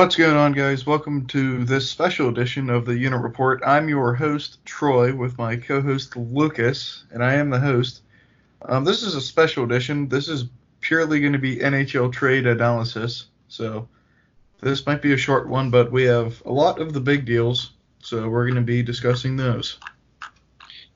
What's 0.00 0.16
going 0.16 0.34
on, 0.34 0.52
guys? 0.52 0.86
Welcome 0.86 1.26
to 1.26 1.62
this 1.62 1.90
special 1.90 2.30
edition 2.30 2.70
of 2.70 2.86
the 2.86 2.96
Unit 2.96 3.20
Report. 3.20 3.60
I'm 3.66 3.86
your 3.86 4.14
host, 4.14 4.56
Troy, 4.64 5.14
with 5.14 5.36
my 5.36 5.56
co 5.56 5.82
host, 5.82 6.16
Lucas, 6.16 7.04
and 7.12 7.22
I 7.22 7.34
am 7.34 7.50
the 7.50 7.60
host. 7.60 8.00
Um, 8.62 8.82
this 8.86 9.02
is 9.02 9.14
a 9.14 9.20
special 9.20 9.62
edition. 9.62 10.08
This 10.08 10.26
is 10.26 10.44
purely 10.80 11.20
going 11.20 11.34
to 11.34 11.38
be 11.38 11.56
NHL 11.56 12.10
trade 12.14 12.46
analysis. 12.46 13.26
So 13.48 13.88
this 14.62 14.86
might 14.86 15.02
be 15.02 15.12
a 15.12 15.18
short 15.18 15.50
one, 15.50 15.68
but 15.68 15.92
we 15.92 16.04
have 16.04 16.42
a 16.46 16.50
lot 16.50 16.80
of 16.80 16.94
the 16.94 17.00
big 17.00 17.26
deals. 17.26 17.72
So 18.02 18.26
we're 18.26 18.46
going 18.46 18.54
to 18.54 18.62
be 18.62 18.82
discussing 18.82 19.36
those. 19.36 19.76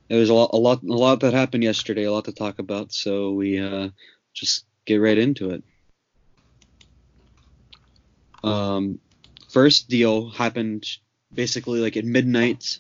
There 0.08 0.18
was 0.18 0.30
a 0.30 0.34
lot, 0.34 0.50
a 0.54 0.56
lot, 0.56 0.82
a 0.82 0.86
lot 0.86 1.20
that 1.20 1.34
happened 1.34 1.62
yesterday. 1.62 2.04
A 2.04 2.12
lot 2.12 2.24
to 2.24 2.32
talk 2.32 2.58
about. 2.58 2.90
So 2.90 3.32
we 3.32 3.58
uh, 3.58 3.90
just 4.32 4.64
get 4.86 4.96
right 4.96 5.18
into 5.18 5.50
it. 5.50 5.62
Um, 8.44 8.98
first 9.48 9.88
deal 9.88 10.28
happened 10.28 10.86
basically 11.32 11.80
like 11.80 11.96
at 11.96 12.04
midnight, 12.04 12.78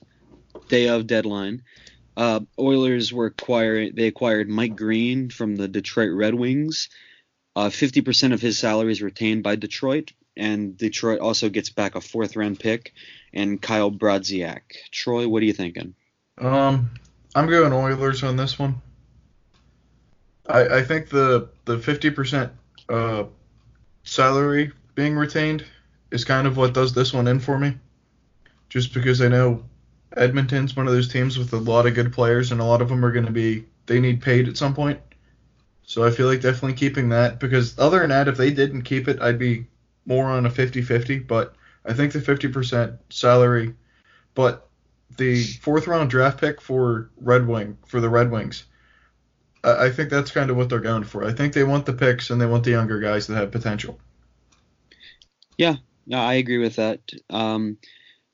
day 0.68 0.88
of 0.88 1.06
deadline. 1.06 1.62
Uh, 2.16 2.40
Oilers 2.58 3.12
were 3.12 3.26
acquiring. 3.26 3.94
They 3.94 4.06
acquired 4.06 4.48
Mike 4.48 4.76
Green 4.76 5.30
from 5.30 5.56
the 5.56 5.66
Detroit 5.66 6.12
Red 6.12 6.34
Wings. 6.34 6.88
Uh, 7.56 7.68
50% 7.68 8.32
of 8.32 8.40
his 8.40 8.58
salary 8.58 8.92
is 8.92 9.02
retained 9.02 9.42
by 9.42 9.56
Detroit, 9.56 10.12
and 10.36 10.76
Detroit 10.76 11.20
also 11.20 11.48
gets 11.48 11.70
back 11.70 11.94
a 11.94 12.00
fourth 12.00 12.36
round 12.36 12.58
pick 12.58 12.92
and 13.32 13.60
Kyle 13.60 13.90
Brodziak. 13.90 14.60
Troy, 14.90 15.28
what 15.28 15.42
are 15.42 15.46
you 15.46 15.52
thinking? 15.52 15.94
Um, 16.38 16.90
I'm 17.34 17.48
going 17.48 17.72
Oilers 17.72 18.22
on 18.22 18.36
this 18.36 18.58
one. 18.58 18.80
I, 20.46 20.78
I 20.78 20.82
think 20.82 21.08
the 21.08 21.48
the 21.64 21.78
50% 21.78 22.50
uh, 22.88 23.24
salary 24.02 24.72
being 24.94 25.16
retained 25.16 25.64
is 26.10 26.24
kind 26.24 26.46
of 26.46 26.56
what 26.56 26.74
does 26.74 26.94
this 26.94 27.12
one 27.12 27.28
in 27.28 27.40
for 27.40 27.58
me. 27.58 27.76
Just 28.68 28.94
because 28.94 29.20
I 29.20 29.28
know 29.28 29.64
Edmonton's 30.16 30.76
one 30.76 30.86
of 30.86 30.92
those 30.92 31.08
teams 31.08 31.38
with 31.38 31.52
a 31.52 31.58
lot 31.58 31.86
of 31.86 31.94
good 31.94 32.12
players, 32.12 32.52
and 32.52 32.60
a 32.60 32.64
lot 32.64 32.82
of 32.82 32.88
them 32.88 33.04
are 33.04 33.12
going 33.12 33.26
to 33.26 33.32
be 33.32 33.66
they 33.86 34.00
need 34.00 34.22
paid 34.22 34.48
at 34.48 34.56
some 34.56 34.74
point. 34.74 35.00
So 35.82 36.04
I 36.04 36.10
feel 36.10 36.26
like 36.26 36.40
definitely 36.40 36.74
keeping 36.74 37.10
that 37.10 37.38
because 37.38 37.78
other 37.78 38.00
than 38.00 38.10
that, 38.10 38.28
if 38.28 38.36
they 38.36 38.50
didn't 38.50 38.82
keep 38.82 39.06
it, 39.06 39.20
I'd 39.20 39.38
be 39.38 39.66
more 40.06 40.24
on 40.24 40.46
a 40.46 40.50
50-50. 40.50 41.26
But 41.26 41.54
I 41.84 41.92
think 41.92 42.12
the 42.12 42.20
50% 42.20 42.98
salary, 43.10 43.74
but 44.34 44.68
the 45.16 45.42
fourth 45.42 45.86
round 45.86 46.10
draft 46.10 46.40
pick 46.40 46.60
for 46.60 47.10
Red 47.20 47.46
Wing 47.46 47.76
for 47.86 48.00
the 48.00 48.08
Red 48.08 48.30
Wings. 48.30 48.64
I 49.62 49.88
think 49.90 50.10
that's 50.10 50.30
kind 50.30 50.50
of 50.50 50.56
what 50.56 50.68
they're 50.68 50.80
going 50.80 51.04
for. 51.04 51.24
I 51.24 51.32
think 51.32 51.54
they 51.54 51.64
want 51.64 51.86
the 51.86 51.94
picks 51.94 52.28
and 52.28 52.40
they 52.40 52.46
want 52.46 52.64
the 52.64 52.72
younger 52.72 53.00
guys 53.00 53.26
that 53.26 53.36
have 53.36 53.50
potential. 53.50 53.98
Yeah, 55.56 55.76
no, 56.06 56.18
I 56.18 56.34
agree 56.34 56.58
with 56.58 56.76
that. 56.76 57.00
Um, 57.30 57.78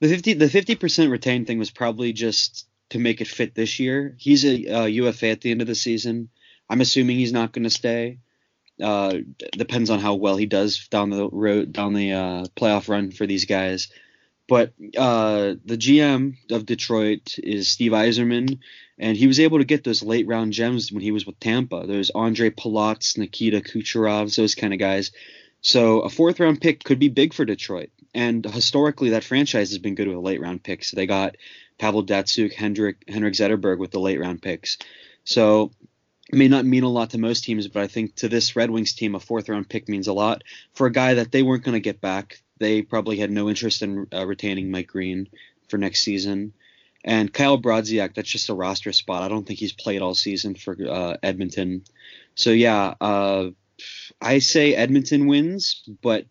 the 0.01 0.09
fifty 0.09 0.33
the 0.35 0.49
fifty 0.49 0.75
percent 0.75 1.11
retained 1.11 1.47
thing 1.47 1.59
was 1.59 1.71
probably 1.71 2.13
just 2.13 2.67
to 2.91 2.99
make 2.99 3.21
it 3.21 3.29
fit 3.29 3.55
this 3.55 3.79
year. 3.79 4.15
He's 4.19 4.45
a 4.45 4.67
uh, 4.67 4.85
UFA 4.87 5.29
at 5.29 5.41
the 5.41 5.51
end 5.51 5.61
of 5.61 5.67
the 5.67 5.75
season. 5.75 6.29
I'm 6.69 6.81
assuming 6.81 7.19
he's 7.19 7.33
not 7.33 7.53
going 7.53 7.65
to 7.65 7.71
stay. 7.71 8.19
Uh, 8.83 9.19
depends 9.53 9.91
on 9.91 9.99
how 9.99 10.15
well 10.15 10.37
he 10.37 10.47
does 10.47 10.89
down 10.89 11.11
the 11.11 11.29
road, 11.29 11.73
down 11.73 11.93
the 11.93 12.13
uh, 12.13 12.45
playoff 12.57 12.89
run 12.89 13.11
for 13.11 13.27
these 13.27 13.45
guys. 13.45 13.89
But 14.49 14.73
uh, 14.97 15.55
the 15.65 15.77
GM 15.77 16.37
of 16.51 16.67
Detroit 16.67 17.37
is 17.39 17.69
Steve 17.69 17.93
Yzerman, 17.93 18.59
and 18.99 19.17
he 19.17 19.27
was 19.27 19.39
able 19.39 19.59
to 19.59 19.65
get 19.65 19.85
those 19.85 20.03
late 20.03 20.27
round 20.27 20.53
gems 20.53 20.91
when 20.91 21.03
he 21.03 21.13
was 21.13 21.27
with 21.27 21.39
Tampa. 21.39 21.85
There's 21.87 22.11
Andre 22.11 22.51
Palat, 22.51 23.17
Nikita 23.17 23.61
Kucherov, 23.61 24.35
those 24.35 24.55
kind 24.55 24.73
of 24.73 24.81
guys 24.81 25.13
so 25.61 26.01
a 26.01 26.09
fourth 26.09 26.41
round 26.41 26.61
pick 26.61 26.85
could 26.85 26.99
be 26.99 27.09
big 27.09 27.35
for 27.35 27.45
Detroit. 27.45 27.91
And 28.15 28.45
historically, 28.45 29.11
that 29.11 29.25
franchise 29.25 29.71
has 29.71 29.79
been 29.79 29.95
good 29.95 30.09
with 30.09 30.17
late 30.19 30.41
round 30.41 30.63
picks. 30.63 30.91
So 30.91 30.97
they 30.97 31.07
got 31.07 31.37
Pavel 31.79 32.05
Datsyuk, 32.05 32.53
Hendrik, 32.53 33.05
Henrik 33.09 33.35
Zetterberg 33.35 33.79
with 33.79 33.91
the 33.91 34.01
late 34.01 34.21
round 34.21 34.43
picks. 34.43 34.79
So 35.25 35.71
it 36.33 36.37
may 36.37 36.49
not 36.49 36.65
mean 36.65 36.83
a 36.83 36.89
lot 36.89 37.11
to 37.11 37.19
most 37.19 37.45
teams, 37.45 37.69
but 37.69 37.83
I 37.83 37.87
think 37.87 38.17
to 38.17 38.29
this 38.29 38.57
Red 38.57 38.71
Wings 38.71 38.95
team, 38.95 39.15
a 39.15 39.21
fourth 39.21 39.49
round 39.49 39.69
pick 39.69 39.89
means 39.89 40.09
a 40.09 40.13
lot 40.13 40.43
for 40.75 40.87
a 40.87 40.93
guy 40.93 41.15
that 41.15 41.33
they 41.33 41.43
weren't 41.43 41.65
going 41.65 41.75
to 41.75 41.81
get 41.81 42.01
back. 42.01 42.41
They 42.59 42.83
probably 42.83 43.19
had 43.19 43.31
no 43.31 43.49
interest 43.49 43.83
in 43.83 44.07
uh, 44.13 44.27
retaining 44.27 44.71
Mike 44.71 44.89
Green 44.89 45.29
for 45.69 45.79
next 45.79 46.01
season. 46.01 46.53
And 47.03 47.33
Kyle 47.33 47.61
Brodziak, 47.61 48.15
that's 48.15 48.29
just 48.29 48.51
a 48.51 48.55
roster 48.55 48.93
spot. 48.93 49.23
I 49.23 49.29
don't 49.29 49.47
think 49.47 49.59
he's 49.59 49.73
played 49.73 50.03
all 50.03 50.15
season 50.15 50.55
for 50.55 50.77
uh, 50.87 51.17
Edmonton. 51.23 51.85
So 52.35 52.51
yeah, 52.51 52.95
uh, 53.01 53.51
I 54.21 54.39
say 54.39 54.75
Edmonton 54.75 55.27
wins, 55.27 55.83
but 56.03 56.27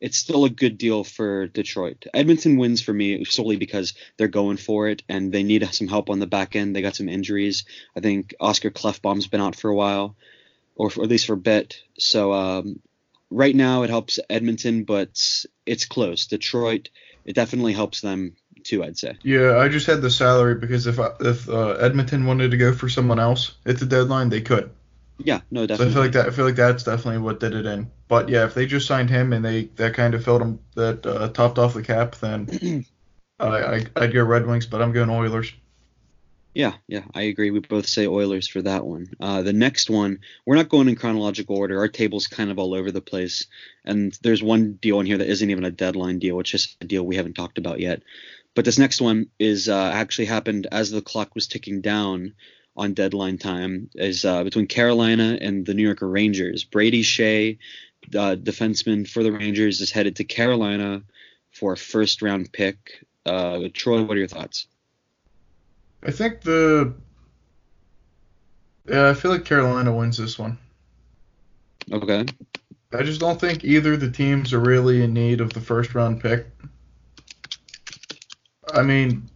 it's 0.00 0.18
still 0.18 0.44
a 0.44 0.50
good 0.50 0.76
deal 0.76 1.02
for 1.02 1.46
Detroit. 1.46 2.04
Edmonton 2.12 2.58
wins 2.58 2.82
for 2.82 2.92
me 2.92 3.24
solely 3.24 3.56
because 3.56 3.94
they're 4.16 4.28
going 4.28 4.58
for 4.58 4.88
it 4.88 5.02
and 5.08 5.32
they 5.32 5.42
need 5.42 5.66
some 5.72 5.88
help 5.88 6.10
on 6.10 6.18
the 6.18 6.26
back 6.26 6.56
end. 6.56 6.76
They 6.76 6.82
got 6.82 6.96
some 6.96 7.08
injuries. 7.08 7.64
I 7.96 8.00
think 8.00 8.34
Oscar 8.38 8.70
Klefbom's 8.70 9.28
been 9.28 9.40
out 9.40 9.56
for 9.56 9.70
a 9.70 9.74
while, 9.74 10.16
or, 10.74 10.90
for, 10.90 11.02
at 11.02 11.08
least 11.08 11.26
for 11.26 11.32
a 11.32 11.38
bit. 11.38 11.80
So 11.98 12.32
um, 12.32 12.80
right 13.30 13.54
now 13.54 13.82
it 13.82 13.90
helps 13.90 14.18
Edmonton, 14.28 14.84
but 14.84 15.18
it's 15.64 15.86
close. 15.86 16.26
Detroit, 16.26 16.90
it 17.24 17.34
definitely 17.34 17.72
helps 17.72 18.00
them 18.00 18.36
too. 18.64 18.84
I'd 18.84 18.98
say. 18.98 19.16
Yeah, 19.22 19.58
I 19.58 19.68
just 19.68 19.86
had 19.86 20.02
the 20.02 20.10
salary 20.10 20.56
because 20.56 20.86
if 20.86 20.98
if 21.20 21.48
uh, 21.48 21.72
Edmonton 21.80 22.26
wanted 22.26 22.50
to 22.50 22.56
go 22.56 22.74
for 22.74 22.88
someone 22.88 23.18
else 23.18 23.54
at 23.64 23.78
the 23.78 23.86
deadline, 23.86 24.28
they 24.28 24.40
could. 24.40 24.70
Yeah, 25.18 25.40
no, 25.50 25.66
definitely. 25.66 25.92
So 25.94 26.00
I 26.00 26.02
feel 26.02 26.02
like 26.02 26.12
that. 26.12 26.26
I 26.26 26.30
feel 26.30 26.44
like 26.44 26.56
that's 26.56 26.82
definitely 26.82 27.20
what 27.20 27.40
did 27.40 27.54
it 27.54 27.66
in. 27.66 27.90
But 28.08 28.28
yeah, 28.28 28.44
if 28.44 28.54
they 28.54 28.66
just 28.66 28.86
signed 28.86 29.10
him 29.10 29.32
and 29.32 29.44
they 29.44 29.64
that 29.76 29.94
kind 29.94 30.14
of 30.14 30.24
filled 30.24 30.42
him 30.42 30.58
that 30.74 31.06
uh, 31.06 31.28
topped 31.28 31.58
off 31.58 31.74
the 31.74 31.82
cap, 31.82 32.16
then 32.16 32.84
I, 33.40 33.46
I 33.46 33.86
I'd 33.96 34.12
go 34.12 34.24
Red 34.24 34.46
Wings, 34.46 34.66
but 34.66 34.82
I'm 34.82 34.92
going 34.92 35.10
Oilers. 35.10 35.52
Yeah, 36.54 36.74
yeah, 36.86 37.02
I 37.12 37.22
agree. 37.22 37.50
We 37.50 37.58
both 37.58 37.86
say 37.86 38.06
Oilers 38.06 38.46
for 38.46 38.62
that 38.62 38.86
one. 38.86 39.08
Uh, 39.18 39.42
the 39.42 39.52
next 39.52 39.90
one, 39.90 40.20
we're 40.46 40.54
not 40.54 40.68
going 40.68 40.88
in 40.88 40.94
chronological 40.94 41.56
order. 41.56 41.80
Our 41.80 41.88
table's 41.88 42.28
kind 42.28 42.48
of 42.50 42.60
all 42.60 42.74
over 42.74 42.92
the 42.92 43.00
place, 43.00 43.46
and 43.84 44.16
there's 44.22 44.42
one 44.42 44.74
deal 44.74 45.00
in 45.00 45.06
here 45.06 45.18
that 45.18 45.28
isn't 45.28 45.50
even 45.50 45.64
a 45.64 45.72
deadline 45.72 46.20
deal. 46.20 46.38
It's 46.38 46.50
just 46.50 46.76
a 46.80 46.86
deal 46.86 47.04
we 47.04 47.16
haven't 47.16 47.34
talked 47.34 47.58
about 47.58 47.80
yet. 47.80 48.02
But 48.54 48.64
this 48.64 48.78
next 48.78 49.00
one 49.00 49.26
is 49.40 49.68
uh, 49.68 49.90
actually 49.92 50.26
happened 50.26 50.68
as 50.70 50.92
the 50.92 51.02
clock 51.02 51.34
was 51.34 51.48
ticking 51.48 51.80
down 51.80 52.34
on 52.76 52.94
deadline 52.94 53.38
time 53.38 53.88
is 53.94 54.24
uh, 54.24 54.42
between 54.44 54.66
Carolina 54.66 55.38
and 55.40 55.64
the 55.64 55.74
New 55.74 55.82
York 55.82 55.98
Rangers. 56.00 56.64
Brady 56.64 57.02
Skjei, 57.02 57.58
uh, 58.14 58.36
defenseman 58.36 59.08
for 59.08 59.22
the 59.22 59.32
Rangers, 59.32 59.80
is 59.80 59.90
headed 59.90 60.16
to 60.16 60.24
Carolina 60.24 61.02
for 61.52 61.72
a 61.72 61.76
first 61.76 62.22
round 62.22 62.52
pick. 62.52 63.04
Uh, 63.24 63.68
Troy, 63.72 64.02
what 64.02 64.16
are 64.16 64.20
your 64.20 64.28
thoughts? 64.28 64.66
I 66.02 66.10
think 66.10 66.42
the 66.42 66.94
yeah, 68.88 69.08
I 69.08 69.14
feel 69.14 69.30
like 69.30 69.44
Carolina 69.44 69.94
wins 69.94 70.18
this 70.18 70.38
one. 70.38 70.58
Okay. 71.90 72.26
I 72.92 73.02
just 73.02 73.20
don't 73.20 73.40
think 73.40 73.64
either 73.64 73.96
the 73.96 74.10
teams 74.10 74.52
are 74.52 74.60
really 74.60 75.02
in 75.02 75.14
need 75.14 75.40
of 75.40 75.52
the 75.52 75.60
first 75.60 75.94
round 75.94 76.20
pick. 76.20 76.46
I 78.72 78.82
mean, 78.82 79.28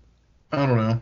I 0.52 0.66
don't 0.66 0.76
know. 0.76 1.00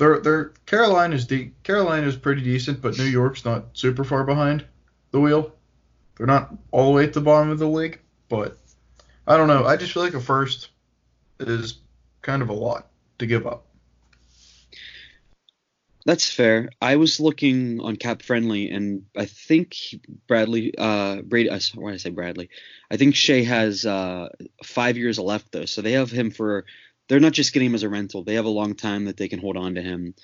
They're 0.00 0.18
they're 0.18 0.44
Carolina's 0.64 1.26
de- 1.26 1.52
Carolina's 1.62 2.16
pretty 2.16 2.40
decent, 2.40 2.80
but 2.80 2.96
New 2.96 3.04
York's 3.04 3.44
not 3.44 3.66
super 3.74 4.02
far 4.02 4.24
behind 4.24 4.64
the 5.10 5.20
wheel. 5.20 5.52
They're 6.16 6.26
not 6.26 6.54
all 6.70 6.86
the 6.86 6.92
way 6.92 7.04
at 7.04 7.12
the 7.12 7.20
bottom 7.20 7.50
of 7.50 7.58
the 7.58 7.68
league, 7.68 8.00
but 8.30 8.56
I 9.26 9.36
don't 9.36 9.46
know. 9.46 9.66
I 9.66 9.76
just 9.76 9.92
feel 9.92 10.02
like 10.02 10.14
a 10.14 10.20
first 10.20 10.70
is 11.38 11.80
kind 12.22 12.40
of 12.40 12.48
a 12.48 12.54
lot 12.54 12.88
to 13.18 13.26
give 13.26 13.46
up. 13.46 13.66
That's 16.06 16.32
fair. 16.32 16.70
I 16.80 16.96
was 16.96 17.20
looking 17.20 17.82
on 17.82 17.96
Cap 17.96 18.22
Friendly, 18.22 18.70
and 18.70 19.04
I 19.14 19.26
think 19.26 19.76
Bradley, 20.26 20.74
uh, 20.78 21.20
Brady. 21.20 21.50
Uh, 21.50 21.60
why 21.74 21.90
did 21.90 21.96
I 21.96 21.98
say 21.98 22.08
Bradley? 22.08 22.48
I 22.90 22.96
think 22.96 23.16
Skjei 23.16 23.44
has 23.44 23.84
uh, 23.84 24.30
five 24.64 24.96
years 24.96 25.18
left 25.18 25.52
though, 25.52 25.66
so 25.66 25.82
they 25.82 25.92
have 25.92 26.10
him 26.10 26.30
for 26.30 26.64
they're 27.10 27.18
not 27.18 27.32
just 27.32 27.52
getting 27.52 27.70
him 27.70 27.74
as 27.74 27.82
a 27.82 27.88
rental. 27.88 28.22
They 28.22 28.34
have 28.34 28.44
a 28.44 28.50
long 28.50 28.76
time 28.76 29.06
that 29.06 29.16
they 29.16 29.26
can 29.26 29.40
hold 29.40 29.56
on 29.56 29.74
to 29.74 29.82
him. 29.82 30.14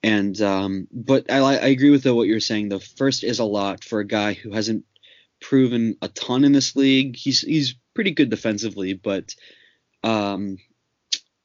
And 0.00 0.40
um, 0.40 0.86
but 0.92 1.28
I, 1.28 1.38
I 1.38 1.66
agree 1.66 1.90
with 1.90 2.04
the, 2.04 2.14
what 2.14 2.28
you're 2.28 2.38
saying. 2.38 2.68
The 2.68 2.78
first 2.78 3.24
is 3.24 3.40
a 3.40 3.44
lot 3.44 3.82
for 3.82 3.98
a 3.98 4.06
guy 4.06 4.34
who 4.34 4.52
hasn't 4.52 4.84
proven 5.40 5.96
a 6.00 6.06
ton 6.06 6.44
in 6.44 6.52
this 6.52 6.76
league. 6.76 7.16
He's 7.16 7.40
he's 7.40 7.74
pretty 7.94 8.12
good 8.12 8.30
defensively, 8.30 8.94
but 8.94 9.34
um, 10.04 10.58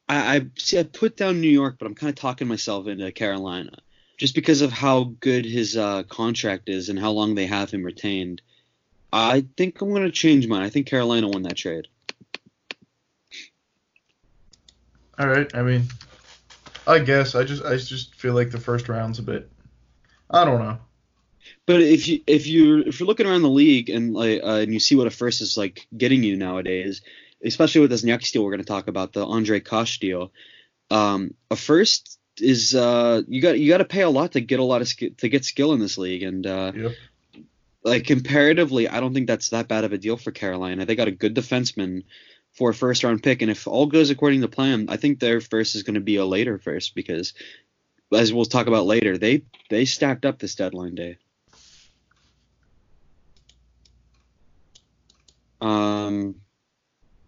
I, 0.07 0.35
I 0.35 0.45
see 0.55 0.77
I 0.77 0.83
put 0.83 1.17
down 1.17 1.41
New 1.41 1.49
York, 1.49 1.77
but 1.79 1.87
I'm 1.87 1.95
kind 1.95 2.11
of 2.11 2.15
talking 2.15 2.47
myself 2.47 2.85
into 2.85 3.11
Carolina 3.11 3.79
just 4.19 4.35
because 4.35 4.61
of 4.61 4.71
how 4.71 5.15
good 5.19 5.45
his 5.45 5.75
uh, 5.75 6.03
contract 6.03 6.69
is 6.69 6.89
and 6.89 6.99
how 6.99 7.09
long 7.09 7.33
they 7.33 7.47
have 7.47 7.71
him 7.71 7.83
retained. 7.83 8.43
I 9.11 9.45
think 9.57 9.81
I'm 9.81 9.89
going 9.89 10.03
to 10.03 10.11
change 10.11 10.47
mine. 10.47 10.61
I 10.61 10.69
think 10.69 10.85
Carolina 10.85 11.27
won 11.27 11.41
that 11.41 11.57
trade. 11.57 11.87
All 15.17 15.27
right. 15.27 15.53
I 15.55 15.61
mean, 15.61 15.83
I 16.87 16.99
guess 16.99 17.35
I 17.35 17.43
just 17.43 17.63
I 17.63 17.77
just 17.77 18.15
feel 18.15 18.33
like 18.33 18.51
the 18.51 18.59
first 18.59 18.89
round's 18.89 19.19
a 19.19 19.23
bit. 19.23 19.49
I 20.29 20.45
don't 20.45 20.59
know. 20.59 20.77
But 21.65 21.81
if 21.81 22.07
you 22.07 22.21
if 22.27 22.47
you 22.47 22.83
if 22.87 22.99
you're 22.99 23.07
looking 23.07 23.27
around 23.27 23.43
the 23.43 23.49
league 23.49 23.89
and 23.89 24.13
like 24.13 24.41
uh, 24.43 24.57
and 24.57 24.73
you 24.73 24.79
see 24.79 24.95
what 24.95 25.07
a 25.07 25.11
first 25.11 25.41
is 25.41 25.57
like 25.57 25.87
getting 25.95 26.23
you 26.23 26.35
nowadays, 26.35 27.01
especially 27.43 27.81
with 27.81 27.91
this 27.91 28.03
next 28.03 28.31
deal 28.31 28.43
we're 28.43 28.51
going 28.51 28.59
to 28.59 28.65
talk 28.65 28.87
about, 28.87 29.13
the 29.13 29.25
Andre 29.25 29.59
Kosh 29.59 29.99
deal, 29.99 30.31
um, 30.91 31.33
a 31.49 31.55
first 31.55 32.19
is 32.39 32.75
uh, 32.75 33.21
you 33.27 33.41
got 33.41 33.59
you 33.59 33.69
got 33.69 33.77
to 33.77 33.85
pay 33.85 34.01
a 34.01 34.09
lot 34.09 34.33
to 34.33 34.41
get 34.41 34.59
a 34.59 34.63
lot 34.63 34.81
of 34.81 34.87
sk- 34.87 35.17
to 35.17 35.29
get 35.29 35.45
skill 35.45 35.73
in 35.73 35.79
this 35.79 35.97
league, 35.97 36.23
and 36.23 36.45
uh, 36.45 36.71
Yep. 36.75 36.91
like 37.83 38.05
comparatively, 38.05 38.87
I 38.89 38.99
don't 38.99 39.13
think 39.13 39.27
that's 39.27 39.49
that 39.49 39.67
bad 39.67 39.83
of 39.83 39.93
a 39.93 39.97
deal 39.97 40.17
for 40.17 40.31
Carolina. 40.31 40.85
They 40.85 40.95
got 40.95 41.07
a 41.07 41.11
good 41.11 41.35
defenseman 41.35 42.03
for 42.55 42.69
a 42.69 42.73
first 42.73 43.03
round 43.03 43.21
pick, 43.21 43.41
and 43.41 43.51
if 43.51 43.67
all 43.67 43.85
goes 43.85 44.09
according 44.09 44.41
to 44.41 44.47
plan, 44.47 44.87
I 44.89 44.97
think 44.97 45.19
their 45.19 45.41
first 45.41 45.75
is 45.75 45.83
going 45.83 45.95
to 45.95 46.01
be 46.01 46.15
a 46.15 46.25
later 46.25 46.57
first 46.57 46.95
because, 46.95 47.33
as 48.13 48.33
we'll 48.33 48.45
talk 48.45 48.67
about 48.67 48.85
later, 48.85 49.17
they 49.17 49.43
they 49.69 49.85
stacked 49.85 50.25
up 50.25 50.39
this 50.39 50.55
deadline 50.55 50.95
day. 50.95 51.17
Um, 55.61 56.35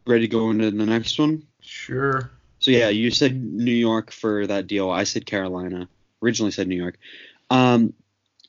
ready 0.05 0.27
to 0.27 0.31
go 0.31 0.49
into 0.51 0.71
the 0.71 0.85
next 0.85 1.19
one? 1.19 1.43
Sure. 1.61 2.31
So 2.59 2.71
yeah, 2.71 2.89
you 2.89 3.11
said 3.11 3.35
New 3.41 3.71
York 3.71 4.11
for 4.11 4.47
that 4.47 4.67
deal. 4.67 4.89
I 4.89 5.03
said 5.03 5.25
Carolina. 5.25 5.89
Originally 6.21 6.51
said 6.51 6.67
New 6.67 6.75
York. 6.75 6.97
Um, 7.49 7.93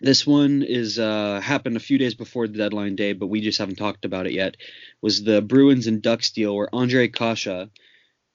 this 0.00 0.26
one 0.26 0.62
is 0.62 0.98
uh, 0.98 1.40
happened 1.40 1.76
a 1.76 1.80
few 1.80 1.98
days 1.98 2.14
before 2.14 2.46
the 2.46 2.58
deadline 2.58 2.96
day, 2.96 3.12
but 3.12 3.26
we 3.26 3.40
just 3.40 3.58
haven't 3.58 3.76
talked 3.76 4.04
about 4.04 4.26
it 4.26 4.32
yet. 4.32 4.56
Was 5.00 5.22
the 5.22 5.42
Bruins 5.42 5.86
and 5.86 6.02
Ducks 6.02 6.30
deal 6.30 6.54
where 6.54 6.72
Andre 6.72 7.08
Kase 7.08 7.68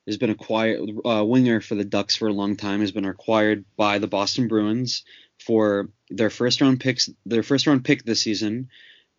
has 0.06 0.18
been 0.18 0.30
acquired, 0.30 0.90
uh, 1.06 1.24
winger 1.26 1.62
for 1.62 1.76
the 1.76 1.86
Ducks 1.86 2.16
for 2.16 2.28
a 2.28 2.34
long 2.34 2.58
time, 2.58 2.82
has 2.82 2.92
been 2.92 3.06
acquired 3.06 3.64
by 3.78 4.00
the 4.00 4.08
Boston 4.08 4.48
Bruins 4.48 5.04
for 5.40 5.90
their 6.10 6.30
first 6.30 6.60
round 6.62 6.80
picks, 6.80 7.10
their 7.26 7.44
first 7.44 7.68
round 7.68 7.86
pick 7.86 8.04
this 8.04 8.22
season. 8.22 8.70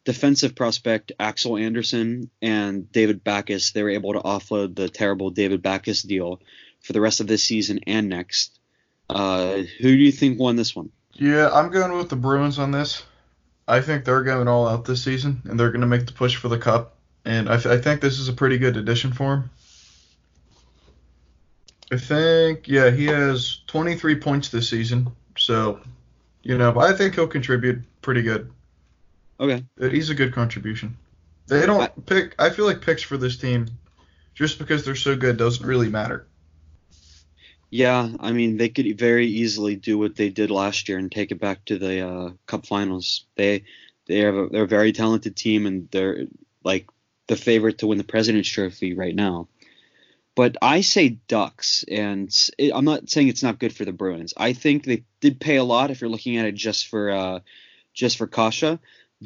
Defensive 0.04 0.54
prospect 0.54 1.12
Axel 1.18 1.56
Andersson 1.56 2.30
and 2.42 2.92
David 2.92 3.24
Backes, 3.24 3.72
they 3.72 3.82
were 3.82 3.88
able 3.88 4.12
to 4.12 4.20
offload 4.20 4.76
the 4.76 4.90
terrible 4.90 5.30
David 5.30 5.62
Backes 5.62 6.02
deal 6.02 6.40
for 6.82 6.92
the 6.92 7.00
rest 7.00 7.20
of 7.20 7.26
this 7.26 7.42
season 7.42 7.80
and 7.86 8.10
next. 8.10 8.58
Uh, 9.08 9.62
who 9.80 9.96
do 9.96 10.02
you 10.02 10.12
think 10.12 10.38
won 10.38 10.56
this 10.56 10.76
one? 10.76 10.90
Yeah, 11.14 11.50
I'm 11.52 11.70
going 11.70 11.96
with 11.96 12.08
the 12.08 12.16
Bruins 12.16 12.58
on 12.58 12.70
this. 12.70 13.02
I 13.66 13.80
think 13.80 14.04
they're 14.04 14.22
going 14.22 14.48
all 14.48 14.68
out 14.68 14.84
this 14.84 15.02
season, 15.02 15.40
and 15.44 15.58
they're 15.58 15.70
going 15.70 15.80
to 15.80 15.86
make 15.86 16.06
the 16.06 16.12
push 16.12 16.36
for 16.36 16.48
the 16.48 16.58
cup. 16.58 16.96
And 17.24 17.48
I, 17.48 17.56
th- 17.56 17.66
I 17.66 17.80
think 17.80 18.00
this 18.00 18.18
is 18.18 18.28
a 18.28 18.32
pretty 18.32 18.58
good 18.58 18.76
addition 18.76 19.12
for 19.12 19.34
him. 19.34 19.50
I 21.92 21.96
think, 21.96 22.66
yeah, 22.68 22.90
he 22.90 23.06
has 23.06 23.60
23 23.68 24.16
points 24.16 24.48
this 24.48 24.68
season. 24.68 25.08
So, 25.38 25.80
you 26.42 26.58
know, 26.58 26.78
I 26.78 26.92
think 26.92 27.14
he'll 27.14 27.26
contribute 27.26 27.82
pretty 28.02 28.22
good. 28.22 28.50
Okay. 29.40 29.64
Uh, 29.80 29.88
He's 29.88 30.10
a 30.10 30.14
good 30.14 30.32
contribution. 30.34 30.96
They 31.46 31.64
don't 31.66 31.82
I- 31.82 31.88
pick. 32.06 32.34
I 32.38 32.50
feel 32.50 32.64
like 32.66 32.80
picks 32.80 33.02
for 33.02 33.16
this 33.16 33.36
team, 33.36 33.68
just 34.34 34.58
because 34.58 34.84
they're 34.84 34.94
so 34.94 35.16
good, 35.16 35.36
doesn't 35.36 35.64
really 35.66 35.88
matter. 35.88 36.26
Yeah, 37.74 38.10
I 38.20 38.30
mean 38.30 38.56
they 38.56 38.68
could 38.68 38.96
very 38.96 39.26
easily 39.26 39.74
do 39.74 39.98
what 39.98 40.14
they 40.14 40.28
did 40.28 40.48
last 40.52 40.88
year 40.88 40.96
and 40.96 41.10
take 41.10 41.32
it 41.32 41.40
back 41.40 41.64
to 41.64 41.76
the 41.76 42.08
uh, 42.08 42.30
Cup 42.46 42.66
Finals. 42.66 43.26
They 43.34 43.64
they 44.06 44.18
have 44.18 44.36
a, 44.36 44.46
they're 44.48 44.62
a 44.62 44.68
very 44.68 44.92
talented 44.92 45.34
team 45.34 45.66
and 45.66 45.90
they're 45.90 46.26
like 46.62 46.86
the 47.26 47.34
favorite 47.34 47.78
to 47.78 47.88
win 47.88 47.98
the 47.98 48.04
President's 48.04 48.48
Trophy 48.48 48.94
right 48.94 49.16
now. 49.16 49.48
But 50.36 50.56
I 50.62 50.82
say 50.82 51.18
Ducks, 51.26 51.84
and 51.90 52.32
it, 52.58 52.70
I'm 52.72 52.84
not 52.84 53.10
saying 53.10 53.26
it's 53.26 53.42
not 53.42 53.58
good 53.58 53.74
for 53.74 53.84
the 53.84 53.92
Bruins. 53.92 54.34
I 54.36 54.52
think 54.52 54.84
they 54.84 55.02
did 55.18 55.40
pay 55.40 55.56
a 55.56 55.64
lot 55.64 55.90
if 55.90 56.00
you're 56.00 56.08
looking 56.08 56.36
at 56.36 56.46
it 56.46 56.54
just 56.54 56.86
for 56.86 57.10
uh, 57.10 57.40
just 57.92 58.18
for 58.18 58.28
Kase, 58.28 58.78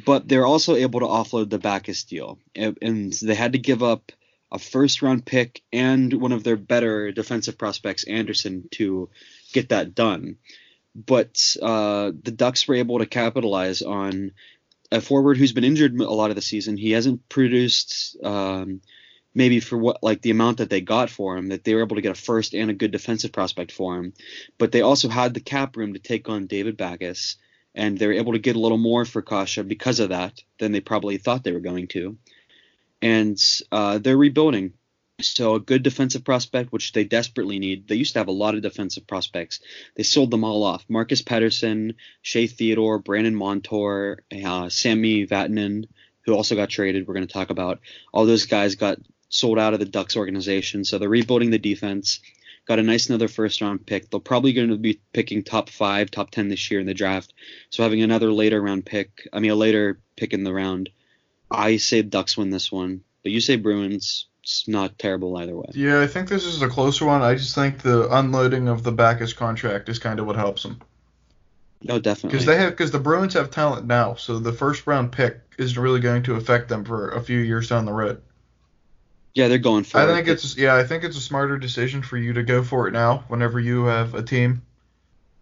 but 0.07 0.27
they're 0.27 0.47
also 0.47 0.75
able 0.75 1.01
to 1.01 1.07
offload 1.07 1.51
the 1.51 1.59
Backes 1.59 2.05
deal, 2.05 2.39
and, 2.57 2.79
and 2.81 3.13
they 3.13 3.35
had 3.35 3.53
to 3.53 3.59
give 3.59 3.83
up 3.83 4.11
a 4.51 4.59
first 4.59 5.03
round 5.03 5.27
pick 5.27 5.63
and 5.73 6.13
one 6.13 6.33
of 6.33 6.45
their 6.45 6.57
better 6.57 7.13
defensive 7.13 7.59
prospects, 7.59 8.05
Andersson, 8.05 8.69
to 8.73 9.11
get 9.53 9.71
that 9.71 9.95
done. 9.95 10.37
But 10.95 11.57
uh, 11.63 12.13
the 12.23 12.33
Ducks 12.33 12.67
were 12.67 12.77
able 12.77 12.99
to 12.99 13.07
capitalize 13.07 13.83
on 13.83 14.33
a 14.91 15.01
forward 15.01 15.37
who's 15.37 15.53
been 15.53 15.65
injured 15.65 15.99
a 16.01 16.11
lot 16.11 16.31
of 16.31 16.37
the 16.37 16.43
season. 16.43 16.77
He 16.77 16.93
hasn't 16.93 17.29
produced 17.29 18.17
um, 18.25 18.81
maybe 19.35 19.61
for 19.61 19.77
what 19.77 20.03
like 20.03 20.23
the 20.23 20.31
amount 20.31 20.59
that 20.59 20.71
they 20.71 20.81
got 20.81 21.11
for 21.11 21.37
him 21.37 21.49
that 21.49 21.63
they 21.63 21.75
were 21.75 21.83
able 21.83 21.97
to 21.97 22.03
get 22.03 22.13
a 22.13 22.21
first 22.21 22.55
and 22.55 22.71
a 22.71 22.75
good 22.75 22.91
defensive 22.91 23.33
prospect 23.33 23.71
for 23.71 23.97
him. 23.99 24.15
But 24.57 24.73
they 24.73 24.81
also 24.81 25.09
had 25.09 25.35
the 25.35 25.41
cap 25.41 25.77
room 25.77 25.93
to 25.93 26.01
take 26.01 26.29
on 26.29 26.47
David 26.47 26.77
Backes, 26.77 27.37
and 27.75 27.99
they 27.99 28.07
were 28.07 28.15
able 28.15 28.33
to 28.33 28.39
get 28.39 28.57
a 28.57 28.61
little 28.61 28.79
more 28.79 29.05
for 29.05 29.21
Kase 29.21 29.59
because 29.59 30.01
of 30.01 30.09
that 30.09 30.43
than 30.59 30.73
they 30.73 30.81
probably 30.81 31.19
thought 31.19 31.45
they 31.45 31.53
were 31.53 31.61
going 31.61 31.89
to 31.89 32.17
and 33.03 33.39
uh, 33.71 33.99
they're 33.99 34.17
rebuilding. 34.17 34.75
So 35.21 35.57
a 35.57 35.61
good 35.61 35.83
defensive 35.83 36.25
prospect, 36.25 36.73
which 36.73 36.93
they 36.93 37.03
desperately 37.03 37.59
need. 37.59 37.89
They 37.89 37.97
used 37.97 38.13
to 38.13 38.21
have 38.21 38.29
a 38.29 38.33
lot 38.33 38.55
of 38.55 38.63
defensive 38.63 39.07
prospects. 39.07 39.59
They 39.97 40.05
sold 40.05 40.31
them 40.31 40.45
all 40.45 40.63
off. 40.63 40.85
Marcus 40.89 41.23
Pettersson, 41.23 41.97
Shea 42.23 42.47
Theodore, 42.47 43.01
Brandon 43.01 43.35
Montour, 43.35 44.21
uh, 44.45 44.69
Sammy 44.69 45.27
Vatanen, 45.27 45.89
who 46.23 46.35
also 46.35 46.55
got 46.55 46.71
traded. 46.71 47.09
We're 47.09 47.15
going 47.15 47.27
to 47.27 47.33
talk 47.33 47.51
about. 47.51 47.81
All 48.13 48.27
those 48.27 48.47
guys 48.47 48.77
got 48.77 48.99
sold 49.29 49.59
out 49.59 49.75
of 49.75 49.81
the 49.81 49.87
Ducks 49.87 50.17
organization. 50.17 50.85
So 50.85 50.99
they're 50.99 51.09
rebuilding 51.09 51.51
the 51.51 51.59
defense. 51.59 52.21
Got 52.67 52.79
a 52.79 52.83
nice 52.83 53.09
another 53.09 53.29
first 53.29 53.61
round 53.61 53.87
pick. 53.87 54.11
They're 54.11 54.21
probably 54.21 54.53
going 54.53 54.69
to 54.69 54.77
be 54.77 55.01
picking 55.13 55.43
top 55.43 55.69
five, 55.69 56.11
top 56.11 56.31
ten 56.31 56.49
this 56.49 56.71
year 56.71 56.81
in 56.81 56.87
the 56.87 56.95
draft. 56.95 57.33
So 57.71 57.83
having 57.83 58.03
another 58.03 58.31
later 58.31 58.61
round 58.61 58.85
pick, 58.87 59.27
I 59.33 59.41
mean 59.41 59.51
a 59.51 59.57
later 59.57 59.99
pick 60.17 60.33
in 60.33 60.45
the 60.45 60.53
round, 60.53 60.91
I 61.51 61.77
say 61.79 62.03
Ducks 62.03 62.37
win 62.37 62.51
this 62.51 62.71
one, 62.71 63.03
but 63.23 63.33
you 63.33 63.41
say 63.41 63.57
Bruins. 63.57 64.27
It's 64.43 64.67
not 64.67 64.99
terrible 64.99 65.37
either 65.37 65.55
way. 65.57 65.67
Yeah, 65.75 66.01
I 66.01 66.07
think 66.07 66.29
this 66.29 66.45
is 66.47 66.63
a 66.63 66.69
closer 66.69 67.05
one. 67.05 67.21
I 67.21 67.35
just 67.35 67.55
think 67.55 67.83
the 67.83 68.09
unloading 68.17 68.69
of 68.69 68.83
the 68.83 68.93
Backes 68.93 69.35
contract 69.35 69.89
is 69.91 69.99
kind 69.99 70.19
of 70.21 70.27
what 70.27 70.37
helps 70.37 70.63
them. 70.63 70.81
No, 71.83 71.99
definitely. 71.99 72.31
Because 72.31 72.47
they 72.47 72.57
have, 72.57 72.71
because 72.71 72.91
the 72.91 72.99
Bruins 72.99 73.35
have 73.35 73.51
talent 73.51 73.87
now, 73.87 74.15
so 74.15 74.39
the 74.39 74.53
first 74.53 74.87
round 74.87 75.13
pick 75.13 75.39
isn't 75.59 75.81
really 75.81 76.01
going 76.01 76.23
to 76.25 76.35
affect 76.35 76.69
them 76.69 76.85
for 76.85 77.11
a 77.11 77.21
few 77.23 77.39
years 77.39 77.69
down 77.69 77.85
the 77.85 77.93
road. 77.93 78.23
yeah, 79.35 79.49
they're 79.49 79.59
going 79.59 79.85
for 79.85 79.99
I 79.99 80.05
it. 80.05 80.07
think 80.15 80.29
it's, 80.29 80.57
yeah, 80.57 80.75
I 80.77 80.85
think 80.85 81.05
it's 81.05 81.17
a 81.17 81.21
smarter 81.21 81.59
decision 81.59 82.03
for 82.03 82.17
you 82.17 82.33
to 82.33 82.43
go 82.43 82.63
for 82.65 82.89
it 82.89 82.93
now, 82.93 83.25
whenever 83.29 83.61
you 83.61 83.85
have 83.85 84.15
a 84.15 84.23
team 84.23 84.63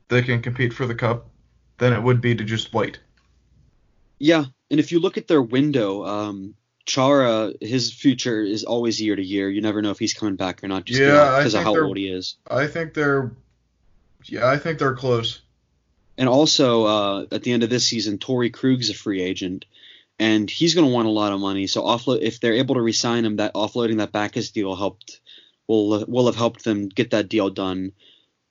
that 0.09 0.25
can 0.25 0.43
compete 0.43 0.73
for 0.73 0.87
the 0.87 0.95
cup, 0.95 1.29
than 1.79 1.93
it 1.93 2.03
would 2.03 2.21
be 2.21 2.35
to 2.35 2.45
just 2.45 2.75
wait. 2.75 2.99
Yeah, 4.19 4.45
and 4.71 4.81
if 4.81 4.93
you 4.93 5.01
look 5.01 5.17
at 5.17 5.29
their 5.29 5.43
window, 5.43 6.05
um, 6.05 6.55
Chara, 6.85 7.53
his 7.61 7.93
future 7.93 8.43
is 8.43 8.65
always 8.65 9.01
year 9.01 9.17
to 9.17 9.23
year. 9.23 9.51
You 9.51 9.61
never 9.61 9.83
know 9.83 9.91
if 9.91 9.99
he's 9.99 10.15
coming 10.15 10.37
back 10.37 10.63
or 10.63 10.69
not, 10.69 10.85
just 10.85 11.01
Yeah, 11.01 11.39
because 11.39 11.55
of 11.55 11.65
how 11.65 11.77
old 11.77 11.97
he 11.97 12.09
is. 12.09 12.37
I 12.49 12.67
think 12.67 12.95
they're, 12.95 13.33
yeah, 14.25 14.49
I 14.49 14.57
think 14.57 14.79
they're 14.79 14.95
close. 14.95 15.41
And 16.19 16.29
also, 16.29 16.85
uh, 16.85 17.27
at 17.31 17.43
the 17.43 17.53
end 17.53 17.63
of 17.63 17.71
this 17.71 17.87
season, 17.87 18.19
Torey 18.19 18.53
Krug's 18.53 18.89
a 18.89 18.95
free 18.95 19.21
agent, 19.21 19.67
and 20.19 20.49
he's 20.49 20.75
going 20.75 20.87
to 20.87 20.93
want 20.93 21.09
a 21.09 21.11
lot 21.11 21.33
of 21.33 21.41
money. 21.41 21.67
So 21.67 21.83
offload 21.83 22.23
if 22.23 22.41
they're 22.41 22.55
able 22.55 22.77
to 22.77 22.81
resign 22.81 23.25
him, 23.25 23.37
that 23.37 23.55
offloading 23.55 23.99
that 23.99 24.13
Backes 24.13 24.51
deal 24.51 24.75
helped 24.75 25.21
will 25.67 26.05
will 26.07 26.27
have 26.27 26.37
helped 26.37 26.65
them 26.65 26.89
get 26.89 27.11
that 27.11 27.29
deal 27.29 27.51
done. 27.51 27.93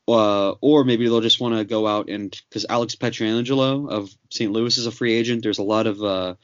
Uh, 0.07 0.51
or 0.61 0.83
maybe 0.83 1.05
they'll 1.05 1.21
just 1.21 1.39
want 1.39 1.55
to 1.55 1.65
go 1.65 1.87
out 1.87 2.09
and 2.09 2.39
because 2.49 2.65
Alex 2.69 2.95
Pietrangelo 2.95 3.89
of 3.89 4.15
St. 4.29 4.51
Louis 4.51 4.77
is 4.77 4.85
a 4.85 4.91
free 4.91 5.13
agent. 5.13 5.41
There's 5.41 5.57
a 5.57 5.63
lot 5.63 5.87
of 5.87 6.01
uh, 6.01 6.35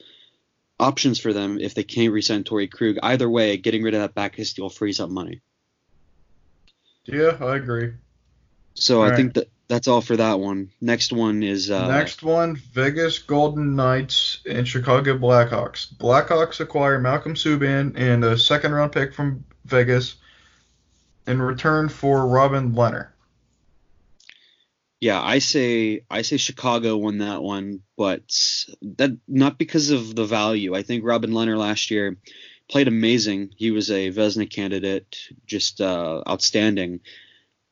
options 0.80 1.20
for 1.20 1.32
them 1.32 1.58
if 1.60 1.74
they 1.74 1.84
can't 1.84 2.12
resign 2.12 2.42
Torey 2.42 2.70
Krug. 2.70 2.96
Either 3.02 3.30
way, 3.30 3.56
getting 3.56 3.84
rid 3.84 3.94
of 3.94 4.00
that 4.00 4.14
Backes 4.14 4.54
deal 4.54 4.68
frees 4.68 4.98
up 4.98 5.10
money. 5.10 5.42
Yeah, 7.04 7.36
I 7.40 7.56
agree. 7.56 7.92
So 8.74 9.02
I 9.02 9.10
All 9.10 9.16
think 9.16 9.34
that 9.34 9.48
that's 9.68 9.88
all 9.88 10.00
for 10.00 10.16
that 10.16 10.38
one. 10.38 10.70
Next 10.80 11.12
one 11.12 11.42
is 11.42 11.70
uh, 11.70 11.88
Next 11.88 12.22
one, 12.22 12.56
Vegas 12.56 13.18
Golden 13.18 13.76
Knights 13.76 14.40
and 14.44 14.66
Chicago 14.66 15.16
Blackhawks. 15.16 15.92
Blackhawks 15.94 16.60
acquire 16.60 16.98
Malcolm 16.98 17.34
Subban 17.34 17.94
and 17.96 18.24
a 18.24 18.36
second 18.36 18.72
round 18.72 18.92
pick 18.92 19.14
from 19.14 19.44
Vegas 19.64 20.16
in 21.26 21.40
return 21.40 21.88
for 21.88 22.26
Robin 22.26 22.72
Lehner. 22.72 23.11
Yeah, 25.02 25.20
I 25.20 25.40
say 25.40 26.04
I 26.08 26.22
say 26.22 26.36
Chicago 26.36 26.96
won 26.96 27.18
that 27.18 27.42
one, 27.42 27.80
but 27.96 28.22
that 28.82 29.18
not 29.26 29.58
because 29.58 29.90
of 29.90 30.14
the 30.14 30.24
value. 30.24 30.76
I 30.76 30.84
think 30.84 31.02
Robin 31.04 31.32
Lehner 31.32 31.58
last 31.58 31.90
year 31.90 32.18
played 32.70 32.86
amazing. 32.86 33.50
He 33.56 33.72
was 33.72 33.90
a 33.90 34.12
Vezina 34.12 34.48
candidate, 34.48 35.18
just 35.44 35.80
uh, 35.80 36.22
outstanding. 36.28 37.00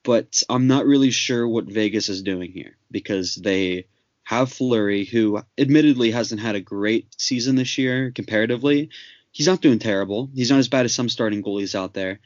But 0.02 0.42
I'm 0.50 0.66
not 0.66 0.86
really 0.86 1.12
sure 1.12 1.46
what 1.46 1.66
Vegas 1.66 2.08
is 2.08 2.22
doing 2.22 2.50
here 2.50 2.76
because 2.90 3.36
they 3.36 3.86
have 4.24 4.50
Fleury, 4.52 5.04
who 5.04 5.40
admittedly 5.56 6.10
hasn't 6.10 6.40
had 6.40 6.56
a 6.56 6.60
great 6.60 7.14
season 7.16 7.54
this 7.54 7.78
year 7.78 8.10
comparatively. 8.10 8.90
He's 9.30 9.46
not 9.46 9.60
doing 9.60 9.78
terrible. 9.78 10.28
He's 10.34 10.50
not 10.50 10.58
as 10.58 10.66
bad 10.66 10.84
as 10.84 10.96
some 10.96 11.08
starting 11.08 11.44
goalies 11.44 11.76
out 11.76 11.94
there. 11.94 12.18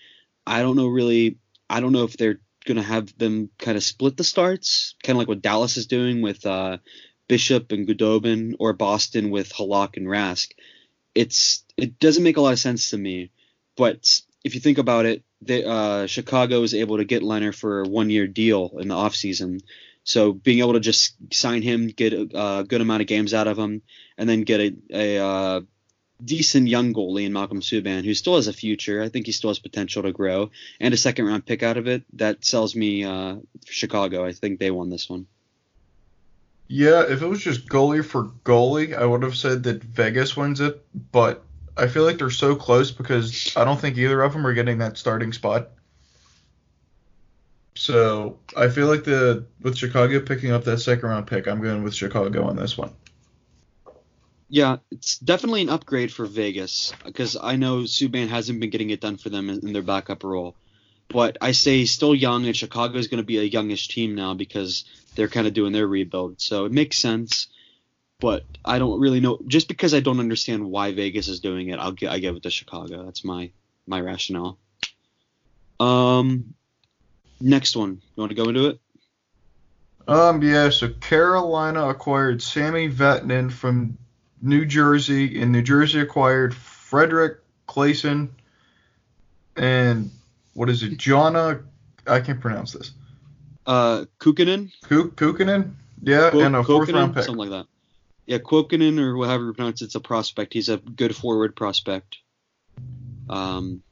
I 0.47 0.63
don't 0.63 0.77
know 0.77 0.87
really. 0.87 1.37
I 1.69 1.81
don't 1.81 1.93
know 1.93 2.05
if 2.05 2.17
they're 2.17 2.41
going 2.65 2.77
to 2.77 2.83
have 2.83 3.17
them 3.19 3.51
kind 3.59 3.77
of 3.77 3.85
split 3.85 4.17
the 4.17 4.25
starts, 4.25 4.95
kind 5.03 5.17
of 5.17 5.19
like 5.19 5.29
what 5.29 5.43
Dallas 5.43 5.77
is 5.77 5.87
doing 5.87 6.23
with 6.23 6.45
uh, 6.47 6.79
Bishop 7.29 7.73
and 7.73 7.87
Khudobin 7.87 8.55
or 8.59 8.73
Boston 8.73 9.31
with 9.31 9.53
Halak 9.53 9.97
and 9.97 10.07
Rask. 10.07 10.51
It's 11.15 11.65
it 11.77 11.99
doesn't 11.99 12.25
make 12.25 12.37
a 12.37 12.41
lot 12.41 12.53
of 12.53 12.59
sense 12.59 12.91
to 12.91 12.99
me. 12.99 13.31
But 13.77 14.21
if 14.45 14.55
you 14.55 14.61
think 14.61 14.79
about 14.79 15.07
it, 15.07 15.25
they, 15.41 15.65
uh, 15.65 16.07
Chicago 16.07 16.63
is 16.63 16.75
able 16.75 16.99
to 16.99 17.05
get 17.05 17.23
Lehner 17.23 17.55
for 17.55 17.83
a 17.83 17.89
one 17.89 18.11
year 18.11 18.27
deal 18.27 18.79
in 18.79 18.89
the 18.89 18.95
offseason. 18.95 19.61
So 20.05 20.33
being 20.33 20.59
able 20.59 20.75
to 20.75 20.81
just 20.81 21.17
sign 21.33 21.63
him, 21.63 21.89
get 21.89 22.13
a, 22.13 22.29
a, 22.35 22.65
good 22.65 22.83
amount 22.83 23.01
of 23.01 23.09
games 23.09 23.33
out 23.33 23.47
of 23.47 23.59
him, 23.59 23.83
and 24.19 24.29
then 24.29 24.43
get 24.43 24.61
a, 24.61 24.75
a 24.93 25.25
uh, 25.25 25.61
decent 26.23 26.69
young 26.69 26.93
goalie 26.93 27.25
in 27.25 27.33
Malcolm 27.33 27.61
Subban, 27.61 28.05
who 28.05 28.15
still 28.15 28.37
has 28.37 28.47
a 28.47 28.53
future. 28.53 29.03
I 29.03 29.09
think 29.09 29.27
he 29.27 29.33
still 29.33 29.51
has 29.51 29.59
potential 29.59 30.03
to 30.03 30.13
grow, 30.13 30.51
and 30.81 30.93
a 30.95 30.97
second 30.97 31.27
round 31.27 31.47
pick 31.47 31.63
out 31.63 31.77
of 31.77 31.87
it. 31.87 32.05
That 32.15 32.45
sells 32.45 32.75
me 32.75 33.05
uh, 33.05 33.37
Chicago. 33.67 34.25
I 34.25 34.33
think 34.33 34.59
they 34.59 34.71
won 34.71 34.91
this 34.91 35.09
one. 35.09 35.27
Yeah, 36.67 37.03
if 37.03 37.23
it 37.23 37.27
was 37.27 37.43
just 37.43 37.69
goalie 37.69 38.05
for 38.05 38.25
goalie, 38.45 38.97
I 38.97 39.05
would 39.05 39.23
have 39.23 39.37
said 39.37 39.65
that 39.65 39.83
Vegas 39.83 40.37
wins 40.37 40.61
it, 40.61 40.85
but 41.13 41.45
I 41.77 41.89
feel 41.89 42.05
like 42.05 42.19
they're 42.19 42.31
so 42.31 42.55
close 42.55 42.91
because 42.91 43.53
I 43.57 43.65
don't 43.65 43.81
think 43.81 43.99
either 43.99 44.23
of 44.23 44.33
them 44.33 44.47
are 44.47 44.55
getting 44.55 44.79
that 44.79 44.97
starting 44.97 45.33
spot. 45.33 45.71
So 47.75 48.39
I 48.57 48.69
feel 48.69 48.87
like 48.87 49.05
the 49.05 49.47
with 49.61 49.77
Chicago 49.77 50.21
picking 50.21 50.53
up 50.53 50.65
that 50.65 50.79
second 50.79 51.09
round 51.09 51.27
pick, 51.27 51.49
I'm 51.49 51.61
going 51.61 51.83
with 51.83 51.95
Chicago 51.95 52.45
on 52.45 52.57
this 52.57 52.79
one. 52.79 52.93
Yeah, 54.49 54.77
it's 54.91 55.19
definitely 55.19 55.63
an 55.63 55.71
upgrade 55.71 56.13
for 56.13 56.27
Vegas 56.27 56.93
because 57.05 57.37
I 57.41 57.57
know 57.57 57.81
Subban 57.81 58.29
hasn't 58.29 58.61
been 58.61 58.71
getting 58.71 58.91
it 58.91 59.01
done 59.01 59.17
for 59.17 59.31
them 59.31 59.51
in, 59.51 59.73
their 59.73 59.83
backup 59.83 60.23
role. 60.23 60.55
But 61.09 61.39
I 61.41 61.53
say 61.53 61.79
he's 61.79 61.93
still 61.93 62.15
young, 62.15 62.47
and 62.47 62.57
Chicago 62.57 62.99
is 62.99 63.09
going 63.09 63.23
to 63.23 63.27
be 63.27 63.39
a 63.39 63.43
youngish 63.43 63.89
team 63.89 64.15
now 64.15 64.35
because 64.35 64.85
they're 65.15 65.29
kind 65.29 65.47
of 65.47 65.55
doing 65.55 65.73
their 65.73 65.87
rebuild. 65.87 66.41
So 66.41 66.65
it 66.65 66.73
makes 66.73 66.99
sense 66.99 67.49
but 68.25 68.45
I 68.65 68.79
don't 68.79 69.01
really 69.01 69.21
know. 69.21 69.39
Just 69.47 69.69
because 69.69 69.93
I 69.93 70.01
don't 70.01 70.19
understand 70.19 70.65
why 70.65 70.93
Vegas 70.93 71.29
is 71.29 71.41
doing 71.41 71.69
it, 71.69 71.79
I'll 71.79 71.93
get 71.93 72.11
I 72.11 72.19
give 72.21 72.37
it 72.37 72.43
to 72.45 72.51
Chicago. 72.51 73.05
That's 73.05 73.23
my 73.23 73.51
my 73.87 74.01
rationale. 74.01 74.59
Um, 75.79 76.55
next 77.41 77.77
one. 77.77 78.01
You 78.17 78.21
want 78.21 78.31
to 78.31 78.35
go 78.35 78.49
into 78.49 78.69
it? 78.69 78.81
Um, 80.07 80.43
yeah. 80.43 80.71
So 80.71 80.89
Carolina 80.89 81.89
acquired 81.89 82.41
Sammy 82.41 82.89
Vatanen 82.89 83.53
from 83.53 83.99
New 84.45 84.65
Jersey, 84.65 85.41
and 85.41 85.51
New 85.51 85.63
Jersey 85.63 86.01
acquired 86.01 86.55
Fredrik 86.55 87.39
Claesson 87.67 88.29
and 89.57 90.11
what 90.53 90.69
is 90.69 90.83
it, 90.83 90.99
Jonna? 90.99 91.63
I 92.07 92.21
can't 92.21 92.41
pronounce 92.41 92.73
this. 92.73 92.93
Uh, 93.67 94.05
Kuokkanen. 94.21 94.71
Kuokkanen. 94.85 95.75
Yeah, 96.03 96.31
and 96.37 96.55
a 96.55 96.63
fourth 96.63 96.91
round 96.91 97.15
pick. 97.15 97.25
Something 97.25 97.49
like 97.49 97.51
that 97.51 97.67
yeah, 98.27 98.39
Quokinen 98.39 98.99
or 98.99 99.17
whatever 99.17 99.47
you 99.47 99.53
pronounce 99.53 99.83
it's 99.83 99.95
a 99.95 100.01
prospect. 100.01 100.53
He's 100.53 100.69
a 100.69 100.79
good 100.79 101.15
forward 101.15 101.55
prospect. 101.57 102.19
Um, 103.29 103.83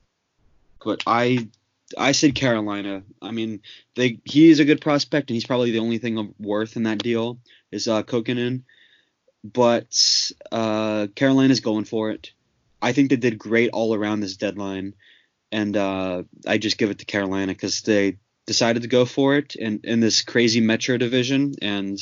but 0.85 1.03
I 1.07 1.49
I 1.97 2.13
said 2.13 2.35
Carolina. 2.35 3.03
I 3.21 3.31
mean, 3.31 3.61
they 3.95 4.19
he 4.25 4.51
is 4.51 4.61
a 4.61 4.65
good 4.65 4.81
prospect, 4.81 5.31
and 5.31 5.35
he's 5.35 5.47
probably 5.47 5.71
the 5.71 5.81
only 5.81 5.99
thing 5.99 6.19
of 6.19 6.29
worth 6.39 6.77
in 6.77 6.85
that 6.85 6.99
deal 6.99 7.39
is 7.71 7.89
uh. 7.89 8.03
But 9.45 10.31
uh, 10.51 11.09
Carolina's 11.15 11.61
going 11.61 11.85
for 11.85 12.11
it. 12.11 12.33
I 12.81 12.93
think 12.93 13.11
they 13.11 13.17
did 13.17 13.39
great 13.39 13.71
all 13.71 13.95
around 13.95 14.21
this 14.21 14.37
deadline, 14.37 14.95
and 15.51 15.77
uh, 15.77 16.23
I 16.47 16.59
just 16.59 16.79
give 16.79 16.91
it 16.91 16.99
to 16.99 17.05
Carolina 17.05 17.53
because 17.53 17.83
they 17.83 18.19
decided 18.47 18.83
to 18.83 18.89
go 18.89 19.05
for 19.05 19.37
it 19.37 19.55
in, 19.55 19.81
in 19.85 20.01
this 20.01 20.23
crazy 20.23 20.61
Metro 20.61 20.97
division, 20.97 21.55
and 21.63 21.99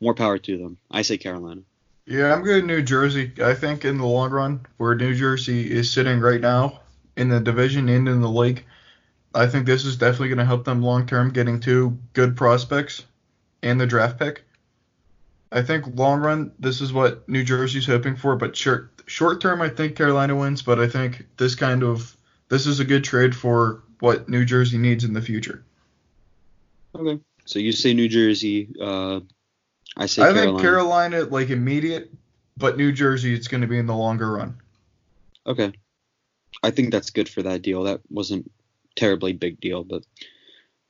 more 0.00 0.14
power 0.14 0.38
to 0.38 0.58
them. 0.58 0.78
I 0.90 1.02
say 1.02 1.18
Carolina. 1.18 1.62
Yeah, 2.06 2.32
I'm 2.32 2.42
good 2.42 2.64
New 2.64 2.82
Jersey. 2.82 3.32
I 3.42 3.54
think 3.54 3.84
in 3.84 3.98
the 3.98 4.06
long 4.06 4.30
run, 4.30 4.66
where 4.78 4.94
New 4.94 5.14
Jersey 5.14 5.70
is 5.70 5.90
sitting 5.90 6.20
right 6.20 6.40
now 6.40 6.80
in 7.16 7.28
the 7.28 7.40
division 7.40 7.88
and 7.88 8.08
in 8.08 8.20
the 8.20 8.28
league, 8.30 8.64
I 9.34 9.46
think 9.46 9.66
this 9.66 9.84
is 9.84 9.96
definitely 9.96 10.28
going 10.28 10.38
to 10.38 10.44
help 10.44 10.64
them 10.64 10.82
long 10.82 11.06
term 11.06 11.30
getting 11.30 11.60
two 11.60 11.98
good 12.14 12.36
prospects 12.36 13.04
and 13.62 13.78
the 13.78 13.86
draft 13.86 14.18
pick. 14.18 14.44
I 15.50 15.62
think 15.62 15.86
long 15.94 16.20
run, 16.20 16.52
this 16.58 16.80
is 16.80 16.92
what 16.92 17.28
New 17.28 17.42
Jersey's 17.42 17.86
hoping 17.86 18.16
for, 18.16 18.36
but 18.36 18.56
short 18.56 18.90
short 19.06 19.40
term, 19.40 19.62
I 19.62 19.68
think 19.68 19.96
Carolina 19.96 20.36
wins. 20.36 20.62
But 20.62 20.78
I 20.78 20.88
think 20.88 21.26
this 21.36 21.54
kind 21.54 21.82
of 21.82 22.16
this 22.48 22.66
is 22.66 22.80
a 22.80 22.84
good 22.84 23.04
trade 23.04 23.34
for 23.34 23.82
what 24.00 24.28
New 24.28 24.44
Jersey 24.44 24.78
needs 24.78 25.04
in 25.04 25.12
the 25.14 25.22
future. 25.22 25.64
Okay, 26.94 27.20
so 27.46 27.58
you 27.58 27.72
say 27.72 27.94
New 27.94 28.08
Jersey. 28.08 28.68
Uh, 28.80 29.20
I 29.96 30.06
say 30.06 30.22
I 30.22 30.32
Carolina. 30.32 30.46
think 30.46 30.60
Carolina 30.60 31.22
like 31.24 31.50
immediate, 31.50 32.10
but 32.56 32.76
New 32.76 32.92
Jersey 32.92 33.34
it's 33.34 33.48
going 33.48 33.62
to 33.62 33.66
be 33.66 33.78
in 33.78 33.86
the 33.86 33.96
longer 33.96 34.30
run. 34.32 34.60
Okay. 35.46 35.72
I 36.62 36.70
think 36.70 36.90
that's 36.90 37.10
good 37.10 37.28
for 37.28 37.42
that 37.42 37.62
deal. 37.62 37.84
That 37.84 38.00
wasn't 38.10 38.50
terribly 38.96 39.32
big 39.32 39.60
deal, 39.60 39.84
but 39.84 40.02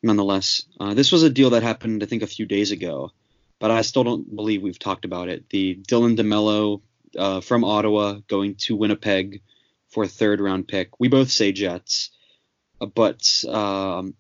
nonetheless, 0.03 0.65
uh, 0.81 0.95
this 0.95 1.13
was 1.13 1.23
a 1.23 1.31
deal 1.31 1.51
that 1.51 1.63
happened 1.63 2.03
I 2.03 2.07
think 2.07 2.23
a 2.23 2.27
few 2.27 2.47
days 2.47 2.71
ago, 2.73 3.13
but 3.59 3.71
I 3.71 3.83
still 3.83 4.05
don't 4.05 4.35
believe 4.35 4.63
we've 4.63 4.79
talked 4.79 5.05
about 5.05 5.29
it. 5.29 5.49
The 5.51 5.77
Dylan 5.77 6.17
DeMelo 6.17 6.81
uh, 7.17 7.41
from 7.41 7.65
Ottawa 7.65 8.21
going 8.29 8.55
to 8.57 8.77
Winnipeg 8.77 9.43
for 9.89 10.05
a 10.05 10.09
third 10.09 10.41
round 10.41 10.69
pick. 10.69 11.01
We 11.01 11.09
both 11.09 11.31
say 11.31 11.53
Jets, 11.53 12.11
uh, 12.81 12.87
but 12.87 13.23
um, 13.49 14.15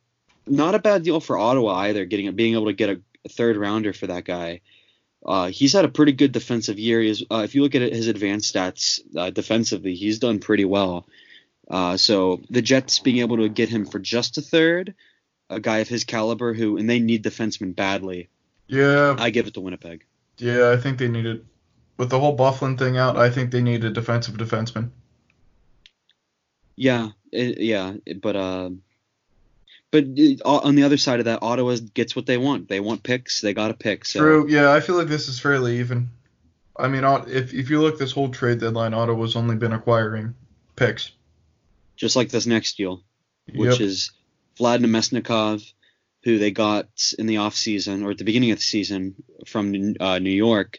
not 0.46 0.74
a 0.74 0.80
bad 0.80 1.02
deal 1.02 1.20
for 1.20 1.38
Ottawa 1.38 1.74
either. 1.74 2.04
Getting 2.04 2.34
being 2.34 2.54
able 2.54 2.66
to 2.66 2.72
get 2.72 2.90
a, 2.90 3.00
a 3.24 3.28
third 3.28 3.56
rounder 3.56 3.92
for 3.92 4.06
that 4.08 4.24
guy. 4.24 4.60
Uh, 5.24 5.48
he's 5.48 5.72
had 5.72 5.84
a 5.84 5.90
pretty 5.90 6.12
good 6.12 6.32
defensive 6.32 6.78
year. 6.78 7.00
Uh, 7.30 7.42
if 7.44 7.54
you 7.54 7.62
look 7.62 7.74
at 7.74 7.82
his 7.82 8.06
advanced 8.06 8.54
stats 8.54 9.00
uh, 9.16 9.30
defensively, 9.30 9.94
he's 9.94 10.20
done 10.20 10.38
pretty 10.38 10.64
well. 10.64 11.06
Uh, 11.68 11.96
so 11.96 12.40
the 12.48 12.62
Jets 12.62 13.00
being 13.00 13.18
able 13.18 13.36
to 13.38 13.48
get 13.48 13.68
him 13.68 13.84
for 13.84 13.98
just 13.98 14.38
a 14.38 14.42
third, 14.42 14.94
a 15.50 15.60
guy 15.60 15.78
of 15.78 15.88
his 15.88 16.04
caliber 16.04 16.54
who 16.54 16.78
and 16.78 16.88
they 16.88 17.00
need 17.00 17.24
defensemen 17.24 17.74
badly. 17.74 18.28
Yeah. 18.68 19.16
I 19.18 19.30
give 19.30 19.46
it 19.46 19.54
to 19.54 19.60
Winnipeg. 19.60 20.04
Yeah, 20.38 20.70
I 20.70 20.76
think 20.76 20.98
they 20.98 21.08
need 21.08 21.26
it. 21.26 21.44
With 21.96 22.10
the 22.10 22.20
whole 22.20 22.36
Byfuglien 22.36 22.78
thing 22.78 22.96
out, 22.96 23.16
I 23.16 23.30
think 23.30 23.50
they 23.50 23.60
need 23.60 23.82
a 23.84 23.90
defensive 23.90 24.36
defenseman. 24.36 24.90
Yeah, 26.76 27.08
it, 27.32 27.58
yeah, 27.58 27.94
but 28.22 28.36
uh, 28.36 28.70
but 29.90 30.04
uh, 30.44 30.58
on 30.58 30.76
the 30.76 30.84
other 30.84 30.96
side 30.96 31.18
of 31.18 31.24
that, 31.24 31.42
Ottawa 31.42 31.76
gets 31.94 32.14
what 32.14 32.26
they 32.26 32.38
want. 32.38 32.68
They 32.68 32.78
want 32.78 33.02
picks. 33.02 33.40
They 33.40 33.52
got 33.52 33.72
a 33.72 33.74
pick. 33.74 34.04
So. 34.04 34.20
True. 34.20 34.46
Yeah, 34.48 34.72
I 34.72 34.78
feel 34.78 34.96
like 34.96 35.08
this 35.08 35.26
is 35.26 35.40
fairly 35.40 35.80
even. 35.80 36.10
I 36.76 36.86
mean, 36.86 37.02
if 37.26 37.52
if 37.52 37.68
you 37.68 37.80
look 37.80 37.98
this 37.98 38.12
whole 38.12 38.28
trade 38.28 38.60
deadline, 38.60 38.94
Ottawa's 38.94 39.34
only 39.34 39.56
been 39.56 39.72
acquiring 39.72 40.34
picks. 40.76 41.10
Just 41.96 42.14
like 42.14 42.28
this 42.28 42.46
next 42.46 42.76
deal, 42.76 43.02
which 43.52 43.72
yep. 43.72 43.80
is 43.80 44.12
Vlad 44.56 44.84
Namestnikov, 44.84 45.72
who 46.28 46.38
they 46.38 46.50
got 46.50 46.88
in 47.18 47.26
the 47.26 47.36
offseason 47.36 48.04
or 48.04 48.10
at 48.10 48.18
the 48.18 48.24
beginning 48.24 48.50
of 48.50 48.58
the 48.58 48.62
season 48.62 49.14
from 49.46 49.94
uh, 49.98 50.18
New 50.18 50.30
York. 50.30 50.78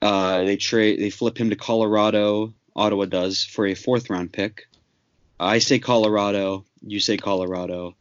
Uh, 0.00 0.44
they 0.44 0.56
trade. 0.56 1.00
They 1.00 1.10
flip 1.10 1.36
him 1.36 1.50
to 1.50 1.56
Colorado. 1.56 2.54
Ottawa 2.76 3.06
does 3.06 3.42
for 3.42 3.66
a 3.66 3.74
fourth 3.74 4.08
round 4.08 4.32
pick. 4.32 4.68
I 5.40 5.58
say 5.58 5.80
Colorado. 5.80 6.64
You 6.80 7.00
say 7.00 7.16
Colorado. 7.16 7.96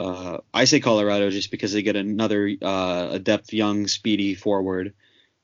Uh, 0.00 0.38
I 0.52 0.64
say 0.64 0.80
Colorado 0.80 1.30
just 1.30 1.52
because 1.52 1.72
they 1.72 1.82
get 1.82 1.94
another 1.94 2.50
uh, 2.60 3.10
a 3.12 3.18
depth, 3.20 3.52
young, 3.52 3.86
speedy 3.86 4.34
forward, 4.34 4.94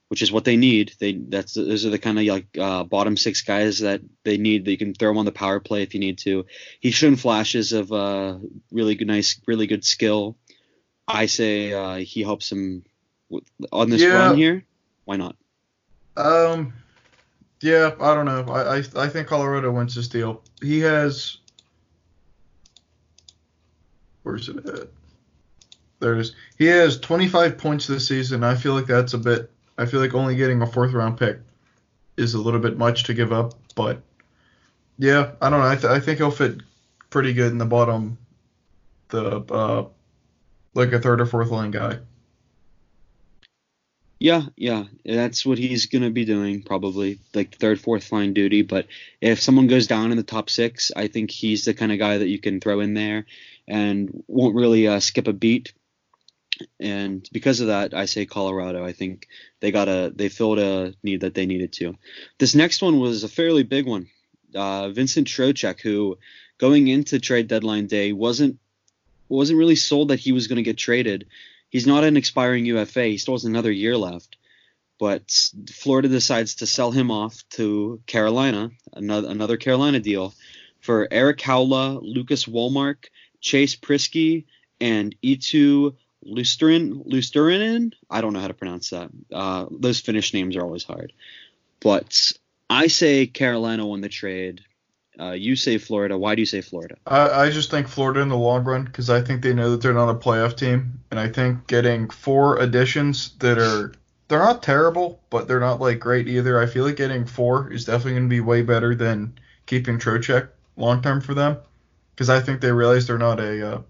which 0.09 0.23
is 0.23 0.31
what 0.31 0.45
they 0.45 0.57
need. 0.57 0.93
They 0.99 1.13
that's 1.13 1.55
those 1.55 1.85
are 1.85 1.91
the 1.91 1.99
kind 1.99 2.19
of 2.19 2.25
like 2.25 2.47
uh, 2.59 2.85
bottom 2.85 3.17
six 3.17 3.43
guys 3.43 3.81
that 3.81 4.01
they 4.25 4.37
need. 4.37 4.65
They 4.65 4.77
can 4.77 4.95
throw 4.95 5.11
him 5.11 5.19
on 5.19 5.25
the 5.25 5.33
power 5.33 5.61
play 5.61 5.83
if 5.83 5.95
you 5.95 6.01
need 6.01 6.19
to. 6.19 6.47
He's 6.81 6.95
shown 6.95 7.17
flashes 7.17 7.73
of 7.73 7.93
uh, 7.93 8.39
really 8.71 8.95
good, 8.95 9.09
nice, 9.09 9.41
really 9.47 9.67
good 9.67 9.85
skill. 9.85 10.37
I 11.09 11.27
say 11.27 11.73
uh, 11.73 11.97
he 11.97 12.23
helps 12.23 12.51
him 12.51 12.85
with, 13.29 13.45
on 13.73 13.91
this 13.91 14.03
yeah. 14.03 14.15
run 14.15 14.37
here. 14.37 14.65
Why 15.05 15.17
not? 15.17 15.37
Um, 16.17 16.73
yeah, 17.61 17.95
I 18.01 18.15
don't 18.15 18.27
know. 18.27 18.45
I, 18.53 18.79
I 18.79 18.83
I 18.97 19.09
think 19.09 19.29
Colorado 19.29 19.71
wins 19.71 19.95
this 19.95 20.09
deal. 20.09 20.43
He 20.61 20.81
has 20.81 21.39
Where's 24.27 24.49
it 24.49 24.67
at? 24.67 24.89
There's 26.01 26.35
he 26.59 26.67
has 26.67 26.99
25 26.99 27.59
points 27.59 27.87
this 27.87 28.09
season. 28.09 28.43
I 28.43 28.57
feel 28.57 28.75
like 28.75 28.87
that's 28.87 29.15
a 29.15 29.19
bit. 29.19 29.53
I 29.79 29.87
feel 29.87 30.01
like 30.01 30.15
only 30.15 30.37
getting 30.37 30.63
a 30.63 30.67
fourth 30.67 30.93
round 30.93 31.19
pick 31.19 31.39
is 32.17 32.35
a 32.35 32.41
little 32.41 32.61
bit 32.61 32.79
much 32.79 33.05
to 33.05 33.15
give 33.15 33.33
up. 33.33 33.55
But 33.75 34.01
yeah, 34.99 35.33
I 35.41 35.51
don't 35.51 35.61
know. 35.61 35.67
I, 35.67 35.75
th- 35.75 35.85
I 35.85 36.01
think 36.01 36.19
he'll 36.19 36.31
fit 36.31 36.61
pretty 37.11 37.33
good 37.33 37.53
in 37.53 37.59
the 37.59 37.67
bottom, 37.67 38.19
the 39.09 39.41
uh, 39.53 39.87
like 40.75 40.93
a 40.93 41.01
third 41.01 41.21
or 41.21 41.27
fourth 41.27 41.51
line 41.51 41.71
guy. 41.71 41.99
Yeah, 44.19 44.45
yeah, 44.57 44.85
that's 45.05 45.45
what 45.45 45.59
he's 45.59 45.87
gonna 45.87 46.11
be 46.11 46.25
doing 46.25 46.63
probably, 46.63 47.19
like 47.35 47.57
third, 47.57 47.79
fourth 47.79 48.11
line 48.13 48.33
duty. 48.33 48.63
But 48.63 48.87
if 49.21 49.43
someone 49.43 49.67
goes 49.67 49.87
down 49.87 50.11
in 50.11 50.17
the 50.17 50.23
top 50.23 50.49
six, 50.49 50.91
I 50.97 51.09
think 51.09 51.31
he's 51.31 51.67
the 51.67 51.75
kind 51.75 51.93
of 51.93 51.99
guy 51.99 52.17
that 52.17 52.29
you 52.29 52.39
can 52.39 52.61
throw 52.61 52.81
in 52.81 52.95
there 52.95 53.27
and 53.69 54.25
won't 54.27 54.55
really 54.55 54.89
uh, 54.89 55.01
skip 55.01 55.29
a 55.29 55.35
beat. 55.35 55.75
And 56.81 57.29
because 57.33 57.61
of 57.61 57.69
that, 57.69 57.95
I 57.95 58.07
say 58.07 58.27
Colorado. 58.27 58.85
I 58.85 58.93
think 58.93 59.29
they 59.61 59.71
got 59.71 59.89
a 59.89 60.13
they 60.15 60.29
filled 60.29 60.59
a 60.59 60.95
need 61.03 61.21
that 61.21 61.35
they 61.35 61.47
needed 61.47 61.73
to. 61.75 61.95
This 62.39 62.55
next 62.55 62.83
one 62.83 62.99
was 62.99 63.25
a 63.25 63.29
fairly 63.29 63.63
big 63.63 63.87
one. 63.87 64.09
Uh, 64.55 64.89
Vincent 64.91 65.29
Trocheck, 65.29 65.81
who 65.81 66.19
going 66.59 66.89
into 66.89 67.19
trade 67.19 67.49
deadline 67.49 67.87
day 67.87 68.13
wasn't 68.13 68.59
wasn't 69.29 69.59
really 69.59 69.77
sold 69.77 70.09
that 70.09 70.21
he 70.21 70.33
was 70.33 70.47
going 70.47 70.57
to 70.57 70.63
get 70.63 70.79
traded. 70.79 71.27
He's 71.69 71.87
not 71.87 72.05
an 72.05 72.17
expiring 72.17 72.65
UFA. 72.67 73.07
He 73.07 73.19
still 73.19 73.35
has 73.35 73.45
another 73.45 73.73
year 73.73 73.97
left. 73.97 74.37
But 74.99 75.31
Florida 75.71 76.09
decides 76.09 76.57
to 76.57 76.67
sell 76.67 76.91
him 76.91 77.11
off 77.11 77.43
to 77.51 78.01
Carolina, 78.07 78.71
another, 78.95 79.29
another 79.29 79.57
Carolina 79.59 80.01
deal, 80.01 80.33
for 80.81 81.07
Eric 81.11 81.39
Haula, 81.39 82.01
Lucas 82.01 82.47
Wallmark, 82.47 83.11
Chase 83.41 83.77
Priskie, 83.77 84.45
and 84.81 85.15
Eetu 85.23 85.97
Luostarinen. 86.25 87.07
Luostarinen? 87.07 87.93
I 88.11 88.21
don't 88.21 88.33
know 88.33 88.41
how 88.41 88.49
to 88.49 88.55
pronounce 88.55 88.91
that. 88.91 89.11
Uh, 89.33 89.67
those 89.71 90.01
Finnish 90.01 90.35
names 90.35 90.57
are 90.57 90.63
always 90.63 90.85
hard. 90.85 91.13
But 91.81 92.33
I 92.69 92.87
say 92.89 93.27
Carolina 93.27 93.87
won 93.87 94.01
the 94.01 94.09
trade. 94.09 94.63
Uh, 95.19 95.33
you 95.33 95.57
say 95.57 95.79
Florida. 95.79 96.19
Why 96.19 96.35
do 96.35 96.43
you 96.43 96.47
say 96.47 96.61
Florida? 96.61 96.97
I, 97.07 97.47
I 97.47 97.51
just 97.51 97.71
think 97.71 97.89
Florida 97.89 98.21
in 98.21 98.29
the 98.29 98.37
long 98.37 98.65
run 98.65 98.85
because 98.85 99.09
I 99.09 99.23
think 99.23 99.43
they 99.43 99.55
know 99.55 99.71
that 99.71 99.81
they're 99.81 99.95
not 99.95 100.11
a 100.11 100.15
playoff 100.15 100.57
team, 100.57 101.01
and 101.11 101.19
I 101.19 101.29
think 101.29 101.67
getting 101.67 102.11
four 102.11 102.59
additions 102.59 103.31
that 103.39 103.59
are 103.59 103.93
they're 104.29 104.41
not 104.41 104.63
terrible, 104.63 105.21
but 105.31 105.49
they're 105.49 105.61
not 105.61 105.81
like 105.81 106.01
great 106.01 106.29
either. 106.29 106.61
I 106.61 106.67
feel 106.67 106.85
like 106.85 106.97
getting 106.97 107.25
four 107.25 107.73
is 107.73 107.87
definitely 107.87 108.13
going 108.13 108.25
to 108.25 108.29
be 108.29 108.41
way 108.41 108.63
better 108.63 108.95
than 108.95 109.39
keeping 109.65 109.99
Trocheck 109.99 110.49
long 110.77 111.01
term 111.01 111.21
for 111.21 111.33
them 111.33 111.59
because 112.15 112.29
I 112.29 112.41
think 112.41 112.61
they 112.61 112.73
realize 112.73 113.07
they're 113.07 113.19
not 113.19 113.41
a 113.41 113.75
uh, 113.75 113.83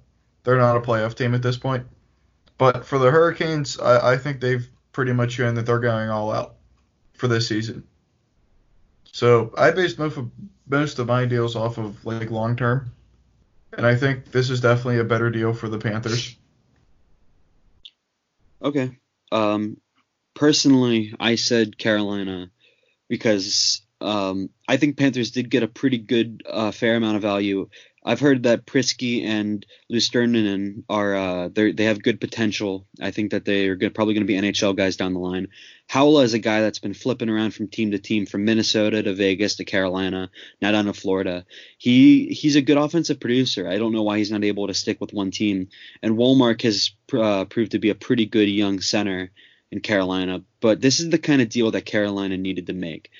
they're 0.45 0.59
not 0.59 0.77
a 0.77 0.81
playoff 0.81 1.15
team 1.15 1.35
at 1.35 1.43
this 1.43 1.57
point. 1.57 1.87
But 2.59 2.87
for 2.87 2.99
the 2.99 3.11
Hurricanes, 3.11 3.79
I, 3.79 4.13
I 4.13 4.17
think 4.19 4.41
they've 4.41 4.67
pretty 4.93 5.13
much 5.13 5.33
shown 5.33 5.55
that 5.57 5.67
they're 5.67 5.79
going 5.79 6.09
all 6.09 6.33
out 6.33 6.55
for 7.15 7.29
this 7.29 7.49
season. 7.49 7.85
So 9.13 9.53
I 9.57 9.71
based 9.71 9.99
most 9.99 10.17
of, 10.17 10.31
most 10.69 10.99
of 10.99 11.07
my 11.07 11.25
deals 11.25 11.57
off 11.57 11.79
of 11.79 12.05
like 12.05 12.31
long 12.31 12.57
term, 12.57 12.93
and 13.73 13.87
I 13.87 13.95
think 13.95 14.31
this 14.31 14.51
is 14.51 14.61
definitely 14.61 14.99
a 14.99 15.05
better 15.05 15.31
deal 15.31 15.53
for 15.53 15.69
the 15.69 15.79
Panthers. 15.79 16.37
Okay. 18.63 18.99
Um, 19.33 19.79
personally, 20.35 21.15
I 21.21 21.37
said 21.37 21.79
Carolina 21.79 22.51
because 23.09 23.83
um, 24.01 24.51
I 24.69 24.77
think 24.77 24.97
Panthers 24.97 25.31
did 25.31 25.51
get 25.51 25.63
a 25.63 25.69
pretty 25.69 25.99
good, 25.99 26.43
uh, 26.49 26.71
fair 26.71 26.97
amount 26.97 27.17
of 27.17 27.23
value 27.23 27.69
I've 28.07 28.21
heard 28.21 28.45
that 28.45 28.67
Priskie 28.67 29.25
and 29.25 29.67
Luostarinen 29.93 30.85
are 30.89 31.17
uh, 31.17 31.49
they 31.53 31.85
have 31.85 32.01
good 32.01 32.21
potential. 32.21 32.87
I 33.01 33.11
think 33.11 33.33
that 33.33 33.45
they 33.45 33.67
are 33.67 33.75
good, 33.75 33.97
probably 33.97 34.15
going 34.15 34.25
to 34.25 34.33
be 34.33 34.41
NHL 34.41 34.77
guys 34.77 34.97
down 34.97 35.13
the 35.13 35.19
line. 35.19 35.49
Haula 35.91 36.23
is 36.23 36.33
a 36.33 36.39
guy 36.39 36.61
that's 36.61 36.79
been 36.79 36.95
flipping 36.95 37.29
around 37.29 37.53
from 37.53 37.67
team 37.67 37.91
to 37.91 37.99
team, 37.99 38.25
from 38.25 38.45
Minnesota 38.45 39.03
to 39.03 39.13
Vegas 39.13 39.57
to 39.57 39.65
Carolina, 39.65 40.31
now 40.63 40.71
down 40.71 40.85
to 40.85 40.93
Florida. 40.93 41.45
He 41.79 42.29
he's 42.29 42.55
a 42.55 42.63
good 42.63 42.79
offensive 42.79 43.19
producer. 43.19 43.69
I 43.69 43.77
don't 43.77 43.93
know 43.93 44.05
why 44.05 44.19
he's 44.19 44.31
not 44.31 44.45
able 44.45 44.69
to 44.69 44.75
stick 44.75 45.01
with 45.01 45.13
one 45.13 45.33
team. 45.33 45.69
And 46.01 46.17
Wallmark 46.17 46.63
has 46.63 46.93
uh, 47.13 47.47
proved 47.47 47.73
to 47.73 47.81
be 47.81 47.91
a 47.91 47.97
pretty 47.97 48.27
good 48.27 48.49
young 48.49 48.79
center 48.81 49.33
in 49.73 49.81
Carolina. 49.81 50.43
But 50.61 50.81
this 50.81 51.01
is 51.01 51.11
the 51.11 51.19
kind 51.19 51.43
of 51.43 51.49
deal 51.49 51.73
that 51.73 51.85
Carolina 51.85 52.37
needed 52.37 52.69
to 52.69 52.73
make. 52.73 53.11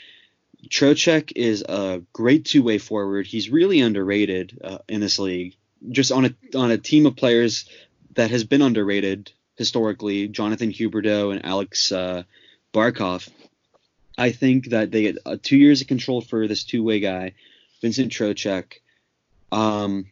Trocheck 0.69 1.33
is 1.37 1.63
a 1.63 2.03
great 2.13 2.45
two-way 2.45 2.79
forward. 2.79 3.27
He's 3.27 3.51
really 3.51 3.81
underrated 3.81 4.59
uh, 4.63 4.79
in 4.89 5.01
this 5.01 5.19
league. 5.19 5.57
Just 5.91 6.11
on 6.11 6.25
a 6.25 6.35
on 6.57 6.71
a 6.71 6.79
team 6.79 7.07
of 7.07 7.17
players 7.17 7.69
that 8.15 8.31
has 8.31 8.45
been 8.45 8.63
underrated 8.63 9.31
historically, 9.57 10.29
Jonathan 10.29 10.73
Huberdeau 10.73 11.33
and 11.33 11.45
Alex 11.45 11.93
uh, 11.93 12.25
Barkov. 12.73 13.29
I 14.19 14.33
think 14.33 14.71
that 14.71 14.91
they 14.91 15.03
get 15.03 15.19
uh, 15.27 15.37
two 15.41 15.57
years 15.57 15.83
of 15.83 15.87
control 15.87 16.23
for 16.23 16.49
this 16.49 16.65
two-way 16.65 17.01
guy, 17.01 17.35
Vincent 17.83 18.11
Trocheck. 18.11 18.73
Um, 19.53 20.07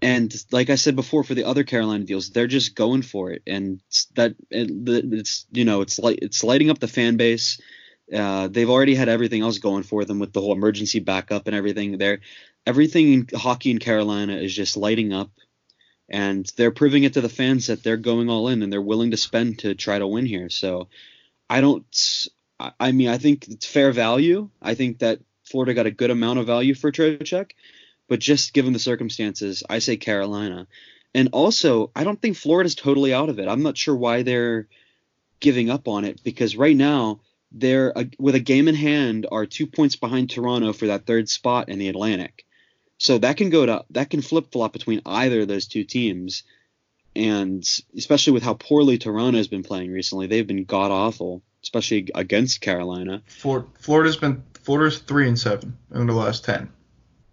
and 0.00 0.34
like 0.50 0.70
I 0.70 0.76
said 0.76 0.96
before, 0.96 1.24
for 1.24 1.34
the 1.34 1.44
other 1.44 1.64
Carolina 1.64 2.04
deals, 2.04 2.30
they're 2.30 2.46
just 2.46 2.74
going 2.74 3.02
for 3.02 3.30
it, 3.30 3.42
and 3.46 3.80
that 4.14 4.36
it's 4.50 5.46
you 5.50 5.64
know 5.64 5.80
it's 5.80 5.98
like 5.98 6.18
it's 6.22 6.44
lighting 6.44 6.70
up 6.70 6.78
the 6.78 6.88
fan 6.88 7.16
base. 7.16 7.60
Uh, 8.14 8.48
they've 8.48 8.70
already 8.70 8.94
had 8.94 9.08
everything 9.08 9.42
else 9.42 9.58
going 9.58 9.82
for 9.82 10.04
them 10.04 10.18
with 10.18 10.32
the 10.32 10.40
whole 10.40 10.52
emergency 10.52 11.00
backup 11.00 11.46
and 11.46 11.54
everything. 11.54 11.98
There, 11.98 12.20
everything 12.66 13.12
in 13.12 13.28
hockey 13.34 13.70
in 13.70 13.78
Carolina 13.78 14.36
is 14.36 14.54
just 14.54 14.76
lighting 14.76 15.12
up, 15.12 15.30
and 16.08 16.50
they're 16.56 16.70
proving 16.70 17.04
it 17.04 17.14
to 17.14 17.20
the 17.20 17.28
fans 17.28 17.66
that 17.66 17.82
they're 17.82 17.96
going 17.96 18.30
all 18.30 18.48
in 18.48 18.62
and 18.62 18.72
they're 18.72 18.80
willing 18.80 19.10
to 19.10 19.16
spend 19.16 19.60
to 19.60 19.74
try 19.74 19.98
to 19.98 20.06
win 20.06 20.26
here. 20.26 20.48
So, 20.48 20.88
I 21.50 21.60
don't. 21.60 22.26
I 22.80 22.92
mean, 22.92 23.08
I 23.08 23.18
think 23.18 23.46
it's 23.48 23.66
fair 23.66 23.92
value. 23.92 24.50
I 24.60 24.74
think 24.74 24.98
that 24.98 25.20
Florida 25.44 25.74
got 25.74 25.86
a 25.86 25.90
good 25.90 26.10
amount 26.10 26.38
of 26.38 26.46
value 26.46 26.74
for 26.74 26.90
Trocheck, 26.90 27.52
but 28.08 28.18
just 28.18 28.52
given 28.52 28.72
the 28.72 28.78
circumstances, 28.78 29.62
I 29.68 29.78
say 29.78 29.96
Carolina. 29.96 30.66
And 31.14 31.30
also, 31.32 31.90
I 31.94 32.04
don't 32.04 32.20
think 32.20 32.36
Florida's 32.36 32.74
totally 32.74 33.14
out 33.14 33.28
of 33.28 33.38
it. 33.38 33.48
I'm 33.48 33.62
not 33.62 33.78
sure 33.78 33.94
why 33.96 34.22
they're 34.22 34.66
giving 35.40 35.70
up 35.70 35.88
on 35.88 36.04
it 36.04 36.22
because 36.22 36.56
right 36.56 36.76
now 36.76 37.20
they're 37.52 37.96
uh, 37.96 38.04
with 38.18 38.34
a 38.34 38.40
game 38.40 38.68
in 38.68 38.74
hand 38.74 39.26
are 39.30 39.46
two 39.46 39.66
points 39.66 39.96
behind 39.96 40.30
Toronto 40.30 40.72
for 40.72 40.86
that 40.88 41.06
third 41.06 41.28
spot 41.28 41.68
in 41.68 41.78
the 41.78 41.88
Atlantic. 41.88 42.44
So 42.98 43.18
that 43.18 43.36
can 43.36 43.50
go 43.50 43.64
to 43.64 43.84
that 43.90 44.10
can 44.10 44.22
flip 44.22 44.52
flop 44.52 44.72
between 44.72 45.02
either 45.06 45.42
of 45.42 45.48
those 45.48 45.66
two 45.66 45.84
teams, 45.84 46.42
and 47.14 47.64
especially 47.96 48.32
with 48.32 48.42
how 48.42 48.54
poorly 48.54 48.98
Toronto 48.98 49.38
has 49.38 49.48
been 49.48 49.62
playing 49.62 49.92
recently, 49.92 50.26
they've 50.26 50.46
been 50.46 50.64
god 50.64 50.90
awful, 50.90 51.42
especially 51.62 52.08
against 52.14 52.60
Carolina. 52.60 53.22
Florida's 53.26 54.16
been 54.16 54.42
Florida's 54.62 54.98
three 54.98 55.28
and 55.28 55.38
seven 55.38 55.78
in 55.94 56.06
the 56.06 56.12
last 56.12 56.44
ten. 56.44 56.70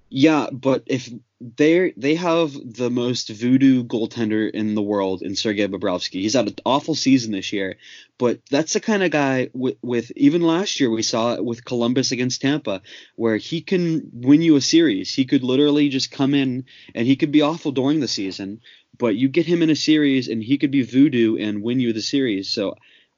Yeah, 0.09 0.47
but 0.51 0.83
if 0.85 1.09
they 1.41 1.93
they 1.97 2.15
have 2.15 2.53
the 2.53 2.89
most 2.89 3.29
voodoo 3.29 3.83
goaltender 3.83 4.49
in 4.49 4.73
the 4.73 4.81
world 4.81 5.21
in 5.21 5.35
Sergei 5.35 5.67
Bobrovsky. 5.67 6.21
He's 6.21 6.33
had 6.33 6.47
an 6.47 6.55
awful 6.65 6.95
season 6.95 7.31
this 7.31 7.51
year, 7.51 7.77
but 8.17 8.39
that's 8.49 8.73
the 8.73 8.79
kind 8.79 9.03
of 9.03 9.11
guy 9.11 9.49
with, 9.53 9.77
with 9.81 10.11
even 10.15 10.41
last 10.41 10.79
year 10.79 10.89
we 10.89 11.01
saw 11.01 11.33
it 11.33 11.43
with 11.43 11.65
Columbus 11.65 12.11
against 12.11 12.41
Tampa, 12.41 12.81
where 13.15 13.37
he 13.37 13.61
can 13.61 14.09
win 14.13 14.41
you 14.41 14.55
a 14.55 14.61
series. 14.61 15.13
He 15.13 15.25
could 15.25 15.43
literally 15.43 15.89
just 15.89 16.11
come 16.11 16.33
in 16.33 16.65
and 16.93 17.05
he 17.05 17.15
could 17.15 17.31
be 17.31 17.41
awful 17.41 17.71
during 17.71 17.99
the 17.99 18.07
season, 18.07 18.61
but 18.97 19.15
you 19.15 19.27
get 19.27 19.45
him 19.45 19.61
in 19.61 19.69
a 19.69 19.75
series 19.75 20.27
and 20.29 20.41
he 20.41 20.57
could 20.57 20.71
be 20.71 20.83
voodoo 20.83 21.35
and 21.37 21.61
win 21.61 21.79
you 21.79 21.91
the 21.93 22.01
series. 22.01 22.49
So 22.49 22.75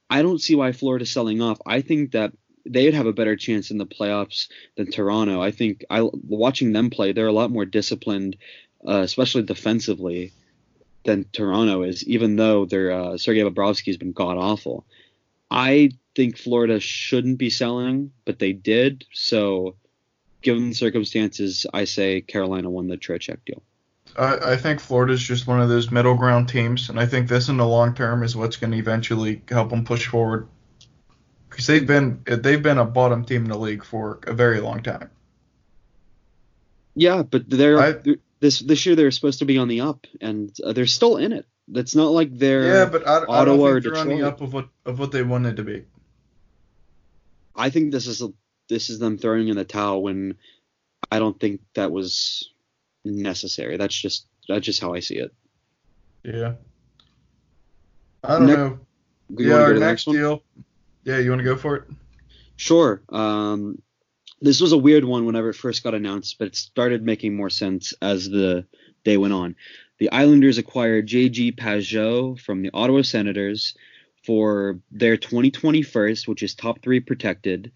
I 0.09 0.21
don't 0.21 0.41
see 0.41 0.55
why 0.55 0.71
Florida's 0.71 1.11
selling 1.11 1.41
off. 1.41 1.59
I 1.65 1.81
think 1.81 2.11
that 2.11 2.33
they'd 2.69 2.93
have 2.93 3.05
a 3.05 3.13
better 3.13 3.35
chance 3.35 3.71
in 3.71 3.77
the 3.77 3.85
playoffs 3.85 4.47
than 4.75 4.91
Toronto. 4.91 5.41
I 5.41 5.51
think 5.51 5.85
I 5.89 6.01
watching 6.01 6.73
them 6.73 6.89
play, 6.89 7.11
they're 7.11 7.27
a 7.27 7.31
lot 7.33 7.51
more 7.51 7.65
disciplined, 7.65 8.37
uh, 8.87 9.01
especially 9.01 9.43
defensively, 9.43 10.33
than 11.03 11.25
Toronto 11.31 11.83
is. 11.83 12.03
Even 12.05 12.35
though 12.35 12.65
their 12.65 12.91
uh, 12.91 13.17
Sergei 13.17 13.41
Bobrovsky 13.41 13.87
has 13.87 13.97
been 13.97 14.11
god 14.11 14.37
awful, 14.37 14.85
I 15.49 15.91
think 16.15 16.37
Florida 16.37 16.79
shouldn't 16.79 17.37
be 17.37 17.49
selling, 17.49 18.11
but 18.25 18.39
they 18.39 18.53
did. 18.53 19.05
So, 19.13 19.75
given 20.41 20.69
the 20.69 20.75
circumstances, 20.75 21.65
I 21.73 21.85
say 21.85 22.21
Carolina 22.21 22.69
won 22.69 22.87
the 22.87 22.97
Trocheck 22.97 23.39
deal. 23.45 23.63
I, 24.17 24.53
I 24.53 24.57
think 24.57 24.79
Florida's 24.79 25.21
just 25.21 25.47
one 25.47 25.61
of 25.61 25.69
those 25.69 25.91
middle 25.91 26.15
ground 26.15 26.49
teams, 26.49 26.89
and 26.89 26.99
I 26.99 27.05
think 27.05 27.27
this 27.27 27.49
in 27.49 27.57
the 27.57 27.67
long 27.67 27.93
term 27.93 28.23
is 28.23 28.35
what's 28.35 28.57
going 28.57 28.71
to 28.71 28.77
eventually 28.77 29.41
help 29.47 29.69
them 29.69 29.85
push 29.85 30.07
forward 30.07 30.47
because 31.57 31.65
they've 31.65 31.87
been 31.87 32.21
they've 32.23 32.61
been 32.61 32.77
a 32.77 32.85
bottom 32.85 33.25
team 33.25 33.45
in 33.45 33.49
the 33.49 33.57
league 33.57 33.83
for 33.83 34.19
a 34.27 34.33
very 34.33 34.59
long 34.59 34.83
time. 34.83 35.09
Yeah, 36.93 37.23
but 37.23 37.49
they're, 37.49 37.79
I, 37.79 37.91
they're 37.93 38.17
this 38.39 38.59
this 38.59 38.85
year 38.85 38.95
they're 38.95 39.09
supposed 39.09 39.39
to 39.39 39.45
be 39.45 39.57
on 39.57 39.67
the 39.67 39.81
up, 39.81 40.05
and 40.21 40.55
uh, 40.63 40.73
they're 40.73 40.85
still 40.85 41.17
in 41.17 41.33
it. 41.33 41.47
It's 41.73 41.95
not 41.95 42.11
like 42.11 42.37
they're 42.37 42.67
yeah, 42.67 42.85
but 42.85 43.07
I, 43.07 43.23
I 43.27 43.43
don't 43.43 43.57
think 43.57 43.83
they're 43.83 43.99
on 43.99 44.07
the 44.07 44.27
up 44.27 44.39
of 44.41 44.53
what 44.53 44.69
of 44.85 44.99
what 44.99 45.11
they 45.11 45.23
wanted 45.23 45.55
to 45.55 45.63
be. 45.63 45.85
I 47.55 47.71
think 47.71 47.91
this 47.91 48.05
is 48.05 48.21
a, 48.21 48.31
this 48.69 48.91
is 48.91 48.99
them 48.99 49.17
throwing 49.17 49.47
in 49.47 49.57
the 49.57 49.65
towel 49.65 50.03
when 50.03 50.37
I 51.11 51.17
don't 51.17 51.39
think 51.39 51.61
that 51.73 51.91
was 51.91 52.51
necessary. 53.03 53.77
That's 53.77 53.99
just 53.99 54.27
that's 54.47 54.63
just 54.63 54.79
how 54.79 54.93
I 54.93 54.99
see 54.99 55.17
it. 55.17 55.33
Yeah. 56.21 56.53
I 58.23 58.33
don't 58.37 58.45
ne- 58.45 58.53
know. 58.53 58.79
Yeah, 59.29 59.55
our 59.55 59.73
next, 59.73 60.07
next 60.07 60.17
deal. 60.17 60.43
Yeah, 61.07 61.19
you 61.19 61.29
want 61.29 61.39
to 61.39 61.45
go 61.45 61.55
for 61.55 61.77
it? 61.77 61.83
Sure. 62.57 63.01
Um, 63.07 63.81
this 64.41 64.59
was 64.59 64.73
a 64.73 64.77
weird 64.77 65.05
one 65.05 65.25
whenever 65.25 65.51
it 65.51 65.55
first 65.55 65.81
got 65.81 65.93
announced, 65.93 66.37
but 66.37 66.49
it 66.49 66.55
started 66.57 67.01
making 67.01 67.33
more 67.33 67.49
sense 67.49 67.93
as 68.01 68.29
the 68.29 68.65
day 69.05 69.15
went 69.15 69.33
on. 69.33 69.55
The 69.99 70.11
Islanders 70.11 70.57
acquired 70.57 71.07
J.G. 71.07 71.53
Pageau 71.53 72.37
from 72.37 72.61
the 72.61 72.71
Ottawa 72.73 73.03
Senators 73.03 73.73
for 74.25 74.81
their 74.91 75.15
2020 75.15 75.81
first, 75.81 76.27
which 76.27 76.43
is 76.43 76.53
top 76.53 76.81
three 76.81 76.99
protected, 76.99 77.71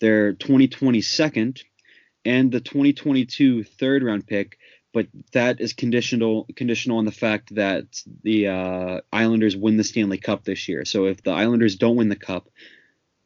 their 0.00 0.34
2020 0.34 1.00
second, 1.00 1.62
and 2.26 2.52
the 2.52 2.60
2022 2.60 3.64
third 3.64 4.02
round 4.02 4.26
pick 4.26 4.58
but 4.94 5.08
that 5.32 5.60
is 5.60 5.72
conditional 5.72 6.46
conditional 6.54 6.98
on 6.98 7.04
the 7.04 7.12
fact 7.12 7.56
that 7.56 7.84
the 8.22 8.46
uh, 8.46 9.00
Islanders 9.12 9.56
win 9.56 9.76
the 9.76 9.84
Stanley 9.84 10.18
Cup 10.18 10.44
this 10.44 10.68
year. 10.68 10.84
So 10.84 11.06
if 11.06 11.22
the 11.22 11.32
Islanders 11.32 11.74
don't 11.76 11.96
win 11.96 12.08
the 12.08 12.16
cup, 12.16 12.48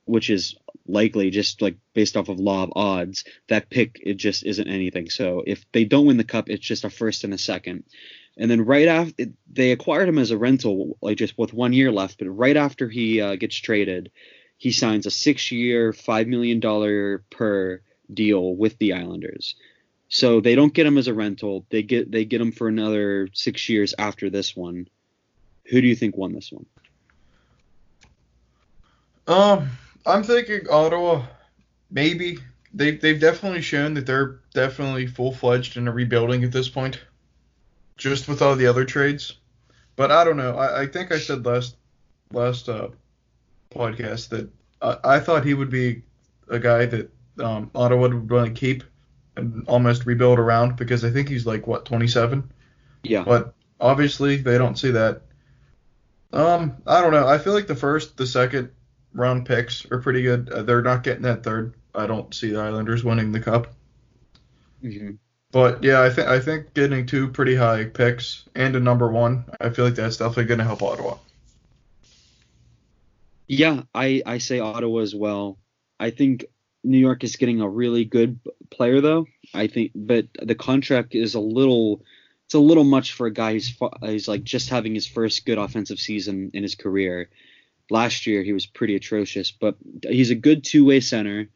which 0.07 0.31
is 0.31 0.57
likely 0.87 1.29
just 1.29 1.61
like 1.61 1.77
based 1.93 2.17
off 2.17 2.31
of 2.31 2.41
law 2.41 2.63
of 2.63 2.73
odds, 2.75 3.25
that 3.51 3.69
pick 3.69 4.01
it 4.03 4.15
just 4.15 4.45
isn't 4.45 4.67
anything. 4.67 5.11
So 5.11 5.45
if 5.47 5.71
they 5.73 5.85
don't 5.85 6.07
win 6.07 6.17
the 6.17 6.25
cup, 6.25 6.49
it's 6.49 6.67
just 6.67 6.85
a 6.85 6.91
first 6.91 7.23
and 7.23 7.35
a 7.35 7.39
second. 7.39 7.85
And 8.39 8.51
then 8.51 8.63
right 8.65 8.89
after 8.89 9.27
they 9.53 9.73
acquired 9.73 10.09
him 10.09 10.19
as 10.19 10.31
a 10.31 10.39
rental, 10.39 10.97
like 11.03 11.19
just 11.19 11.37
with 11.37 11.53
one 11.53 11.75
year 11.75 11.93
left, 11.93 12.19
but 12.19 12.29
right 12.29 12.57
after 12.57 12.89
he 12.89 13.21
uh, 13.21 13.37
gets 13.37 13.57
traded, 13.57 14.11
he 14.57 14.73
signs 14.73 15.05
a 15.05 15.11
six-year, 15.11 15.93
five 15.93 16.29
million 16.29 16.61
dollar 16.61 17.25
per 17.31 17.83
deal 18.13 18.57
with 18.57 18.79
the 18.79 18.95
Islanders. 18.95 19.55
So 20.09 20.41
they 20.41 20.55
don't 20.55 20.73
get 20.73 20.87
him 20.87 20.99
as 20.99 21.07
a 21.07 21.15
rental. 21.15 21.67
They 21.71 21.83
get 21.83 22.11
they 22.11 22.25
get 22.25 22.41
him 22.41 22.53
for 22.53 22.67
another 22.67 23.29
six 23.35 23.69
years 23.69 23.95
after 23.99 24.31
this 24.31 24.57
one. 24.57 24.89
Who 25.67 25.81
do 25.81 25.87
you 25.87 25.95
think 25.95 26.17
won 26.17 26.33
this 26.33 26.51
one? 26.51 26.67
Um, 29.27 29.71
I'm 30.07 30.23
thinking 30.23 30.63
Ottawa. 30.71 31.27
Maybe 31.91 32.39
they 32.73 32.93
they've 32.93 33.21
definitely 33.21 33.61
shown 33.61 33.95
that 33.95 34.07
they're 34.07 34.41
definitely 34.55 35.07
full 35.07 35.33
fledged 35.33 35.77
in 35.77 35.87
a 35.87 35.93
rebuilding 35.93 36.43
at 36.43 36.53
this 36.53 36.69
point. 36.69 36.99
Just 37.99 38.29
with 38.29 38.41
all 38.41 38.57
the 38.57 38.67
other 38.67 38.85
trades, 38.85 39.37
but 39.97 40.11
I 40.11 40.25
don't 40.25 40.37
know. 40.37 40.57
I, 40.57 40.83
I 40.83 40.87
think 40.87 41.13
I 41.13 41.19
said 41.19 41.45
last 41.45 41.77
last 42.33 42.69
uh, 42.69 42.89
podcast 43.71 44.31
that 44.31 44.49
I, 44.81 45.17
I 45.17 45.21
thought 45.21 45.45
he 45.45 45.53
would 45.53 45.71
be 45.71 46.03
a 46.49 46.59
guy 46.59 46.87
that 46.87 47.11
um, 47.41 47.71
Ottawa 47.75 48.03
would 48.03 48.31
want 48.31 48.55
to 48.55 48.59
keep 48.59 48.85
almost 49.67 50.07
rebuild 50.07 50.39
around 50.39 50.77
because 50.77 51.05
I 51.05 51.11
think 51.11 51.29
he's 51.29 51.47
like 51.47 51.67
what 51.67 51.85
27. 51.85 52.51
Yeah. 53.03 53.25
But 53.25 53.55
obviously 53.81 54.37
they 54.37 54.59
don't 54.59 54.79
see 54.79 54.93
that. 54.93 55.23
Um, 56.33 56.77
I 56.87 57.01
don't 57.01 57.13
know. 57.13 57.27
I 57.27 57.39
feel 57.39 57.55
like 57.55 57.67
the 57.67 57.77
first, 57.77 58.17
the 58.17 58.27
second 58.27 58.71
round 59.15 59.47
picks 59.47 59.91
are 59.91 60.01
pretty 60.01 60.23
good. 60.23 60.51
Uh, 60.51 60.63
they're 60.63 60.83
not 60.83 61.03
getting 61.03 61.23
that 61.23 61.43
third. 61.43 61.75
I 61.95 62.07
don't 62.07 62.33
see 62.35 62.51
the 62.51 62.61
Islanders 62.61 63.03
winning 63.03 63.33
the 63.33 63.41
cup. 63.41 63.69
Mm-hmm. 64.83 65.13
But 65.51 65.83
yeah, 65.83 66.03
I 66.03 66.11
think 66.11 66.29
I 66.29 66.41
think 66.41 66.75
getting 66.75 67.07
two 67.07 67.29
pretty 67.29 67.57
high 67.57 67.85
picks 67.85 68.45
and 68.55 68.77
a 68.77 68.81
number 68.81 69.11
one, 69.11 69.45
I 69.61 69.71
feel 69.71 69.87
like 69.87 69.95
that's 69.95 70.19
definitely 70.19 70.45
going 70.45 70.59
to 70.59 70.65
help 70.65 70.83
Ottawa. 70.83 71.17
Yeah, 73.47 73.83
I 73.95 74.23
I 74.27 74.39
say 74.39 74.61
Ottawa 74.61 75.01
as 75.01 75.15
well. 75.15 75.59
I 75.99 76.11
think 76.11 76.45
New 76.85 76.99
York 76.99 77.25
is 77.25 77.37
getting 77.37 77.61
a 77.61 77.69
really 77.69 78.05
good 78.05 78.39
player 78.71 79.01
though. 79.01 79.27
I 79.55 79.67
think, 79.67 79.93
but 79.95 80.27
the 80.41 80.55
contract 80.55 81.15
is 81.15 81.35
a 81.35 81.41
little, 81.41 82.03
it's 82.47 82.55
a 82.55 82.59
little 82.59 82.85
much 82.85 83.13
for 83.13 83.27
a 83.27 83.33
guy 83.33 83.55
who's 83.55 83.75
who's 84.01 84.29
like 84.29 84.45
just 84.45 84.69
having 84.69 84.95
his 84.95 85.07
first 85.07 85.45
good 85.47 85.59
offensive 85.59 85.99
season 85.99 86.51
in 86.55 86.63
his 86.63 86.75
career. 86.75 87.31
Last 87.91 88.27
year 88.27 88.43
he 88.43 88.53
was 88.53 88.67
pretty 88.67 88.97
atrocious, 88.97 89.51
but 89.51 89.77
he's 90.03 90.31
a 90.31 90.35
good 90.35 90.65
two-way 90.65 91.01
center. 91.01 91.49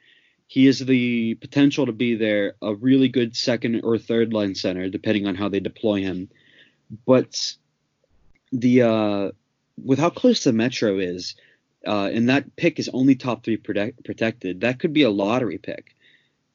He 0.47 0.67
has 0.67 0.79
the 0.79 1.35
potential 1.35 1.87
to 1.87 1.93
be 1.93 2.15
there, 2.15 2.55
a 2.61 2.75
really 2.75 3.09
good 3.09 3.37
second 3.37 3.83
or 3.85 3.99
third 3.99 4.33
line 4.33 4.55
center, 4.55 4.89
depending 4.89 5.27
on 5.27 5.35
how 5.35 5.49
they 5.49 5.61
deploy 5.61 6.01
him. 6.01 6.29
But 7.07 7.55
the 8.51 8.83
uh, 8.83 9.31
with 9.83 9.99
how 9.99 10.11
close 10.11 10.45
the 10.45 10.53
Metro 10.53 10.99
is, 10.99 11.35
uh, 11.87 12.11
and 12.13 12.29
that 12.29 12.57
pick 12.57 12.79
is 12.79 12.91
only 12.93 13.15
top 13.15 13.45
three 13.45 13.57
protect, 13.57 14.05
protected. 14.05 14.61
That 14.61 14.79
could 14.79 14.93
be 14.93 15.03
a 15.03 15.11
lottery 15.11 15.59
pick. 15.59 15.95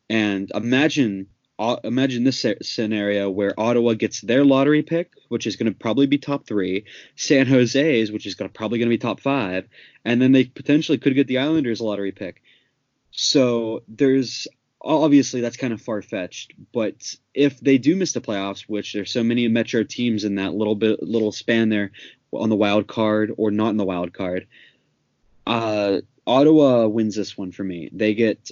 And 0.10 0.52
imagine 0.54 1.28
uh, 1.60 1.78
imagine 1.84 2.24
this 2.24 2.46
scenario 2.62 3.30
where 3.30 3.60
Ottawa 3.60 3.94
gets 3.94 4.22
their 4.22 4.46
lottery 4.46 4.84
pick, 4.84 5.13
which 5.30 5.48
is 5.48 5.56
going 5.56 5.72
to 5.72 5.78
probably 5.78 6.06
be 6.06 6.20
top 6.20 6.46
three, 6.46 6.86
San 7.16 7.48
Jose's, 7.48 8.12
which 8.12 8.28
is 8.28 8.36
gonna, 8.36 8.50
probably 8.50 8.78
going 8.78 8.90
to 8.90 8.94
be 8.94 9.00
top 9.00 9.20
five, 9.20 9.68
and 10.06 10.22
then 10.22 10.32
they 10.32 10.46
potentially 10.46 11.00
could 11.00 11.16
get 11.16 11.28
the 11.28 11.40
Islanders 11.40 11.82
lottery 11.82 12.12
pick. 12.12 12.44
So 13.10 13.82
there's 13.88 14.48
obviously 14.80 15.42
that's 15.42 15.58
kind 15.58 15.74
of 15.74 15.82
far 15.82 16.04
fetched, 16.04 16.54
but 16.72 17.16
if 17.34 17.60
they 17.60 17.80
do 17.80 17.96
miss 17.96 18.13
the 18.13 18.22
playoffs, 18.22 18.62
which 18.62 18.94
there's 18.94 19.12
so 19.12 19.24
many 19.24 19.48
Metro 19.48 19.84
teams 19.84 20.24
in 20.24 20.36
that 20.36 20.54
little 20.54 20.76
bit 20.76 21.02
little 21.02 21.32
span 21.32 21.70
there 21.70 21.92
on 22.32 22.50
the 22.50 22.56
wild 22.56 22.86
card 22.86 23.32
or 23.36 23.50
not 23.50 23.70
in 23.70 23.78
the 23.78 23.86
wild 23.86 24.13
card, 24.13 24.46
uh, 25.48 26.02
Ottawa 26.28 26.88
wins 26.88 27.16
this 27.16 27.38
one 27.38 27.52
for 27.52 27.64
me. 27.64 27.90
They 27.94 28.14
get 28.14 28.52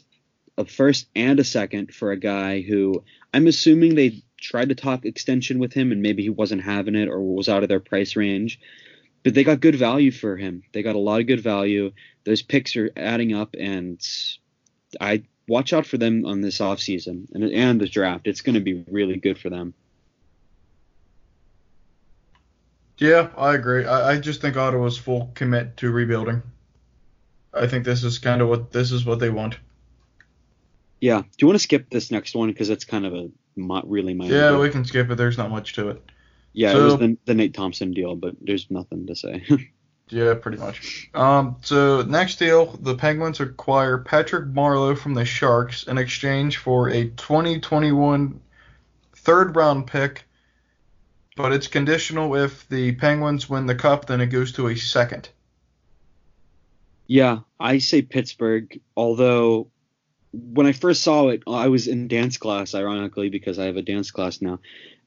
a 0.57 0.65
first 0.65 1.07
and 1.13 1.39
a 1.39 1.43
second 1.43 1.93
for 1.93 2.11
a 2.11 2.17
guy 2.17 2.61
who 2.61 3.03
I'm 3.33 3.47
assuming 3.47 3.95
they 3.95 4.23
tried 4.39 4.69
to 4.69 4.75
talk 4.75 5.05
extension 5.05 5.59
with 5.59 5.73
him 5.73 5.91
and 5.91 6.01
maybe 6.01 6.23
he 6.23 6.29
wasn't 6.29 6.63
having 6.63 6.95
it 6.95 7.09
or 7.09 7.21
was 7.21 7.49
out 7.49 7.63
of 7.63 7.69
their 7.69 7.81
price 7.81 8.15
range. 8.15 8.59
But 9.23 9.33
they 9.33 9.43
got 9.43 9.59
good 9.59 9.75
value 9.75 10.11
for 10.11 10.37
him. 10.37 10.63
They 10.71 10.83
got 10.83 10.95
a 10.95 10.99
lot 10.99 11.19
of 11.19 11.27
good 11.27 11.41
value. 11.41 11.91
Those 12.23 12.41
picks 12.41 12.77
are 12.77 12.91
adding 12.95 13.33
up 13.33 13.55
and 13.59 13.99
I 15.01 15.23
watch 15.47 15.73
out 15.73 15.85
for 15.85 15.97
them 15.97 16.25
on 16.25 16.39
this 16.39 16.59
offseason 16.59 17.27
and 17.33 17.43
and 17.43 17.81
the 17.81 17.89
draft. 17.89 18.27
It's 18.27 18.41
going 18.41 18.55
to 18.55 18.61
be 18.61 18.85
really 18.89 19.17
good 19.17 19.37
for 19.37 19.49
them. 19.49 19.73
Yeah, 22.97 23.29
I 23.37 23.55
agree. 23.55 23.85
I, 23.85 24.11
I 24.11 24.19
just 24.19 24.39
think 24.39 24.55
Ottawa's 24.55 24.97
full 24.97 25.31
commit 25.33 25.75
to 25.77 25.91
rebuilding. 25.91 26.41
I 27.55 27.67
think 27.67 27.85
this 27.85 28.03
is 28.03 28.19
kind 28.19 28.41
of 28.41 28.49
what 28.49 28.71
this 28.71 28.91
is 28.91 29.05
what 29.05 29.19
they 29.19 29.29
want. 29.29 29.57
Yeah. 30.99 31.21
Do 31.21 31.27
you 31.39 31.47
want 31.47 31.55
to 31.55 31.63
skip 31.63 31.89
this 31.89 32.11
next 32.11 32.35
one 32.35 32.49
because 32.49 32.69
it's 32.69 32.85
kind 32.85 33.05
of 33.05 33.13
a 33.13 33.29
not 33.55 33.89
really 33.89 34.13
my. 34.13 34.25
Yeah, 34.25 34.57
we 34.57 34.69
can 34.69 34.85
skip 34.85 35.09
it. 35.09 35.15
There's 35.15 35.37
not 35.37 35.49
much 35.49 35.73
to 35.73 35.89
it. 35.89 36.03
Yeah, 36.53 36.71
so, 36.71 36.79
it 36.79 36.83
was 36.83 36.97
the, 36.97 37.17
the 37.25 37.33
Nate 37.33 37.53
Thompson 37.53 37.91
deal, 37.91 38.15
but 38.15 38.35
there's 38.41 38.71
nothing 38.71 39.07
to 39.07 39.15
say. 39.15 39.43
yeah, 40.09 40.33
pretty 40.35 40.57
much. 40.57 41.09
Um, 41.13 41.57
so 41.61 42.01
next 42.03 42.39
deal, 42.39 42.77
the 42.79 42.95
Penguins 42.95 43.41
acquire 43.41 43.97
Patrick 43.97 44.45
Marleau 44.45 44.97
from 44.97 45.13
the 45.15 45.25
Sharks 45.25 45.83
in 45.83 45.97
exchange 45.97 46.57
for 46.57 46.89
a 46.89 47.09
2021 47.09 48.39
third 49.15 49.55
round 49.55 49.87
pick, 49.87 50.23
but 51.35 51.51
it's 51.51 51.67
conditional 51.67 52.35
if 52.35 52.67
the 52.69 52.93
Penguins 52.93 53.49
win 53.49 53.65
the 53.65 53.75
cup, 53.75 54.05
then 54.05 54.21
it 54.21 54.27
goes 54.27 54.53
to 54.53 54.67
a 54.67 54.77
second. 54.77 55.29
Yeah, 57.07 57.39
I 57.59 57.77
say 57.77 58.01
Pittsburgh, 58.01 58.79
although 58.97 59.67
when 60.31 60.67
I 60.67 60.71
first 60.71 61.03
saw 61.03 61.29
it, 61.29 61.43
I 61.47 61.67
was 61.67 61.87
in 61.87 62.07
dance 62.07 62.37
class, 62.37 62.75
ironically, 62.75 63.29
because 63.29 63.59
I 63.59 63.65
have 63.65 63.77
a 63.77 63.81
dance 63.81 64.11
class 64.11 64.41
now. 64.41 64.59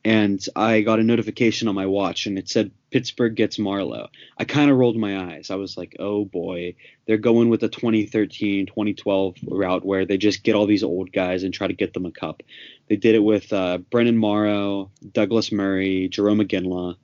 And 0.04 0.42
I 0.54 0.82
got 0.82 1.00
a 1.00 1.04
notification 1.04 1.66
on 1.66 1.74
my 1.74 1.87
watch 1.87 2.26
and 2.26 2.38
it 2.38 2.48
said 2.48 2.70
Pittsburgh 2.90 3.34
gets 3.34 3.58
Marleau. 3.58 4.06
I 4.38 4.44
kind 4.44 4.70
of 4.70 4.78
rolled 4.78 4.96
my 4.96 5.34
eyes. 5.34 5.50
I 5.50 5.56
was 5.56 5.76
like, 5.76 5.96
oh 5.98 6.24
boy, 6.24 6.76
they're 7.04 7.18
going 7.18 7.48
with 7.48 7.61
the 7.61 7.68
2013, 7.68 8.66
2012 8.66 9.37
route 9.48 9.84
where 9.84 10.06
they 10.06 10.16
just 10.16 10.44
get 10.44 10.54
all 10.54 10.66
these 10.66 10.84
old 10.84 11.12
guys 11.12 11.42
and 11.42 11.52
try 11.52 11.66
to 11.66 11.72
get 11.72 11.94
them 11.94 12.06
a 12.06 12.12
cup. 12.12 12.44
They 12.88 12.94
did 12.94 13.16
it 13.16 13.24
with 13.24 13.52
uh, 13.52 13.78
Brenden 13.90 14.16
Morrow, 14.16 14.92
Douglas 15.12 15.50
Murray, 15.50 16.08
Jarome 16.08 16.46
Iginla. 16.46 16.96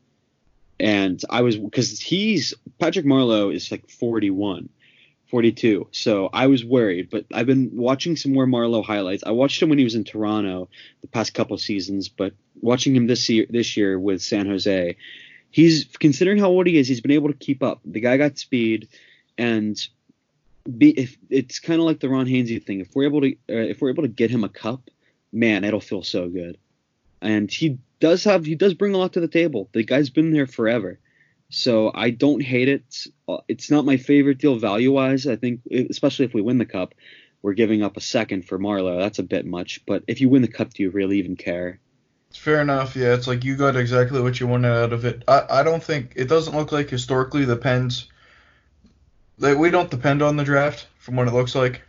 And 0.79 1.21
I 1.29 1.43
was, 1.43 1.57
because 1.57 2.01
he's, 2.01 2.55
Patrick 2.79 3.07
Marleau 3.07 3.53
is 3.53 3.71
like 3.73 3.91
41 3.91 4.69
42. 5.35 5.89
So 5.91 6.31
I 6.33 6.47
was 6.47 6.65
worried, 6.65 7.11
but 7.11 7.25
I've 7.35 7.47
been 7.47 7.71
watching 7.75 8.15
some 8.15 8.33
more 8.33 8.47
Marleau 8.47 8.85
highlights. 8.85 9.25
I 9.27 9.33
watched 9.33 9.61
him 9.61 9.69
when 9.69 9.79
he 9.79 9.85
was 9.85 9.97
in 9.97 10.05
Toronto 10.05 10.69
the 11.01 11.09
past 11.09 11.35
couple 11.35 11.59
seasons, 11.59 12.09
but 12.09 12.35
watching 12.61 12.95
him 12.95 13.09
this 13.09 13.29
year 13.29 13.45
this 13.51 13.77
year 13.77 13.99
with 13.99 14.23
San 14.23 14.47
Jose, 14.47 14.97
he's 15.51 15.87
considering 15.99 16.39
how 16.39 16.51
old 16.51 16.69
he 16.69 16.79
is, 16.79 16.87
he's 16.87 17.01
been 17.01 17.11
able 17.11 17.33
to 17.33 17.37
keep 17.37 17.65
up. 17.65 17.81
The 17.85 17.99
guy 17.99 18.17
got 18.17 18.39
speed, 18.39 18.87
and 19.37 19.77
be 20.79 20.91
if 20.91 21.17
it's 21.29 21.59
kind 21.59 21.81
of 21.81 21.87
like 21.87 21.99
the 21.99 22.09
Ron 22.09 22.27
Hainsey 22.27 22.65
thing. 22.65 22.79
If 22.79 22.95
we're 22.95 23.07
able 23.07 23.23
to 23.23 23.33
uh, 23.33 23.67
if 23.73 23.81
we're 23.81 23.91
able 23.91 24.05
to 24.05 24.09
get 24.09 24.31
him 24.31 24.45
a 24.45 24.49
cup, 24.49 24.89
man, 25.33 25.65
it'll 25.65 25.81
feel 25.81 26.05
so 26.05 26.29
good. 26.29 26.59
And 27.21 27.51
he 27.51 27.79
does 27.99 28.23
have 28.23 28.45
he 28.45 28.55
does 28.55 28.75
bring 28.75 28.95
a 28.95 28.99
lot 28.99 29.15
to 29.15 29.21
the 29.21 29.27
table. 29.27 29.69
The 29.73 29.83
guy's 29.83 30.11
been 30.11 30.31
there 30.31 30.47
forever. 30.47 31.01
So 31.51 31.93
I 31.95 32.11
don't 32.11 32.43
hate 32.43 32.69
it. 32.69 33.07
Uh, 33.29 33.39
it's 33.49 33.71
not 33.71 33.85
my 33.85 33.97
favorite 33.97 34.39
deal 34.39 34.57
value 34.59 34.93
wise. 34.93 35.27
I 35.27 35.37
think, 35.37 35.61
especially 35.71 36.25
if 36.25 36.35
we 36.35 36.43
win 36.43 36.59
the 36.59 36.67
cup, 36.67 36.95
we're 37.43 37.53
giving 37.55 37.83
up 37.83 37.97
a 37.97 38.01
second 38.01 38.47
for 38.47 38.59
Marleau. 38.59 38.99
That's 38.99 39.19
a 39.19 39.23
bit 39.23 39.47
much. 39.47 39.81
But 39.87 40.05
if 40.09 40.21
you 40.21 40.29
win 40.29 40.43
the 40.43 40.49
cup, 40.49 40.75
do 40.75 40.83
you 40.83 40.91
really 40.91 41.19
even 41.19 41.37
care? 41.37 41.79
It's 42.31 42.39
fair 42.39 42.61
enough. 42.61 42.97
Yeah, 42.97 43.15
it's 43.15 43.27
like 43.27 43.45
you 43.45 43.57
got 43.57 43.77
exactly 43.77 44.21
what 44.21 44.41
you 44.41 44.47
wanted 44.47 44.73
out 44.73 44.93
of 44.93 45.05
it. 45.05 45.23
I, 45.29 45.45
I 45.51 45.63
don't 45.63 45.83
think 45.83 46.15
it 46.17 46.29
doesn't 46.29 46.57
look 46.57 46.73
like 46.73 46.91
historically 46.91 47.45
the 47.45 47.57
Pens. 47.57 48.09
Like 49.39 49.59
we 49.59 49.71
don't 49.71 49.91
depend 49.91 50.23
on 50.23 50.37
the 50.37 50.45
draft 50.45 50.87
from 50.99 51.17
what 51.17 51.29
it 51.29 51.35
looks 51.35 51.55
like. 51.55 51.83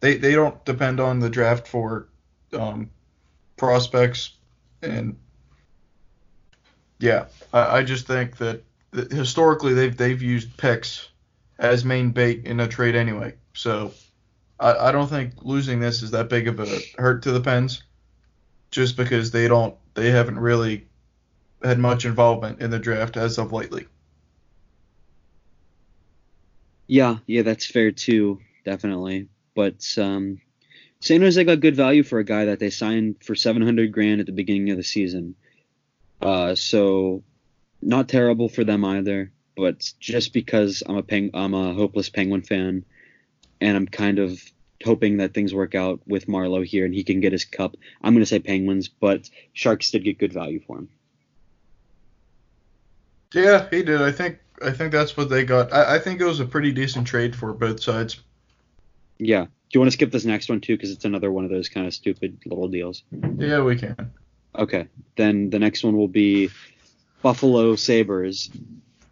They 0.00 0.16
they 0.16 0.34
don't 0.34 0.62
depend 0.64 1.00
on 1.00 1.20
the 1.20 1.30
draft 1.30 1.66
for 1.66 2.08
um, 2.52 2.90
prospects 3.56 4.32
and 4.82 5.16
yeah, 6.98 7.26
I, 7.52 7.78
I 7.78 7.82
just 7.82 8.06
think 8.06 8.36
that 8.38 8.62
historically 9.10 9.74
they've 9.74 9.96
they've 9.96 10.22
used 10.22 10.56
picks 10.56 11.08
as 11.58 11.84
main 11.84 12.10
bait 12.10 12.44
in 12.44 12.60
a 12.60 12.68
trade 12.68 12.94
anyway. 12.94 13.34
So 13.54 13.92
I, 14.58 14.88
I 14.88 14.92
don't 14.92 15.08
think 15.08 15.34
losing 15.42 15.80
this 15.80 16.02
is 16.02 16.10
that 16.12 16.28
big 16.28 16.48
of 16.48 16.60
a 16.60 16.80
hurt 16.98 17.22
to 17.24 17.32
the 17.32 17.40
Pens, 17.40 17.82
just 18.70 18.96
because 18.96 19.30
they 19.30 19.48
don't 19.48 19.74
they 19.94 20.10
haven't 20.10 20.38
really 20.38 20.88
had 21.62 21.78
much 21.78 22.04
involvement 22.04 22.60
in 22.60 22.70
the 22.70 22.78
draft 22.78 23.16
as 23.16 23.38
of 23.38 23.52
lately. 23.52 23.86
Yeah, 26.86 27.18
yeah, 27.26 27.42
that's 27.42 27.66
fair 27.66 27.90
too, 27.90 28.40
definitely. 28.64 29.28
But 29.54 29.84
um, 29.98 30.40
San 31.00 31.20
Jose 31.22 31.42
got 31.42 31.60
good 31.60 31.74
value 31.74 32.02
for 32.02 32.18
a 32.18 32.24
guy 32.24 32.46
that 32.46 32.58
they 32.58 32.70
signed 32.70 33.16
for 33.24 33.34
700 33.34 33.90
grand 33.90 34.20
at 34.20 34.26
the 34.26 34.32
beginning 34.32 34.70
of 34.70 34.76
the 34.76 34.84
season. 34.84 35.34
Uh, 36.20 36.54
so 36.54 37.22
not 37.82 38.08
terrible 38.08 38.48
for 38.48 38.64
them 38.64 38.84
either. 38.84 39.32
But 39.56 39.90
just 39.98 40.32
because 40.32 40.82
I'm 40.86 40.96
a 40.96 41.02
peng- 41.02 41.30
I'm 41.32 41.54
a 41.54 41.72
hopeless 41.72 42.10
Penguin 42.10 42.42
fan, 42.42 42.84
and 43.60 43.76
I'm 43.76 43.86
kind 43.86 44.18
of 44.18 44.38
hoping 44.84 45.18
that 45.18 45.32
things 45.32 45.54
work 45.54 45.74
out 45.74 46.00
with 46.06 46.26
Marleau 46.26 46.64
here 46.64 46.84
and 46.84 46.94
he 46.94 47.04
can 47.04 47.20
get 47.20 47.32
his 47.32 47.44
cup. 47.44 47.76
I'm 48.02 48.12
going 48.12 48.22
to 48.22 48.26
say 48.28 48.38
Penguins, 48.38 48.88
but 48.88 49.30
Sharks 49.52 49.90
did 49.90 50.04
get 50.04 50.18
good 50.18 50.32
value 50.32 50.60
for 50.66 50.78
him. 50.78 50.88
Yeah, 53.32 53.66
he 53.70 53.82
did. 53.82 54.02
I 54.02 54.12
think 54.12 54.38
I 54.62 54.70
think 54.70 54.92
that's 54.92 55.16
what 55.16 55.28
they 55.28 55.44
got. 55.44 55.72
I, 55.72 55.96
I 55.96 55.98
think 55.98 56.20
it 56.20 56.24
was 56.24 56.40
a 56.40 56.46
pretty 56.46 56.72
decent 56.72 57.06
trade 57.06 57.34
for 57.34 57.52
both 57.52 57.82
sides. 57.82 58.20
Yeah. 59.18 59.44
Do 59.44 59.50
you 59.74 59.80
want 59.80 59.88
to 59.88 59.92
skip 59.92 60.12
this 60.12 60.24
next 60.24 60.48
one 60.48 60.60
too? 60.60 60.76
Because 60.76 60.90
it's 60.90 61.04
another 61.04 61.32
one 61.32 61.44
of 61.44 61.50
those 61.50 61.68
kind 61.68 61.86
of 61.86 61.92
stupid 61.92 62.38
little 62.46 62.68
deals. 62.68 63.02
Yeah, 63.36 63.62
we 63.62 63.76
can. 63.76 64.12
Okay. 64.56 64.88
Then 65.16 65.50
the 65.50 65.58
next 65.58 65.82
one 65.82 65.96
will 65.96 66.08
be 66.08 66.50
Buffalo 67.22 67.76
Sabres. 67.76 68.50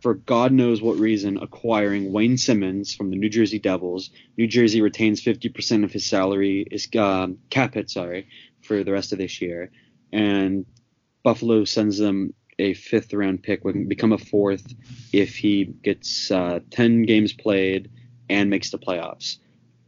For 0.01 0.15
God 0.15 0.53
knows 0.53 0.83
what 0.83 0.99
reason, 0.99 1.39
acquiring 1.39 2.13
Wayne 2.13 2.37
Simmonds 2.37 2.95
from 2.95 3.09
the 3.09 3.17
New 3.17 3.31
Jersey 3.31 3.59
Devils. 3.59 4.11
New 4.37 4.47
Jersey 4.47 4.83
retains 4.83 5.23
50% 5.23 5.83
of 5.83 5.93
his 5.93 6.05
salary, 6.05 6.67
is 6.71 6.89
um, 6.99 7.39
cap 7.49 7.73
hit, 7.73 7.89
sorry, 7.89 8.29
for 8.61 8.85
the 8.85 8.93
rest 8.93 9.13
of 9.13 9.19
this 9.19 9.41
year, 9.41 9.71
and 10.13 10.67
Buffalo 11.23 11.65
sends 11.65 11.97
them 11.99 12.35
a 12.59 12.75
fifth 12.75 13.13
round 13.15 13.43
pick, 13.43 13.65
would 13.65 13.89
become 13.89 14.13
a 14.13 14.19
fourth 14.19 14.75
if 15.13 15.37
he 15.37 15.65
gets 15.65 16.31
uh, 16.31 16.61
10 16.71 17.03
games 17.03 17.33
played 17.33 17.91
and 18.29 18.51
makes 18.51 18.71
the 18.71 18.79
playoffs. 18.79 19.39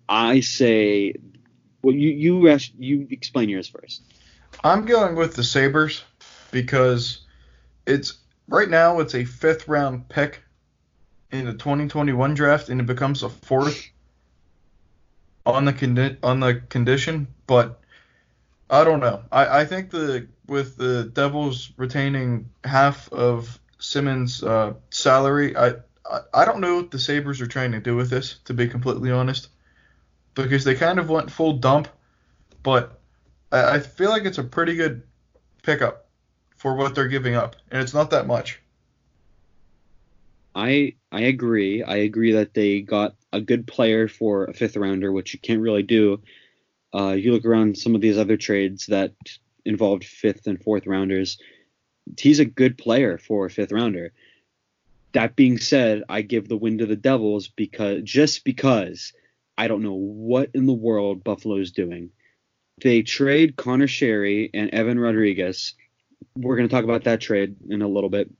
I 0.09 0.40
say, 0.40 1.14
well, 1.83 1.94
you 1.94 2.11
you 2.46 2.59
you 2.79 3.07
explain 3.11 3.48
yours 3.48 3.68
first. 3.68 4.02
I'm 4.64 4.85
going 4.85 5.14
with 5.14 5.37
the 5.37 5.44
Sabres 5.44 6.02
because 6.50 7.26
it's 7.87 8.18
right 8.49 8.68
now 8.68 9.01
it's 9.01 9.14
a 9.14 9.25
fifth 9.25 9.68
round 9.68 10.09
pick 10.09 10.42
in 11.31 11.44
the 11.44 11.53
2021 11.53 12.35
draft 12.35 12.68
and 12.68 12.81
it 12.81 12.87
becomes 12.87 13.22
a 13.22 13.29
fourth 13.29 13.90
on 15.44 15.64
the 15.64 15.72
condi- 15.72 16.18
on 16.22 16.40
the 16.40 16.57
condition, 16.68 17.29
but 17.46 17.81
I 18.68 18.83
don't 18.83 19.01
know. 19.01 19.22
I, 19.31 19.61
I 19.61 19.64
think 19.64 19.90
the 19.90 20.27
with 20.49 20.77
the 20.77 21.11
Devils 21.12 21.72
retaining 21.77 22.51
half 22.64 23.12
of 23.12 23.59
Simmonds' 23.79 24.42
uh, 24.42 24.75
salary, 24.90 25.57
I, 25.57 25.75
I 26.33 26.44
don't 26.44 26.61
know 26.61 26.77
what 26.77 26.90
the 26.90 26.99
Sabres 26.99 27.40
are 27.40 27.46
trying 27.46 27.72
to 27.72 27.81
do 27.81 27.96
with 27.96 28.11
this, 28.11 28.38
to 28.44 28.55
be 28.55 28.68
completely 28.68 29.11
honest, 29.11 29.49
because 30.35 30.64
they 30.64 30.75
kind 30.75 30.99
of 30.99 31.11
went 31.11 31.31
full 31.31 31.55
dump, 31.55 31.88
but 32.62 33.01
I 33.53 33.79
feel 33.79 34.11
like 34.11 34.25
it's 34.25 34.38
a 34.38 34.44
pretty 34.44 34.75
good 34.75 35.03
pickup 35.62 36.06
for 36.57 36.75
what 36.75 36.95
they're 36.95 37.09
giving 37.09 37.35
up, 37.35 37.57
and 37.71 37.83
it's 37.83 37.95
not 37.95 38.11
that 38.11 38.27
much. 38.27 38.61
I 40.55 40.95
I 41.12 41.23
agree. 41.23 41.83
I 41.83 41.97
agree 41.97 42.33
that 42.33 42.55
they 42.55 42.81
got 42.81 43.14
a 43.33 43.40
good 43.40 43.66
player 43.66 44.09
for 44.09 44.45
a 44.45 44.55
fifth 44.55 44.77
rounder, 44.77 45.12
which 45.12 45.35
you 45.35 45.40
can't 45.40 45.61
really 45.61 45.83
do. 45.83 46.23
Uh, 46.95 47.12
you 47.12 47.33
look 47.33 47.45
around 47.45 47.77
some 47.77 47.95
of 47.95 48.01
these 48.01 48.16
other 48.16 48.38
trades 48.38 48.87
that 48.87 49.12
involved 49.66 50.05
fifth 50.05 50.47
and 50.47 50.62
fourth 50.62 50.87
rounders. 50.87 51.38
He's 52.19 52.38
a 52.38 52.45
good 52.47 52.79
player 52.79 53.19
for 53.19 53.47
a 53.47 53.51
fifth 53.51 53.73
rounder. 53.73 54.12
That 55.12 55.37
being 55.37 55.59
said, 55.59 56.05
I 56.09 56.23
give 56.23 56.49
the 56.49 56.57
win 56.57 56.79
to 56.79 56.87
the 56.87 56.97
Devils 56.97 57.49
because 57.49 58.03
just 58.03 58.45
because 58.45 59.12
I 59.59 59.69
don't 59.69 59.83
know 59.83 59.95
what 59.95 60.51
in 60.55 60.66
the 60.66 60.73
world 60.73 61.25
Buffalo 61.25 61.57
is 61.57 61.73
doing. 61.73 62.11
They 62.83 63.03
trade 63.03 63.57
Conor 63.57 63.87
Sheary 63.87 64.51
and 64.53 64.71
Evan 64.71 64.99
Rodrigues. 64.99 65.75
We're 66.37 66.57
going 66.57 66.68
to 66.68 66.74
talk 66.74 66.85
about 66.85 67.05
that 67.05 67.20
trade 67.20 67.57
in 67.68 67.83
a 67.83 67.88
little 67.88 68.11
bit 68.11 68.31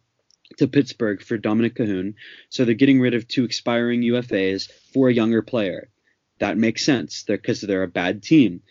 to 0.58 0.68
Pittsburgh 0.68 1.22
for 1.22 1.38
Dominik 1.38 1.76
Kahun. 1.76 2.14
So 2.50 2.64
they're 2.64 2.74
getting 2.74 3.00
rid 3.00 3.14
of 3.14 3.26
two 3.26 3.44
expiring 3.44 4.02
UFAs 4.02 4.70
for 4.92 5.08
a 5.08 5.14
younger 5.14 5.42
player. 5.42 5.88
That 6.38 6.58
makes 6.58 6.84
sense 6.84 7.24
because 7.24 7.60
they're, 7.60 7.68
they're 7.68 7.82
a 7.84 7.88
bad 7.88 8.22
team. 8.22 8.62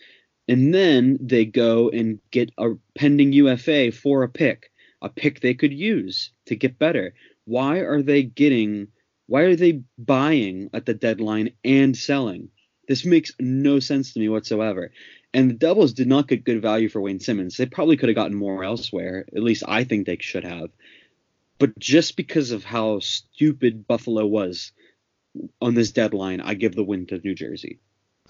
And 0.48 0.72
then 0.72 1.18
they 1.20 1.44
go 1.44 1.90
and 1.90 2.20
get 2.30 2.52
a 2.56 2.74
pending 2.96 3.32
UFA 3.32 3.90
for 3.90 4.22
a 4.22 4.28
pick, 4.28 4.70
a 5.02 5.08
pick 5.08 5.40
they 5.40 5.54
could 5.54 5.72
use 5.72 6.30
to 6.46 6.54
get 6.54 6.78
better. 6.78 7.14
Why 7.44 7.78
are 7.80 8.02
they 8.02 8.22
getting, 8.22 8.88
why 9.26 9.42
are 9.42 9.56
they 9.56 9.82
buying 9.98 10.70
at 10.72 10.86
the 10.86 10.94
deadline 10.94 11.50
and 11.64 11.96
selling? 11.96 12.50
This 12.86 13.04
makes 13.04 13.32
no 13.40 13.80
sense 13.80 14.12
to 14.12 14.20
me 14.20 14.28
whatsoever. 14.28 14.92
And 15.34 15.50
the 15.50 15.54
Devils 15.54 15.92
did 15.92 16.06
not 16.06 16.28
get 16.28 16.44
good 16.44 16.62
value 16.62 16.88
for 16.88 17.00
Wayne 17.00 17.20
Simmonds. 17.20 17.56
They 17.56 17.66
probably 17.66 17.96
could 17.96 18.08
have 18.08 18.16
gotten 18.16 18.36
more 18.36 18.64
elsewhere. 18.64 19.26
At 19.34 19.42
least 19.42 19.64
I 19.66 19.84
think 19.84 20.06
they 20.06 20.16
should 20.18 20.44
have. 20.44 20.70
But 21.58 21.78
just 21.78 22.16
because 22.16 22.50
of 22.50 22.64
how 22.64 23.00
stupid 23.00 23.86
Buffalo 23.86 24.26
was 24.26 24.72
on 25.60 25.74
this 25.74 25.92
deadline, 25.92 26.40
I 26.40 26.54
give 26.54 26.74
the 26.74 26.84
win 26.84 27.06
to 27.06 27.18
New 27.18 27.34
Jersey. 27.34 27.78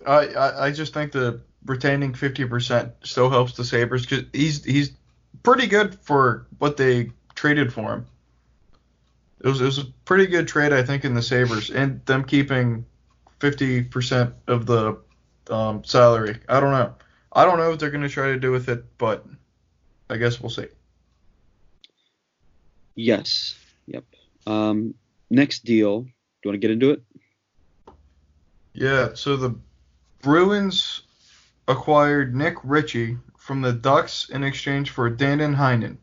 I, 0.07 0.67
I, 0.67 0.71
just 0.73 0.93
think 0.93 1.13
the 1.13 1.41
retaining 1.65 2.13
50% 2.13 2.93
still 3.03 3.31
helps 3.31 3.55
the 3.55 3.65
Sabres 3.65 4.05
because 4.05 4.25
he's 4.33 4.63
he's 4.63 4.93
pretty 5.43 5.67
good 5.67 5.95
for 6.01 6.47
what 6.59 6.77
they 6.77 7.13
traded 7.35 7.73
for 7.73 7.95
him. 7.95 8.07
It 9.41 9.49
was, 9.49 9.61
it 9.61 9.65
was 9.65 9.79
a 9.79 9.85
pretty 10.05 10.27
good 10.27 10.49
trade, 10.49 10.73
I 10.73 10.83
think, 10.83 11.05
in 11.05 11.15
the 11.15 11.23
Sabres, 11.23 11.71
and 11.71 12.05
them 12.07 12.25
keeping 12.25 12.85
50% 13.41 14.33
of 14.47 14.67
the 14.67 14.99
um, 15.51 15.85
salary. 15.85 16.39
I 16.49 16.61
don't 16.61 16.73
know. 16.73 16.95
I 17.33 17.45
don't 17.45 17.59
know 17.59 17.71
what 17.71 17.81
they're 17.81 17.91
going 17.91 18.03
to 18.03 18.09
try 18.09 18.29
to 18.29 18.39
do 18.39 18.51
with 18.51 18.69
it, 18.69 18.85
but 18.99 19.27
I 20.09 20.17
guess 20.17 20.41
we'll 20.41 20.51
see. 20.51 20.67
Yes. 22.95 23.55
Yep. 23.87 24.05
Um, 24.47 24.95
next 25.31 25.65
deal. 25.65 26.03
Do 26.03 26.09
you 26.45 26.51
want 26.51 26.55
to 26.55 26.59
get 26.67 26.71
into 26.71 26.91
it? 26.91 27.03
Yeah. 28.73 29.11
So 29.15 29.37
the 29.37 29.55
Bruins 30.23 31.03
acquired 31.69 32.35
Nick 32.35 32.57
Ritchie 32.65 33.19
from 33.39 33.61
the 33.61 33.73
Ducks 33.73 34.29
in 34.31 34.43
exchange 34.43 34.91
for 34.91 35.11
Danton 35.11 35.55
Heinen. 35.55 35.99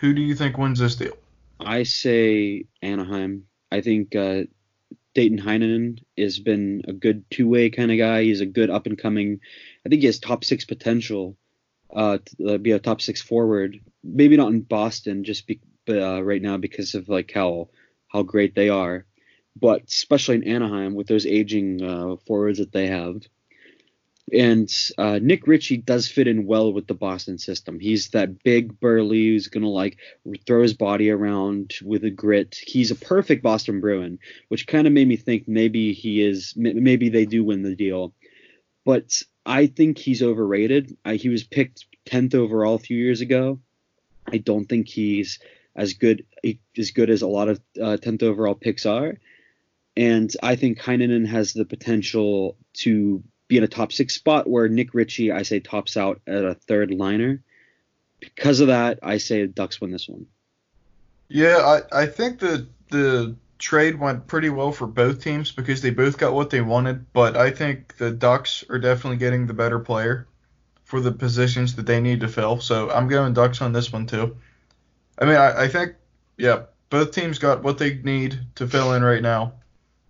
Who 0.00 0.12
do 0.12 0.20
you 0.20 0.34
think 0.34 0.58
wins 0.58 0.80
this 0.80 0.96
deal? 0.96 1.16
I 1.60 1.84
say 1.84 2.66
Anaheim. 2.82 3.44
I 3.70 3.80
think 3.80 4.14
uh, 4.14 4.42
Danton 5.14 5.38
Heinen 5.38 6.02
has 6.18 6.38
been 6.38 6.82
a 6.88 6.92
good 6.92 7.24
two-way 7.30 7.70
kind 7.70 7.92
of 7.92 7.98
guy. 7.98 8.24
He's 8.24 8.40
a 8.40 8.46
good 8.46 8.70
up-and-coming. 8.70 9.40
I 9.84 9.88
think 9.88 10.00
he 10.00 10.06
has 10.06 10.18
top 10.18 10.44
six 10.44 10.64
potential 10.64 11.36
uh, 11.94 12.18
to 12.24 12.54
uh, 12.54 12.58
be 12.58 12.72
a 12.72 12.78
top 12.78 13.00
six 13.00 13.22
forward. 13.22 13.78
Maybe 14.02 14.36
not 14.36 14.52
in 14.52 14.62
Boston, 14.62 15.24
just 15.24 15.46
be, 15.46 15.60
uh, 15.88 16.22
right 16.22 16.42
now 16.42 16.56
because 16.56 16.94
of 16.94 17.08
like 17.08 17.30
how 17.32 17.68
how 18.08 18.22
great 18.22 18.54
they 18.54 18.68
are, 18.68 19.06
but 19.60 19.82
especially 19.88 20.36
in 20.36 20.44
Anaheim 20.44 20.94
with 20.94 21.08
those 21.08 21.26
aging 21.26 21.82
uh, 21.82 22.16
forwards 22.26 22.58
that 22.58 22.72
they 22.72 22.86
have. 22.86 23.22
And 24.32 24.70
uh, 24.96 25.18
Nick 25.20 25.46
Ritchie 25.46 25.78
does 25.78 26.08
fit 26.08 26.26
in 26.26 26.46
well 26.46 26.72
with 26.72 26.86
the 26.86 26.94
Boston 26.94 27.38
system. 27.38 27.78
He's 27.78 28.08
that 28.10 28.42
big 28.42 28.80
burly 28.80 29.28
who's 29.28 29.48
gonna 29.48 29.68
like 29.68 29.98
throw 30.46 30.62
his 30.62 30.72
body 30.72 31.10
around 31.10 31.74
with 31.82 32.04
a 32.04 32.10
grit. 32.10 32.58
He's 32.66 32.90
a 32.90 32.96
perfect 32.96 33.42
Boston 33.42 33.80
Bruin, 33.80 34.18
which 34.48 34.66
kind 34.66 34.86
of 34.86 34.94
made 34.94 35.08
me 35.08 35.16
think 35.16 35.46
maybe 35.46 35.92
he 35.92 36.22
is. 36.22 36.54
Maybe 36.56 37.10
they 37.10 37.26
do 37.26 37.44
win 37.44 37.62
the 37.62 37.76
deal, 37.76 38.14
but 38.84 39.22
I 39.44 39.66
think 39.66 39.98
he's 39.98 40.22
overrated. 40.22 40.96
I, 41.04 41.16
he 41.16 41.28
was 41.28 41.44
picked 41.44 41.86
10th 42.06 42.34
overall 42.34 42.74
a 42.74 42.78
few 42.78 42.96
years 42.96 43.20
ago. 43.20 43.60
I 44.26 44.38
don't 44.38 44.64
think 44.64 44.88
he's 44.88 45.38
as 45.76 45.94
good 45.94 46.24
as 46.78 46.92
good 46.92 47.10
as 47.10 47.22
a 47.22 47.28
lot 47.28 47.48
of 47.48 47.60
uh, 47.76 47.98
10th 48.00 48.22
overall 48.22 48.54
picks 48.54 48.86
are. 48.86 49.18
And 49.96 50.32
I 50.42 50.56
think 50.56 50.78
Heinonen 50.78 51.26
has 51.26 51.52
the 51.52 51.64
potential 51.64 52.56
to 52.78 53.22
be 53.48 53.56
in 53.56 53.64
a 53.64 53.68
top 53.68 53.92
six 53.92 54.14
spot 54.14 54.48
where 54.48 54.68
Nick 54.68 54.94
Ritchie, 54.94 55.32
I 55.32 55.42
say, 55.42 55.60
tops 55.60 55.96
out 55.96 56.20
at 56.26 56.44
a 56.44 56.54
third 56.54 56.90
liner. 56.90 57.42
Because 58.20 58.60
of 58.60 58.68
that, 58.68 59.00
I 59.02 59.18
say 59.18 59.42
the 59.42 59.48
Ducks 59.48 59.80
win 59.80 59.90
this 59.90 60.08
one. 60.08 60.26
Yeah, 61.28 61.80
I, 61.92 62.02
I 62.02 62.06
think 62.06 62.38
the 62.38 62.66
the 62.90 63.36
trade 63.58 63.98
went 63.98 64.26
pretty 64.26 64.50
well 64.50 64.72
for 64.72 64.86
both 64.86 65.22
teams 65.22 65.50
because 65.50 65.80
they 65.80 65.90
both 65.90 66.18
got 66.18 66.32
what 66.32 66.50
they 66.50 66.60
wanted, 66.60 67.12
but 67.12 67.36
I 67.36 67.50
think 67.50 67.96
the 67.96 68.10
Ducks 68.10 68.64
are 68.68 68.78
definitely 68.78 69.16
getting 69.16 69.46
the 69.46 69.54
better 69.54 69.78
player 69.78 70.26
for 70.84 71.00
the 71.00 71.12
positions 71.12 71.74
that 71.76 71.86
they 71.86 72.00
need 72.00 72.20
to 72.20 72.28
fill. 72.28 72.60
So 72.60 72.90
I'm 72.90 73.08
going 73.08 73.32
Ducks 73.32 73.62
on 73.62 73.72
this 73.72 73.92
one 73.92 74.06
too. 74.06 74.36
I 75.18 75.24
mean, 75.24 75.36
I, 75.36 75.62
I 75.62 75.68
think, 75.68 75.94
yeah, 76.36 76.64
both 76.90 77.12
teams 77.12 77.38
got 77.38 77.62
what 77.62 77.78
they 77.78 77.94
need 77.94 78.38
to 78.56 78.66
fill 78.66 78.92
in 78.92 79.02
right 79.02 79.22
now, 79.22 79.54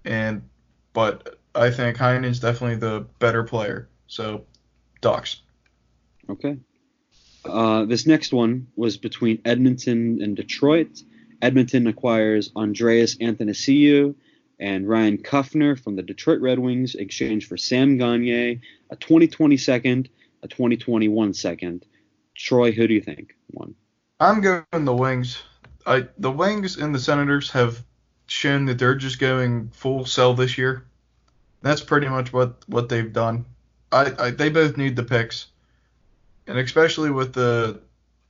and 0.04 0.42
but 0.92 1.38
I 1.54 1.70
think 1.70 1.96
Heinen's 1.96 2.40
definitely 2.40 2.76
the 2.76 3.06
better 3.18 3.44
player. 3.44 3.88
So 4.06 4.44
Ducks. 5.00 5.42
Okay. 6.28 6.56
Uh, 7.44 7.84
this 7.84 8.06
next 8.06 8.32
one 8.32 8.68
was 8.74 8.96
between 8.96 9.40
Edmonton 9.44 10.22
and 10.22 10.34
Detroit. 10.34 11.02
Edmonton 11.42 11.86
acquires 11.86 12.50
Andreas 12.56 13.16
Athanasiou 13.16 14.14
and 14.58 14.88
Ryan 14.88 15.18
Kuffner 15.18 15.78
from 15.78 15.96
the 15.96 16.02
Detroit 16.02 16.40
Red 16.40 16.58
Wings, 16.58 16.94
exchange 16.94 17.46
for 17.46 17.56
Sam 17.56 17.98
Gagner, 17.98 18.60
a 18.90 18.96
2020 18.96 19.56
second, 19.56 20.08
a 20.42 20.48
2021 20.48 21.34
second. 21.34 21.84
Troy, 22.34 22.72
who 22.72 22.88
do 22.88 22.94
you 22.94 23.02
think 23.02 23.34
won? 23.50 23.74
I'm 24.20 24.40
going 24.40 24.64
the 24.72 24.94
Wings. 24.94 25.42
I, 25.86 26.08
the 26.18 26.30
Wings 26.30 26.78
and 26.78 26.94
the 26.94 26.98
Senators 26.98 27.50
have 27.50 27.84
shown 28.26 28.64
that 28.66 28.78
they're 28.78 28.94
just 28.94 29.18
going 29.18 29.68
full 29.68 30.06
sell 30.06 30.34
this 30.34 30.56
year. 30.56 30.86
That's 31.64 31.80
pretty 31.80 32.08
much 32.08 32.30
what, 32.30 32.62
what 32.68 32.90
they've 32.90 33.10
done. 33.10 33.46
I, 33.90 34.12
I 34.18 34.30
they 34.32 34.50
both 34.50 34.76
need 34.76 34.96
the 34.96 35.02
picks, 35.02 35.46
and 36.46 36.58
especially 36.58 37.10
with 37.10 37.32
the 37.32 37.80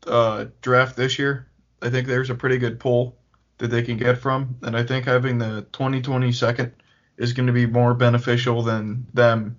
uh, 0.07 0.47
draft 0.63 0.97
this 0.97 1.19
year, 1.19 1.49
I 1.83 1.91
think 1.91 2.07
there's 2.07 2.31
a 2.31 2.35
pretty 2.37 2.59
good 2.59 2.79
pull 2.79 3.17
that 3.59 3.69
they 3.69 3.83
can 3.83 3.97
get 3.97 4.19
from, 4.19 4.57
and 4.63 4.77
I 4.77 4.85
think 4.85 5.07
having 5.07 5.39
the 5.39 5.67
2020 5.73 6.31
second 6.31 6.73
is 7.17 7.33
going 7.33 7.49
to 7.49 7.53
be 7.53 7.67
more 7.67 7.93
beneficial 7.93 8.63
than 8.63 9.05
them 9.15 9.57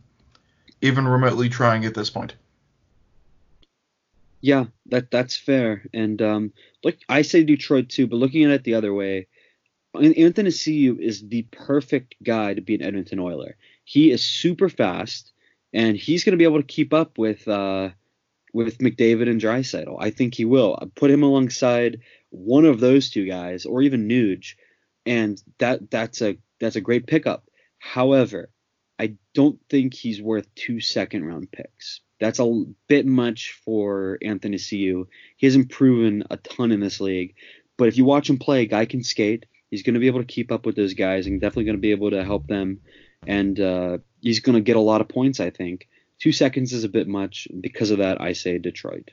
even 0.80 1.06
remotely 1.06 1.50
trying 1.50 1.84
at 1.84 1.96
this 1.96 2.10
point. 2.10 2.36
Yeah, 4.40 4.66
that 4.86 5.12
that's 5.12 5.36
fair. 5.36 5.84
And 5.94 6.22
um, 6.22 6.54
I 7.10 7.24
say 7.24 7.44
Detroit 7.44 7.90
too, 7.90 8.08
but 8.08 8.18
looking 8.18 8.46
at 8.46 8.52
it 8.52 8.64
the 8.64 8.76
other 8.76 8.94
way, 8.94 9.28
Athanasiou 9.96 11.00
is 11.00 11.28
the 11.28 11.44
perfect 11.52 12.16
guy 12.24 12.54
to 12.54 12.62
be 12.62 12.76
an 12.76 12.82
Edmonton 12.82 13.20
Oiler. 13.20 13.56
He 13.84 14.12
is 14.12 14.24
super 14.24 14.70
fast, 14.70 15.34
and 15.74 15.98
he's 15.98 16.24
going 16.24 16.32
to 16.32 16.38
be 16.38 16.44
able 16.44 16.62
to 16.62 16.68
keep 16.68 16.94
up 16.94 17.18
with 17.18 17.48
uh, 17.48 17.90
with 18.54 18.78
McDavid 18.78 19.30
and 19.30 19.42
Draisaitl. 19.42 19.98
I 20.00 20.12
think 20.12 20.34
he 20.34 20.46
will. 20.46 20.78
Put 20.96 21.12
him 21.12 21.24
alongside 21.24 22.02
one 22.30 22.66
of 22.66 22.80
those 22.80 23.10
two 23.10 23.26
guys, 23.26 23.66
or 23.66 23.82
even 23.82 24.08
Nuge, 24.08 24.56
and 25.06 25.42
that 25.60 25.92
that's 25.92 26.22
a 26.22 26.38
that's 26.60 26.76
a 26.76 26.82
great 26.82 27.08
pickup. 27.08 27.50
However, 27.80 28.50
I 28.98 29.16
don't 29.34 29.60
think 29.70 29.94
he's 29.94 30.22
worth 30.22 30.54
two 30.56 30.80
second 30.80 31.26
round 31.26 31.52
picks. 31.52 32.02
That's 32.20 32.40
a 32.40 32.64
bit 32.88 33.06
much 33.06 33.60
for 33.66 34.18
Athanasiou. 34.24 35.08
He 35.36 35.46
hasn't 35.46 35.70
proven 35.70 36.24
a 36.30 36.38
ton 36.38 36.72
in 36.72 36.80
this 36.80 37.02
league, 37.02 37.36
but 37.78 37.90
if 37.90 37.98
you 37.98 38.06
watch 38.06 38.30
him 38.30 38.38
play, 38.38 38.66
guy 38.66 38.86
can 38.86 39.04
skate. 39.04 39.46
He's 39.72 39.84
going 39.84 39.96
to 39.96 40.00
be 40.00 40.08
able 40.08 40.22
to 40.22 40.26
keep 40.26 40.52
up 40.52 40.66
with 40.66 40.76
those 40.76 40.94
guys 40.94 41.28
and 41.28 41.42
definitely 41.42 41.66
going 41.66 41.78
to 41.78 41.82
be 41.82 41.92
able 41.92 42.12
to 42.12 42.24
help 42.24 42.48
them. 42.48 42.82
And 43.28 43.60
uh, 43.60 43.98
he's 44.22 44.40
going 44.40 44.56
to 44.56 44.62
get 44.62 44.76
a 44.76 44.82
lot 44.82 45.02
of 45.02 45.08
points, 45.08 45.40
I 45.40 45.50
think. 45.50 45.88
Two 46.20 46.32
seconds 46.32 46.72
is 46.72 46.84
a 46.84 46.90
bit 46.90 47.08
much. 47.08 47.48
Because 47.60 47.92
of 47.92 47.98
that, 47.98 48.22
I 48.22 48.34
say 48.34 48.58
Detroit. 48.58 49.12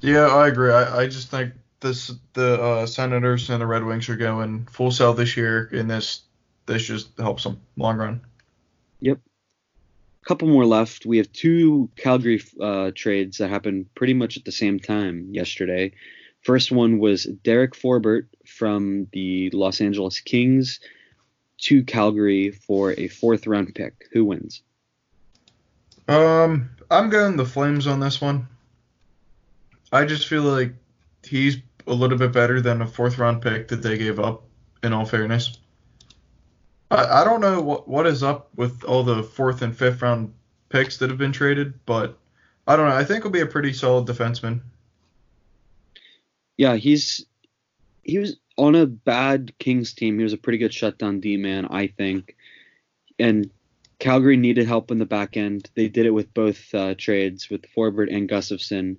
Yeah, 0.00 0.26
I 0.26 0.48
agree. 0.48 0.72
I, 0.72 1.02
I 1.02 1.06
just 1.06 1.30
think 1.30 1.52
this 1.80 2.12
the 2.32 2.60
uh, 2.60 2.86
Senators 2.86 3.50
and 3.50 3.60
the 3.60 3.66
Red 3.66 3.84
Wings 3.84 4.08
are 4.08 4.16
going 4.16 4.66
full 4.66 4.90
sell 4.90 5.14
this 5.14 5.36
year, 5.36 5.68
and 5.72 5.90
this 5.90 6.22
this 6.66 6.84
just 6.84 7.18
helps 7.18 7.44
them 7.44 7.60
long 7.76 7.98
run. 7.98 8.20
Yep. 9.00 9.18
A 10.22 10.26
couple 10.26 10.48
more 10.48 10.66
left. 10.66 11.06
We 11.06 11.18
have 11.18 11.32
two 11.32 11.90
Calgary 11.96 12.42
uh, 12.60 12.92
trades 12.94 13.38
that 13.38 13.48
happened 13.48 13.94
pretty 13.94 14.14
much 14.14 14.36
at 14.36 14.44
the 14.44 14.52
same 14.52 14.78
time 14.78 15.28
yesterday. 15.32 15.92
First 16.40 16.72
one 16.72 16.98
was 16.98 17.24
Derek 17.24 17.74
Forbort 17.74 18.26
from 18.46 19.06
the 19.12 19.50
Los 19.50 19.80
Angeles 19.80 20.20
Kings 20.20 20.80
to 21.58 21.84
Calgary 21.84 22.50
for 22.50 22.92
a 22.92 23.08
fourth 23.08 23.46
round 23.46 23.74
pick. 23.74 24.06
Who 24.12 24.24
wins? 24.24 24.62
Um, 26.08 26.70
I'm 26.90 27.10
going 27.10 27.36
the 27.36 27.44
Flames 27.44 27.86
on 27.86 28.00
this 28.00 28.20
one. 28.20 28.48
I 29.92 30.04
just 30.06 30.28
feel 30.28 30.42
like 30.42 30.72
he's 31.22 31.58
a 31.86 31.92
little 31.92 32.18
bit 32.18 32.32
better 32.32 32.60
than 32.60 32.80
a 32.80 32.86
fourth 32.86 33.18
round 33.18 33.42
pick 33.42 33.68
that 33.68 33.82
they 33.82 33.98
gave 33.98 34.18
up. 34.18 34.44
In 34.82 34.94
all 34.94 35.04
fairness, 35.04 35.58
I, 36.90 37.20
I 37.20 37.24
don't 37.24 37.42
know 37.42 37.60
what 37.60 37.86
what 37.86 38.06
is 38.06 38.22
up 38.22 38.48
with 38.56 38.82
all 38.84 39.02
the 39.02 39.22
fourth 39.22 39.60
and 39.60 39.76
fifth 39.76 40.00
round 40.00 40.32
picks 40.70 40.96
that 40.96 41.10
have 41.10 41.18
been 41.18 41.32
traded, 41.32 41.84
but 41.84 42.16
I 42.66 42.76
don't 42.76 42.88
know. 42.88 42.96
I 42.96 43.04
think 43.04 43.22
he'll 43.22 43.30
be 43.30 43.42
a 43.42 43.46
pretty 43.46 43.74
solid 43.74 44.06
defenseman. 44.06 44.62
Yeah, 46.60 46.76
he's 46.76 47.24
he 48.02 48.18
was 48.18 48.36
on 48.58 48.74
a 48.74 48.84
bad 48.84 49.58
Kings 49.58 49.94
team. 49.94 50.18
He 50.18 50.24
was 50.24 50.34
a 50.34 50.36
pretty 50.36 50.58
good 50.58 50.74
shutdown 50.74 51.20
D 51.20 51.38
man, 51.38 51.66
I 51.70 51.86
think. 51.86 52.36
And 53.18 53.48
Calgary 53.98 54.36
needed 54.36 54.66
help 54.66 54.90
in 54.90 54.98
the 54.98 55.06
back 55.06 55.38
end. 55.38 55.70
They 55.74 55.88
did 55.88 56.04
it 56.04 56.10
with 56.10 56.34
both 56.34 56.74
uh, 56.74 56.96
trades, 56.98 57.48
with 57.48 57.64
Forbort 57.74 58.14
and 58.14 58.28
Gustafsson. 58.28 58.98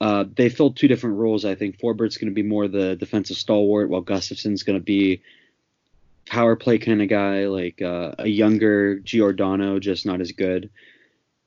Uh, 0.00 0.26
they 0.36 0.48
filled 0.48 0.76
two 0.76 0.86
different 0.86 1.16
roles. 1.16 1.44
I 1.44 1.56
think 1.56 1.76
Forbort's 1.80 2.18
going 2.18 2.30
to 2.30 2.40
be 2.40 2.44
more 2.44 2.68
the 2.68 2.94
defensive 2.94 3.36
stalwart, 3.36 3.90
while 3.90 4.00
Gustafsson's 4.00 4.62
going 4.62 4.78
to 4.78 4.84
be 4.84 5.22
power 6.24 6.54
play 6.54 6.78
kind 6.78 7.02
of 7.02 7.08
guy, 7.08 7.46
like 7.46 7.82
uh, 7.82 8.12
a 8.20 8.28
younger 8.28 9.00
Giordano, 9.00 9.80
just 9.80 10.06
not 10.06 10.20
as 10.20 10.30
good. 10.30 10.70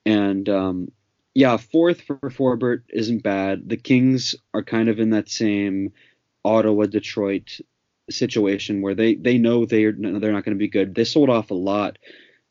And 0.06 0.50
um, 0.50 0.92
yeah, 1.34 1.58
fourth 1.58 2.02
for 2.02 2.18
Forbort 2.18 2.84
isn't 2.90 3.24
bad. 3.24 3.70
The 3.70 3.78
Kings 3.78 4.36
are 4.54 4.64
kind 4.64 4.90
of 4.90 5.00
in 5.00 5.12
that 5.12 5.30
same 5.30 5.94
Ottawa 6.44 6.86
Detroit 6.86 7.60
situation 8.10 8.82
where 8.82 8.96
they 8.96 9.16
they 9.16 9.38
know 9.38 9.66
they're 9.66 9.92
they're 9.92 10.34
not 10.34 10.44
going 10.44 10.56
to 10.56 10.56
be 10.56 10.68
good. 10.68 10.96
They 10.96 11.04
sold 11.04 11.30
off 11.30 11.52
a 11.52 11.56
lot 11.56 11.98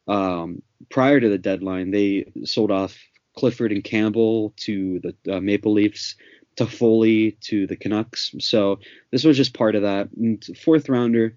um, 0.07 0.63
prior 0.91 1.19
to 1.19 1.29
the 1.29 1.39
deadline. 1.39 1.91
They 1.91 2.33
sold 2.45 2.71
off 2.71 2.97
Clifford 3.37 3.73
and 3.73 3.85
Campbell 3.85 4.55
to 4.59 5.01
the 5.01 5.37
uh, 5.37 5.41
Maple 5.41 5.73
Leafs, 5.73 6.17
Toffoli 6.57 7.39
to 7.43 7.67
the 7.67 7.77
Canucks. 7.77 8.35
So 8.39 8.79
this 9.11 9.25
was 9.25 9.37
just 9.37 9.55
part 9.55 9.75
of 9.75 9.83
that. 9.83 10.09
And 10.17 10.45
fourth 10.65 10.89
rounder, 10.89 11.37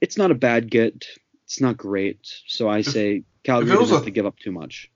it's 0.00 0.16
not 0.16 0.30
a 0.30 0.34
bad 0.34 0.70
get. 0.70 1.06
It's 1.44 1.60
not 1.60 1.76
great. 1.76 2.20
So 2.46 2.68
I 2.68 2.82
say 2.82 3.24
Calgary 3.44 3.76
doesn't 3.76 3.94
have 3.94 4.04
to 4.04 4.10
give 4.10 4.26
up 4.26 4.38
too 4.38 4.52
much. 4.52 4.90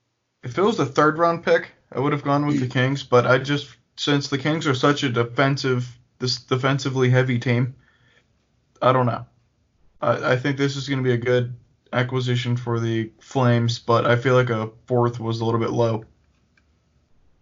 If 0.45 0.59
it 0.59 0.61
was 0.61 0.77
the 0.77 0.85
third 0.85 1.17
round 1.17 1.43
pick, 1.43 1.71
I 1.91 1.99
would 1.99 2.13
have 2.13 2.23
gone 2.23 2.45
with 2.45 2.59
the 2.59 2.67
Kings. 2.67 3.01
But 3.01 3.25
I 3.25 3.39
just 3.39 3.75
since 3.97 4.29
the 4.29 4.37
Kings 4.37 4.67
are 4.67 4.75
such 4.75 5.01
a 5.01 5.09
defensive, 5.09 5.97
this 6.19 6.37
defensively 6.37 7.09
heavy 7.09 7.39
team, 7.39 7.75
I 8.79 8.93
don't 8.93 9.07
know. 9.07 9.25
I, 10.01 10.33
I 10.33 10.37
think 10.37 10.57
this 10.57 10.75
is 10.75 10.87
going 10.87 10.99
to 10.99 11.03
be 11.03 11.13
a 11.13 11.17
good 11.17 11.55
acquisition 11.91 12.57
for 12.57 12.79
the 12.79 13.11
Flames, 13.19 13.79
but 13.79 14.05
I 14.05 14.17
feel 14.17 14.35
like 14.35 14.51
a 14.51 14.69
fourth 14.85 15.19
was 15.19 15.41
a 15.41 15.45
little 15.45 15.59
bit 15.59 15.71
low. 15.71 16.05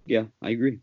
Yeah, 0.06 0.24
I 0.42 0.52
agree. 0.52 0.80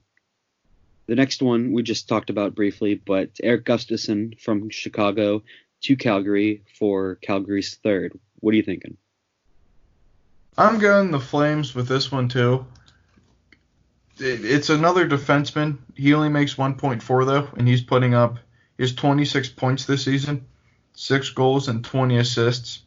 The 1.07 1.15
next 1.15 1.41
one 1.41 1.73
we 1.73 1.83
just 1.83 2.07
talked 2.07 2.29
about 2.29 2.55
briefly, 2.55 2.97
but 2.97 3.31
Eric 3.43 3.65
Gustafsson 3.65 4.39
from 4.39 4.69
Chicago 4.69 5.43
to 5.83 5.97
Calgary 5.97 6.65
for 6.79 7.15
Calgary's 7.17 7.77
third. 7.77 8.19
What 8.41 8.53
are 8.53 8.57
you 8.57 8.63
thinking? 8.63 8.99
I'm 10.57 10.79
going 10.79 11.11
the 11.11 11.21
Flames 11.21 11.75
with 11.75 11.89
this 11.89 12.11
one 12.13 12.29
too. 12.29 12.67
It's 14.19 14.69
another 14.69 15.09
defenseman. 15.09 15.79
He 15.95 16.13
only 16.13 16.29
makes 16.29 16.55
1.4 16.55 17.27
though, 17.27 17.49
and 17.57 17.67
he's 17.67 17.83
putting 17.83 18.15
up 18.15 18.39
his 18.77 18.95
26 18.95 19.51
points 19.51 19.87
this 19.87 20.05
season, 20.05 20.47
six 20.95 21.31
goals 21.31 21.69
and 21.69 21.85
20 21.85 22.19
assists. 22.19 22.83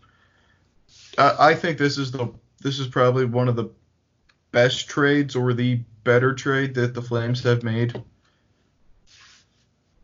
I, 1.17 1.53
think 1.55 1.77
this 1.77 1.97
is 1.97 2.11
the 2.11 2.33
this 2.61 2.79
is 2.79 2.87
probably 2.87 3.25
one 3.25 3.47
of 3.47 3.55
the 3.55 3.69
best 4.51 4.87
trades 4.87 5.35
or 5.35 5.53
the 5.53 5.81
better 6.03 6.33
trade 6.33 6.75
that 6.75 6.93
the 6.93 7.01
Flames 7.01 7.43
have 7.43 7.63
made. 7.63 8.01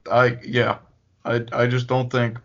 I 0.10 0.38
yeah, 0.44 0.78
I 1.26 1.46
I 1.52 1.68
just 1.68 1.88
don't 1.88 2.12
think. 2.12 2.38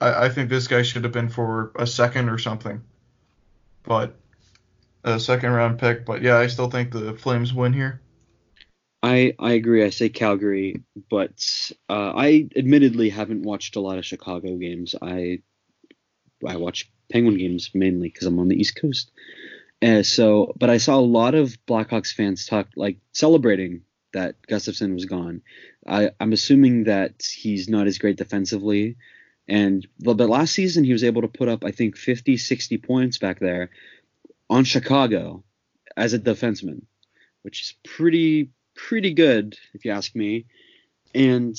I 0.00 0.26
I 0.26 0.28
think 0.28 0.50
this 0.50 0.68
guy 0.68 0.82
should 0.82 1.04
have 1.04 1.12
been 1.12 1.28
for 1.28 1.72
a 1.76 1.86
second 1.86 2.28
or 2.28 2.38
something, 2.38 2.82
but 3.84 4.16
a 5.04 5.20
second 5.20 5.50
round 5.50 5.78
pick. 5.78 6.04
But 6.04 6.22
yeah, 6.22 6.36
I 6.38 6.46
still 6.48 6.70
think 6.70 6.92
the 6.92 7.14
Flames 7.14 7.52
win 7.54 7.72
here. 7.72 8.00
I 9.02 9.34
I 9.38 9.52
agree. 9.52 9.84
I 9.84 9.90
say 9.90 10.08
Calgary, 10.08 10.82
but 11.10 11.72
uh, 11.88 12.12
I 12.16 12.48
admittedly 12.56 13.10
haven't 13.10 13.42
watched 13.42 13.76
a 13.76 13.80
lot 13.80 13.98
of 13.98 14.06
Chicago 14.06 14.56
games. 14.56 14.94
I 15.00 15.40
I 16.46 16.56
watch 16.56 16.90
Penguin 17.12 17.38
games 17.38 17.70
mainly 17.74 18.08
because 18.08 18.26
I'm 18.26 18.38
on 18.38 18.48
the 18.48 18.56
East 18.56 18.76
Coast. 18.76 19.10
Uh, 19.82 20.02
so, 20.02 20.54
but 20.58 20.70
I 20.70 20.78
saw 20.78 20.98
a 20.98 21.00
lot 21.00 21.34
of 21.34 21.58
Blackhawks 21.66 22.14
fans 22.14 22.46
talk 22.46 22.68
like 22.76 22.98
celebrating 23.12 23.82
that 24.14 24.36
Gustafsson 24.48 24.94
was 24.94 25.04
gone. 25.04 25.42
I, 25.86 26.12
I'm 26.18 26.32
assuming 26.32 26.84
that 26.84 27.22
he's 27.22 27.68
not 27.68 27.86
as 27.86 27.98
great 27.98 28.16
defensively. 28.16 28.96
And 29.48 29.86
but 30.00 30.16
last 30.18 30.54
season 30.54 30.84
he 30.84 30.92
was 30.92 31.04
able 31.04 31.22
to 31.22 31.28
put 31.28 31.48
up 31.48 31.64
I 31.64 31.70
think 31.70 31.96
50, 31.96 32.36
60 32.36 32.78
points 32.78 33.18
back 33.18 33.40
there 33.40 33.70
on 34.48 34.64
Chicago 34.64 35.44
as 35.96 36.12
a 36.12 36.18
defenseman, 36.18 36.82
which 37.42 37.62
is 37.62 37.74
pretty 37.84 38.50
pretty 38.74 39.14
good 39.14 39.56
if 39.74 39.84
you 39.84 39.90
ask 39.90 40.14
me. 40.14 40.46
And 41.14 41.56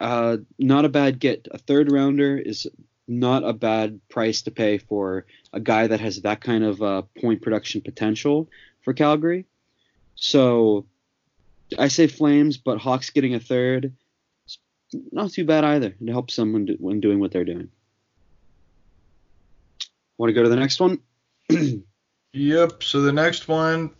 uh, 0.00 0.38
not 0.58 0.84
a 0.84 0.88
bad 0.88 1.18
get. 1.18 1.48
A 1.50 1.58
third 1.58 1.92
rounder 1.92 2.36
is 2.36 2.66
not 3.06 3.44
a 3.44 3.52
bad 3.52 4.00
price 4.08 4.42
to 4.42 4.50
pay 4.50 4.78
for 4.78 5.26
a 5.52 5.60
guy 5.60 5.86
that 5.86 6.00
has 6.00 6.22
that 6.22 6.40
kind 6.40 6.64
of 6.64 6.82
uh, 6.82 7.02
point 7.20 7.42
production 7.42 7.80
potential 7.80 8.48
for 8.82 8.92
Calgary. 8.92 9.46
So 10.14 10.86
I 11.78 11.88
say 11.88 12.06
Flames, 12.06 12.56
but 12.56 12.78
Hawks 12.78 13.10
getting 13.10 13.34
a 13.34 13.40
third, 13.40 13.92
not 15.12 15.30
too 15.30 15.44
bad 15.44 15.64
either. 15.64 15.94
It 16.00 16.08
helps 16.10 16.34
someone 16.34 16.52
when, 16.52 16.64
do, 16.66 16.76
when 16.78 17.00
doing 17.00 17.20
what 17.20 17.32
they're 17.32 17.44
doing. 17.44 17.68
Want 20.18 20.30
to 20.30 20.32
go 20.34 20.42
to 20.42 20.48
the 20.48 20.56
next 20.56 20.80
one? 20.80 21.00
yep. 22.32 22.82
So 22.82 23.02
the 23.02 23.12
next 23.12 23.48
one, 23.48 23.90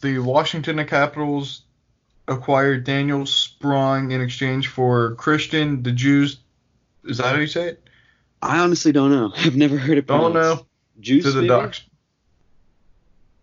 the 0.00 0.18
Washington 0.18 0.84
Capitals 0.86 1.62
acquired 2.28 2.84
Daniel 2.84 3.26
Sprong 3.26 4.10
in 4.10 4.20
exchange 4.20 4.68
for 4.68 5.14
Christian 5.14 5.82
Djoos. 5.82 6.38
Is 7.04 7.18
that 7.18 7.34
how 7.34 7.40
you 7.40 7.46
say 7.46 7.68
it? 7.68 7.88
I 8.42 8.58
honestly 8.58 8.92
don't 8.92 9.10
know. 9.10 9.32
I've 9.36 9.56
never 9.56 9.76
heard 9.76 9.98
it. 9.98 10.06
Don't 10.06 10.34
know. 10.34 10.66
Juice 11.00 11.24
to 11.24 11.32
the 11.32 11.42
maybe? 11.42 11.48
Ducks. 11.48 11.82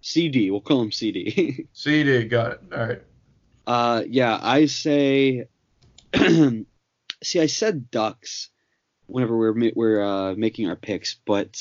CD. 0.01 0.51
We'll 0.51 0.61
call 0.61 0.81
him 0.81 0.91
CD. 0.91 1.67
CD. 1.73 2.25
Got 2.25 2.53
it. 2.53 2.61
All 2.73 2.85
right. 2.87 3.01
Uh, 3.65 4.03
yeah, 4.07 4.37
I 4.41 4.65
say. 4.65 5.47
see, 7.23 7.39
I 7.39 7.47
said 7.47 7.91
Ducks 7.91 8.49
whenever 9.07 9.37
we're 9.37 9.71
we're 9.75 10.03
uh, 10.03 10.35
making 10.35 10.69
our 10.69 10.75
picks, 10.75 11.15
but 11.25 11.59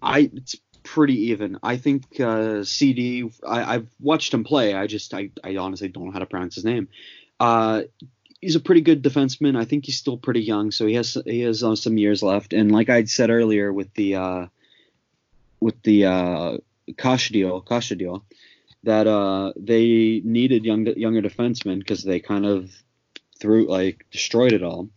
I 0.00 0.30
it's 0.34 0.56
pretty 0.82 1.30
even. 1.30 1.58
I 1.62 1.76
think 1.76 2.20
uh, 2.20 2.64
CD. 2.64 3.30
I, 3.46 3.74
have 3.74 3.86
watched 4.00 4.32
him 4.32 4.44
play. 4.44 4.74
I 4.74 4.86
just 4.86 5.12
I, 5.14 5.30
I 5.44 5.56
honestly 5.56 5.88
don't 5.88 6.06
know 6.06 6.12
how 6.12 6.18
to 6.20 6.26
pronounce 6.26 6.54
his 6.54 6.64
name. 6.64 6.88
Uh, 7.38 7.82
he's 8.40 8.56
a 8.56 8.60
pretty 8.60 8.80
good 8.80 9.02
defenseman. 9.02 9.56
I 9.56 9.64
think 9.64 9.86
he's 9.86 9.98
still 9.98 10.16
pretty 10.16 10.42
young, 10.42 10.70
so 10.70 10.86
he 10.86 10.94
has 10.94 11.16
he 11.24 11.40
has 11.40 11.62
uh, 11.62 11.76
some 11.76 11.98
years 11.98 12.22
left. 12.22 12.52
And 12.52 12.72
like 12.72 12.88
I 12.88 13.04
said 13.04 13.30
earlier, 13.30 13.72
with 13.72 13.92
the 13.94 14.16
uh, 14.16 14.46
with 15.60 15.80
the 15.82 16.06
uh, 16.06 16.56
Kase 16.96 17.28
deal, 17.28 17.60
Kase 17.60 17.90
deal, 17.90 18.24
that 18.84 19.06
uh, 19.06 19.52
they 19.56 20.22
needed 20.24 20.64
young 20.64 20.86
younger 20.86 21.22
defensemen 21.22 21.78
because 21.78 22.02
they 22.02 22.20
kind 22.20 22.46
of 22.46 22.70
threw 23.40 23.68
like 23.68 24.06
destroyed 24.10 24.52
it 24.52 24.62
all 24.62 24.90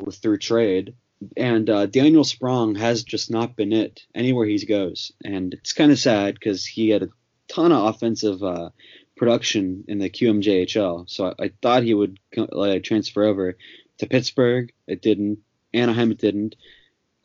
with 0.00 0.16
through 0.16 0.38
trade. 0.38 0.94
And 1.36 1.68
uh, 1.68 1.86
Daniel 1.86 2.22
Sprong 2.22 2.76
has 2.76 3.02
just 3.02 3.30
not 3.30 3.56
been 3.56 3.72
it 3.72 4.02
anywhere 4.14 4.46
he 4.46 4.64
goes, 4.64 5.12
and 5.24 5.52
it's 5.52 5.72
kind 5.72 5.90
of 5.90 5.98
sad 5.98 6.34
because 6.34 6.64
he 6.64 6.90
had 6.90 7.02
a 7.02 7.08
ton 7.48 7.72
of 7.72 7.94
offensive 7.94 8.42
uh, 8.42 8.70
production 9.16 9.84
in 9.88 9.98
the 9.98 10.08
QMJHL. 10.08 11.10
So 11.10 11.34
I, 11.38 11.44
I 11.44 11.50
thought 11.60 11.82
he 11.82 11.94
would 11.94 12.20
like, 12.36 12.84
transfer 12.84 13.24
over 13.24 13.56
to 13.98 14.06
Pittsburgh. 14.06 14.72
It 14.86 15.02
didn't. 15.02 15.40
Anaheim 15.74 16.12
it 16.12 16.18
didn't. 16.18 16.54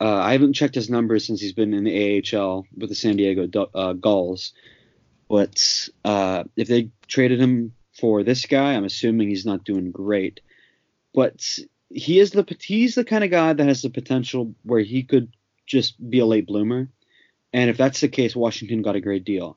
Uh, 0.00 0.16
I 0.16 0.32
haven't 0.32 0.54
checked 0.54 0.74
his 0.74 0.90
numbers 0.90 1.24
since 1.24 1.40
he's 1.40 1.52
been 1.52 1.72
in 1.72 1.84
the 1.84 2.34
AHL 2.34 2.66
with 2.76 2.88
the 2.88 2.96
San 2.96 3.16
Diego 3.16 3.48
uh, 3.74 3.92
Gulls. 3.92 4.52
But 5.28 5.88
uh, 6.04 6.44
if 6.56 6.68
they 6.68 6.90
traded 7.06 7.40
him 7.40 7.74
for 7.98 8.22
this 8.22 8.46
guy, 8.46 8.74
I'm 8.74 8.84
assuming 8.84 9.28
he's 9.28 9.46
not 9.46 9.64
doing 9.64 9.90
great. 9.90 10.40
But 11.14 11.58
he 11.90 12.18
is 12.18 12.32
the 12.32 12.44
he's 12.60 12.94
the 12.94 13.04
kind 13.04 13.24
of 13.24 13.30
guy 13.30 13.52
that 13.52 13.66
has 13.66 13.82
the 13.82 13.90
potential 13.90 14.54
where 14.64 14.80
he 14.80 15.04
could 15.04 15.32
just 15.66 15.94
be 16.10 16.18
a 16.18 16.26
late 16.26 16.46
bloomer. 16.46 16.88
And 17.52 17.70
if 17.70 17.76
that's 17.76 18.00
the 18.00 18.08
case, 18.08 18.34
Washington 18.34 18.82
got 18.82 18.96
a 18.96 19.00
great 19.00 19.24
deal. 19.24 19.56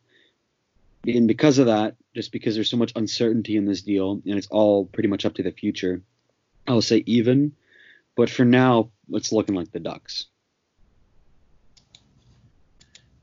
And 1.05 1.27
because 1.27 1.57
of 1.57 1.67
that, 1.67 1.95
just 2.13 2.31
because 2.31 2.53
there's 2.53 2.69
so 2.69 2.77
much 2.77 2.91
uncertainty 2.95 3.55
in 3.55 3.65
this 3.65 3.81
deal, 3.81 4.21
and 4.25 4.38
it's 4.38 4.47
all 4.47 4.85
pretty 4.85 5.09
much 5.09 5.25
up 5.25 5.35
to 5.35 5.43
the 5.43 5.51
future, 5.51 6.01
I'll 6.67 6.81
say 6.81 7.03
even. 7.05 7.53
But 8.15 8.29
for 8.29 8.45
now, 8.45 8.91
it's 9.09 9.31
looking 9.31 9.55
like 9.55 9.71
the 9.71 9.79
Ducks. 9.79 10.25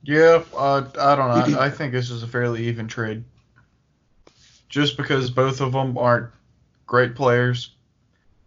Yeah, 0.03 0.43
uh, 0.57 0.85
I 0.99 1.17
don't 1.17 1.53
know. 1.53 1.59
I, 1.59 1.67
I 1.67 1.71
think 1.71 1.93
this 1.93 2.11
is 2.11 2.23
a 2.23 2.27
fairly 2.27 2.69
even 2.69 2.89
trade. 2.89 3.25
Just 4.75 4.97
because 4.97 5.31
both 5.31 5.61
of 5.61 5.71
them 5.71 5.97
aren't 5.97 6.33
great 6.85 7.15
players. 7.15 7.77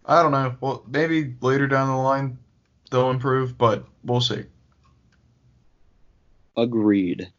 I 0.05 0.21
don't 0.21 0.33
know. 0.33 0.57
Well, 0.59 0.83
maybe 0.85 1.35
later 1.39 1.67
down 1.67 1.87
the 1.87 1.95
line 1.95 2.37
they'll 2.91 3.11
improve, 3.11 3.57
but 3.57 3.85
we'll 4.03 4.19
see. 4.19 4.43
Agreed. 6.57 7.31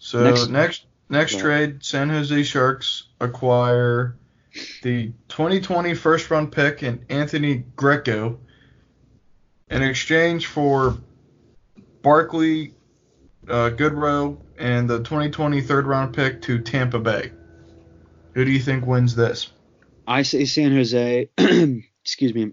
So 0.00 0.24
next 0.24 0.48
next, 0.48 0.86
next 1.08 1.34
yeah. 1.34 1.40
trade, 1.40 1.84
San 1.84 2.08
Jose 2.08 2.42
Sharks 2.42 3.04
acquire 3.20 4.16
the 4.82 5.12
2020 5.28 5.94
first 5.94 6.28
round 6.28 6.50
pick 6.50 6.82
and 6.82 7.04
Anthony 7.08 7.62
Greco 7.76 8.40
in 9.70 9.80
exchange 9.80 10.48
for 10.48 10.98
Barclay 12.02 12.72
uh, 13.48 13.70
Goodrow 13.70 14.38
and 14.58 14.90
the 14.90 14.98
2020 14.98 15.60
third 15.60 15.86
round 15.86 16.16
pick 16.16 16.42
to 16.42 16.58
Tampa 16.58 16.98
Bay. 16.98 17.30
Who 18.34 18.44
do 18.44 18.50
you 18.50 18.60
think 18.60 18.86
wins 18.86 19.14
this? 19.14 19.50
I 20.06 20.22
say 20.22 20.44
San 20.44 20.72
Jose. 20.72 21.28
excuse 21.38 22.34
me, 22.34 22.52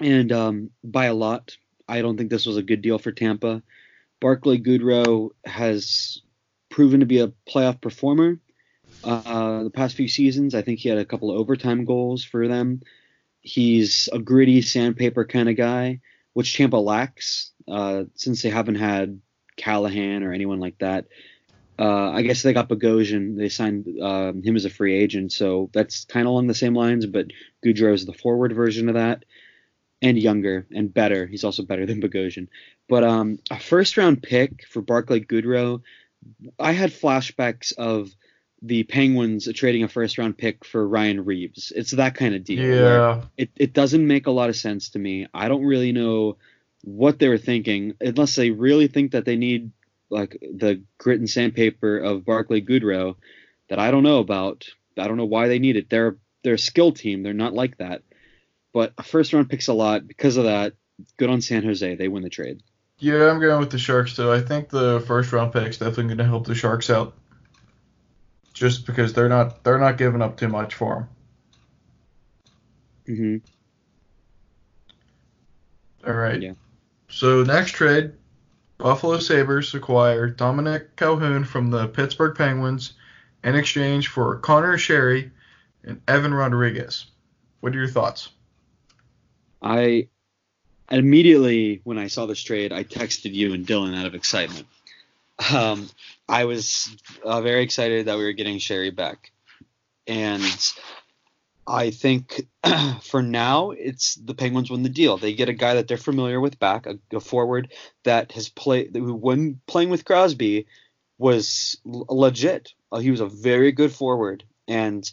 and 0.00 0.32
um, 0.32 0.70
by 0.82 1.06
a 1.06 1.14
lot. 1.14 1.56
I 1.86 2.00
don't 2.00 2.16
think 2.16 2.30
this 2.30 2.46
was 2.46 2.56
a 2.56 2.62
good 2.62 2.80
deal 2.80 2.98
for 2.98 3.12
Tampa. 3.12 3.62
Barclay 4.20 4.58
Goodrow 4.58 5.30
has 5.44 6.22
proven 6.70 7.00
to 7.00 7.06
be 7.06 7.20
a 7.20 7.32
playoff 7.48 7.80
performer. 7.80 8.40
Uh, 9.02 9.64
the 9.64 9.70
past 9.70 9.96
few 9.96 10.08
seasons, 10.08 10.54
I 10.54 10.62
think 10.62 10.80
he 10.80 10.88
had 10.88 10.98
a 10.98 11.04
couple 11.04 11.30
of 11.30 11.38
overtime 11.38 11.84
goals 11.84 12.24
for 12.24 12.48
them. 12.48 12.80
He's 13.42 14.08
a 14.12 14.18
gritty 14.18 14.62
sandpaper 14.62 15.26
kind 15.26 15.50
of 15.50 15.56
guy, 15.56 16.00
which 16.32 16.56
Tampa 16.56 16.76
lacks 16.76 17.52
uh, 17.68 18.04
since 18.14 18.40
they 18.40 18.48
haven't 18.48 18.76
had 18.76 19.20
Callahan 19.56 20.22
or 20.22 20.32
anyone 20.32 20.60
like 20.60 20.78
that. 20.78 21.06
Uh, 21.78 22.10
I 22.10 22.22
guess 22.22 22.42
they 22.42 22.52
got 22.52 22.68
Bogosian. 22.68 23.36
They 23.36 23.48
signed 23.48 23.88
um, 24.00 24.42
him 24.42 24.56
as 24.56 24.64
a 24.64 24.70
free 24.70 24.94
agent, 24.96 25.32
so 25.32 25.70
that's 25.72 26.04
kind 26.04 26.26
of 26.26 26.30
along 26.30 26.46
the 26.46 26.54
same 26.54 26.74
lines. 26.74 27.06
But 27.06 27.28
Goodrow 27.64 27.94
is 27.94 28.06
the 28.06 28.12
forward 28.12 28.52
version 28.52 28.88
of 28.88 28.94
that, 28.94 29.24
and 30.00 30.18
younger 30.18 30.66
and 30.72 30.92
better. 30.92 31.26
He's 31.26 31.44
also 31.44 31.64
better 31.64 31.86
than 31.86 32.00
Bogosian. 32.00 32.48
But 32.88 33.04
um, 33.04 33.38
a 33.50 33.58
first 33.58 33.96
round 33.96 34.22
pick 34.22 34.66
for 34.68 34.82
Barclay 34.82 35.20
Goodrow, 35.20 35.82
I 36.58 36.72
had 36.72 36.90
flashbacks 36.90 37.72
of 37.72 38.10
the 38.62 38.84
Penguins 38.84 39.48
trading 39.54 39.82
a 39.82 39.88
first 39.88 40.16
round 40.16 40.38
pick 40.38 40.64
for 40.64 40.86
Ryan 40.86 41.24
Reaves. 41.24 41.72
It's 41.74 41.90
that 41.92 42.14
kind 42.14 42.34
of 42.34 42.44
deal. 42.44 42.64
Yeah. 42.64 43.22
It 43.36 43.50
it 43.56 43.72
doesn't 43.72 44.06
make 44.06 44.26
a 44.26 44.30
lot 44.30 44.48
of 44.48 44.56
sense 44.56 44.90
to 44.90 44.98
me. 44.98 45.26
I 45.34 45.48
don't 45.48 45.64
really 45.64 45.92
know 45.92 46.38
what 46.82 47.18
they 47.18 47.28
were 47.28 47.38
thinking, 47.38 47.94
unless 48.00 48.34
they 48.36 48.50
really 48.50 48.88
think 48.88 49.12
that 49.12 49.24
they 49.24 49.36
need 49.36 49.70
like 50.14 50.38
the 50.40 50.82
grit 50.96 51.18
and 51.18 51.28
sandpaper 51.28 51.98
of 51.98 52.24
Barclay 52.24 52.62
Goodrow 52.62 53.16
that 53.68 53.78
I 53.78 53.90
don't 53.90 54.04
know 54.04 54.20
about. 54.20 54.64
I 54.96 55.08
don't 55.08 55.16
know 55.16 55.24
why 55.24 55.48
they 55.48 55.58
need 55.58 55.76
it. 55.76 55.90
They're 55.90 56.16
they're 56.42 56.54
a 56.54 56.58
skill 56.58 56.92
team. 56.92 57.22
They're 57.22 57.34
not 57.34 57.52
like 57.52 57.78
that. 57.78 58.02
But 58.72 58.92
a 58.96 59.02
first 59.02 59.32
round 59.32 59.50
picks 59.50 59.68
a 59.68 59.72
lot 59.74 60.06
because 60.06 60.36
of 60.36 60.44
that. 60.44 60.74
Good 61.16 61.30
on 61.30 61.40
San 61.40 61.64
Jose. 61.64 61.96
They 61.96 62.08
win 62.08 62.22
the 62.22 62.30
trade. 62.30 62.62
Yeah, 62.98 63.28
I'm 63.28 63.40
going 63.40 63.58
with 63.58 63.70
the 63.70 63.78
Sharks 63.78 64.14
too. 64.14 64.30
I 64.30 64.40
think 64.40 64.68
the 64.68 65.02
first 65.06 65.32
round 65.32 65.52
pick's 65.52 65.78
definitely 65.78 66.04
going 66.04 66.18
to 66.18 66.24
help 66.24 66.46
the 66.46 66.54
Sharks 66.54 66.88
out. 66.88 67.14
Just 68.52 68.86
because 68.86 69.12
they're 69.12 69.28
not 69.28 69.64
they're 69.64 69.80
not 69.80 69.98
giving 69.98 70.22
up 70.22 70.36
too 70.36 70.48
much 70.48 70.74
for 70.74 71.08
them. 73.06 73.16
Mhm. 73.16 73.40
All 76.06 76.14
right. 76.14 76.40
Yeah. 76.40 76.52
So 77.08 77.42
next 77.42 77.72
trade, 77.72 78.12
Buffalo 78.78 79.18
Sabres 79.18 79.74
acquire 79.74 80.30
Dominik 80.30 80.88
Kahun 80.96 81.46
from 81.46 81.70
the 81.70 81.88
Pittsburgh 81.88 82.36
Penguins 82.36 82.94
in 83.42 83.54
exchange 83.54 84.08
for 84.08 84.38
Conor 84.38 84.76
Sheary 84.76 85.30
and 85.84 86.00
Evan 86.08 86.34
Rodrigues. 86.34 87.06
What 87.60 87.74
are 87.74 87.78
your 87.78 87.88
thoughts? 87.88 88.30
I 89.62 90.08
immediately 90.90 91.80
when 91.84 91.98
I 91.98 92.08
saw 92.08 92.26
this 92.26 92.42
trade, 92.42 92.72
I 92.72 92.84
texted 92.84 93.32
you 93.32 93.54
and 93.54 93.66
Dylan 93.66 93.96
out 93.96 94.06
of 94.06 94.14
excitement. 94.14 94.66
Um, 95.52 95.88
I 96.28 96.44
was 96.44 96.94
uh, 97.24 97.40
very 97.40 97.62
excited 97.62 98.06
that 98.06 98.18
we 98.18 98.24
were 98.24 98.32
getting 98.32 98.58
Sherry 98.58 98.90
back, 98.90 99.32
and 100.06 100.42
I 101.66 101.90
think 101.90 102.46
for 103.02 103.22
now 103.22 103.70
it's 103.70 104.14
the 104.16 104.34
Penguins 104.34 104.70
win 104.70 104.82
the 104.82 104.88
deal. 104.88 105.16
They 105.16 105.34
get 105.34 105.48
a 105.48 105.54
guy 105.54 105.74
that 105.74 105.88
they're 105.88 105.96
familiar 105.96 106.40
with 106.40 106.58
back, 106.58 106.86
a, 106.86 106.98
a 107.12 107.20
forward 107.20 107.72
that 108.04 108.32
has 108.32 108.48
played 108.48 108.94
when 108.94 109.60
playing 109.66 109.90
with 109.90 110.04
Crosby 110.04 110.66
was 111.18 111.78
legit. 111.84 112.72
Uh, 112.92 112.98
he 112.98 113.10
was 113.10 113.20
a 113.20 113.26
very 113.26 113.72
good 113.72 113.92
forward 113.92 114.44
and 114.68 115.10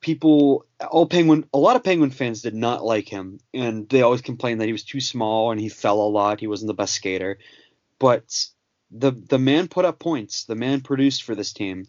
people 0.00 0.66
all 0.90 1.06
penguin 1.06 1.44
a 1.52 1.58
lot 1.58 1.76
of 1.76 1.82
penguin 1.82 2.10
fans 2.10 2.42
did 2.42 2.54
not 2.54 2.84
like 2.84 3.08
him 3.08 3.40
and 3.52 3.88
they 3.88 4.02
always 4.02 4.20
complained 4.20 4.60
that 4.60 4.66
he 4.66 4.72
was 4.72 4.84
too 4.84 5.00
small 5.00 5.50
and 5.50 5.60
he 5.60 5.68
fell 5.68 6.00
a 6.00 6.08
lot 6.08 6.40
he 6.40 6.46
wasn't 6.46 6.66
the 6.68 6.74
best 6.74 6.94
skater 6.94 7.38
but 7.98 8.46
the 8.90 9.10
the 9.10 9.38
man 9.38 9.66
put 9.66 9.84
up 9.84 9.98
points 9.98 10.44
the 10.44 10.54
man 10.54 10.80
produced 10.80 11.24
for 11.24 11.34
this 11.34 11.52
team 11.52 11.86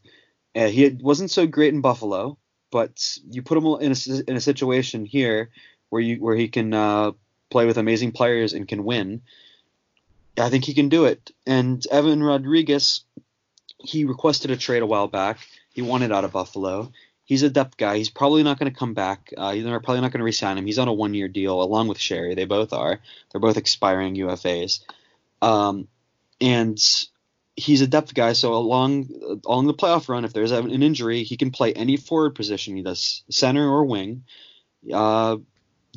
uh, 0.56 0.68
he 0.68 0.90
wasn't 1.02 1.30
so 1.30 1.46
great 1.46 1.74
in 1.74 1.82
buffalo 1.82 2.38
but 2.72 3.18
you 3.30 3.42
put 3.42 3.58
him 3.58 3.66
in 3.82 3.92
a, 3.92 4.30
in 4.30 4.36
a 4.36 4.42
situation 4.42 5.06
here 5.06 5.50
where 5.90 6.02
you 6.02 6.18
where 6.18 6.36
he 6.36 6.48
can 6.48 6.74
uh, 6.74 7.12
play 7.50 7.66
with 7.66 7.78
amazing 7.78 8.12
players 8.12 8.54
and 8.54 8.68
can 8.68 8.84
win. 8.84 9.22
I 10.38 10.50
think 10.50 10.66
he 10.66 10.74
can 10.74 10.90
do 10.90 11.06
it. 11.06 11.32
And 11.46 11.86
Evan 11.88 12.24
Rodrigues, 12.24 13.04
he 13.80 14.06
requested 14.06 14.52
a 14.52 14.58
trade 14.58 14.84
a 14.84 14.86
while 14.86 15.08
back, 15.08 15.40
He 15.74 15.82
wanted 15.82 16.12
out 16.12 16.24
of 16.24 16.32
Buffalo. 16.32 16.92
He's 17.26 17.44
a 17.44 17.50
depth 17.50 17.78
guy. 17.78 17.98
He's 17.98 18.10
probably 18.10 18.42
not 18.42 18.58
going 18.58 18.72
to 18.72 18.78
come 18.78 18.96
back. 18.96 19.32
Uh, 19.38 19.52
they're 19.54 19.80
probably 19.80 20.02
not 20.02 20.12
going 20.12 20.20
to 20.20 20.26
resign 20.26 20.58
him. 20.58 20.66
He's 20.66 20.80
on 20.80 20.88
a 20.88 20.94
one-year 20.94 21.28
deal 21.28 21.62
along 21.62 21.88
with 21.88 22.00
Sheary. 22.00 22.36
They 22.36 22.46
both 22.46 22.74
are. 22.74 23.00
They're 23.32 23.42
both 23.42 23.58
expiring 23.58 24.16
UFAs. 24.16 24.80
Um, 25.40 25.88
and 26.42 26.80
he's 27.60 27.82
a 27.82 27.88
depth 27.88 28.14
guy. 28.14 28.34
So 28.34 28.54
along 28.54 29.10
along 29.46 29.68
the 29.68 29.74
playoff 29.74 30.10
run, 30.10 30.26
if 30.26 30.34
there's 30.34 30.52
an 30.52 30.84
injury, 30.84 31.24
he 31.24 31.38
can 31.38 31.52
play 31.52 31.74
any 31.74 31.98
forward 31.98 32.36
position. 32.36 32.76
He 32.76 32.84
does 32.84 33.24
center 33.30 33.68
or 33.68 33.86
wing. 33.86 34.24
Uh, 34.92 35.38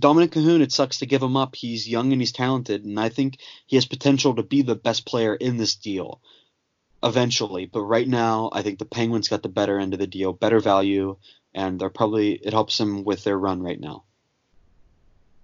Dominik 0.01 0.31
Kahun, 0.31 0.63
it 0.63 0.73
sucks 0.73 0.99
to 0.99 1.07
give 1.07 1.23
him 1.23 1.37
up. 1.37 1.55
He's 1.55 1.89
young 1.89 2.13
and 2.13 2.21
he's 2.21 2.33
talented, 2.33 2.85
and 2.85 2.99
I 2.99 3.09
think 3.09 3.39
he 3.67 3.77
has 3.77 3.87
potential 3.87 4.35
to 4.37 4.43
be 4.43 4.63
the 4.63 4.75
best 4.75 5.07
player 5.07 5.35
in 5.35 5.57
this 5.57 5.75
deal 5.75 6.21
eventually. 7.03 7.67
But 7.67 7.83
right 7.83 8.09
now, 8.09 8.51
I 8.53 8.63
think 8.63 8.79
the 8.79 8.85
Penguins 8.85 9.29
got 9.29 9.43
the 9.43 9.49
better 9.49 9.79
end 9.79 9.93
of 9.93 10.01
the 10.01 10.07
deal, 10.07 10.33
better 10.33 10.61
value, 10.61 11.17
and 11.55 11.79
they're 11.79 11.91
probably 11.91 12.33
it 12.33 12.53
helps 12.53 12.79
them 12.79 13.05
with 13.05 13.25
their 13.25 13.39
run 13.39 13.63
right 13.63 13.81
now. 13.81 14.05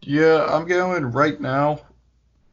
Yeah, 0.03 0.47
I'm 0.49 0.67
going 0.67 1.05
right 1.13 1.41
now. 1.41 1.81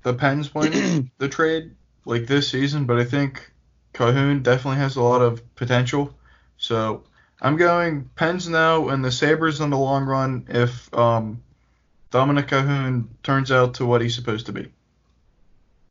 The 0.03 0.13
Pens 0.13 0.53
win 0.53 1.11
the 1.17 1.29
trade 1.29 1.71
like 2.05 2.27
this 2.27 2.49
season, 2.49 2.85
but 2.85 2.99
I 2.99 3.05
think 3.05 3.51
Kahun 3.95 4.43
definitely 4.43 4.79
has 4.79 4.97
a 4.97 5.01
lot 5.01 5.21
of 5.21 5.55
potential. 5.55 6.13
So 6.57 7.03
I'm 7.41 7.55
going 7.55 8.09
Pens 8.15 8.47
now 8.47 8.89
and 8.89 9.03
the 9.03 9.11
Sabres 9.11 9.61
in 9.61 9.69
the 9.69 9.77
long 9.77 10.05
run 10.05 10.45
if 10.49 10.93
um, 10.93 11.41
Dominik 12.11 12.49
Kahun 12.49 13.07
turns 13.23 13.51
out 13.51 13.75
to 13.75 13.85
what 13.85 14.01
he's 14.01 14.13
supposed 14.13 14.47
to 14.47 14.51
be. 14.51 14.67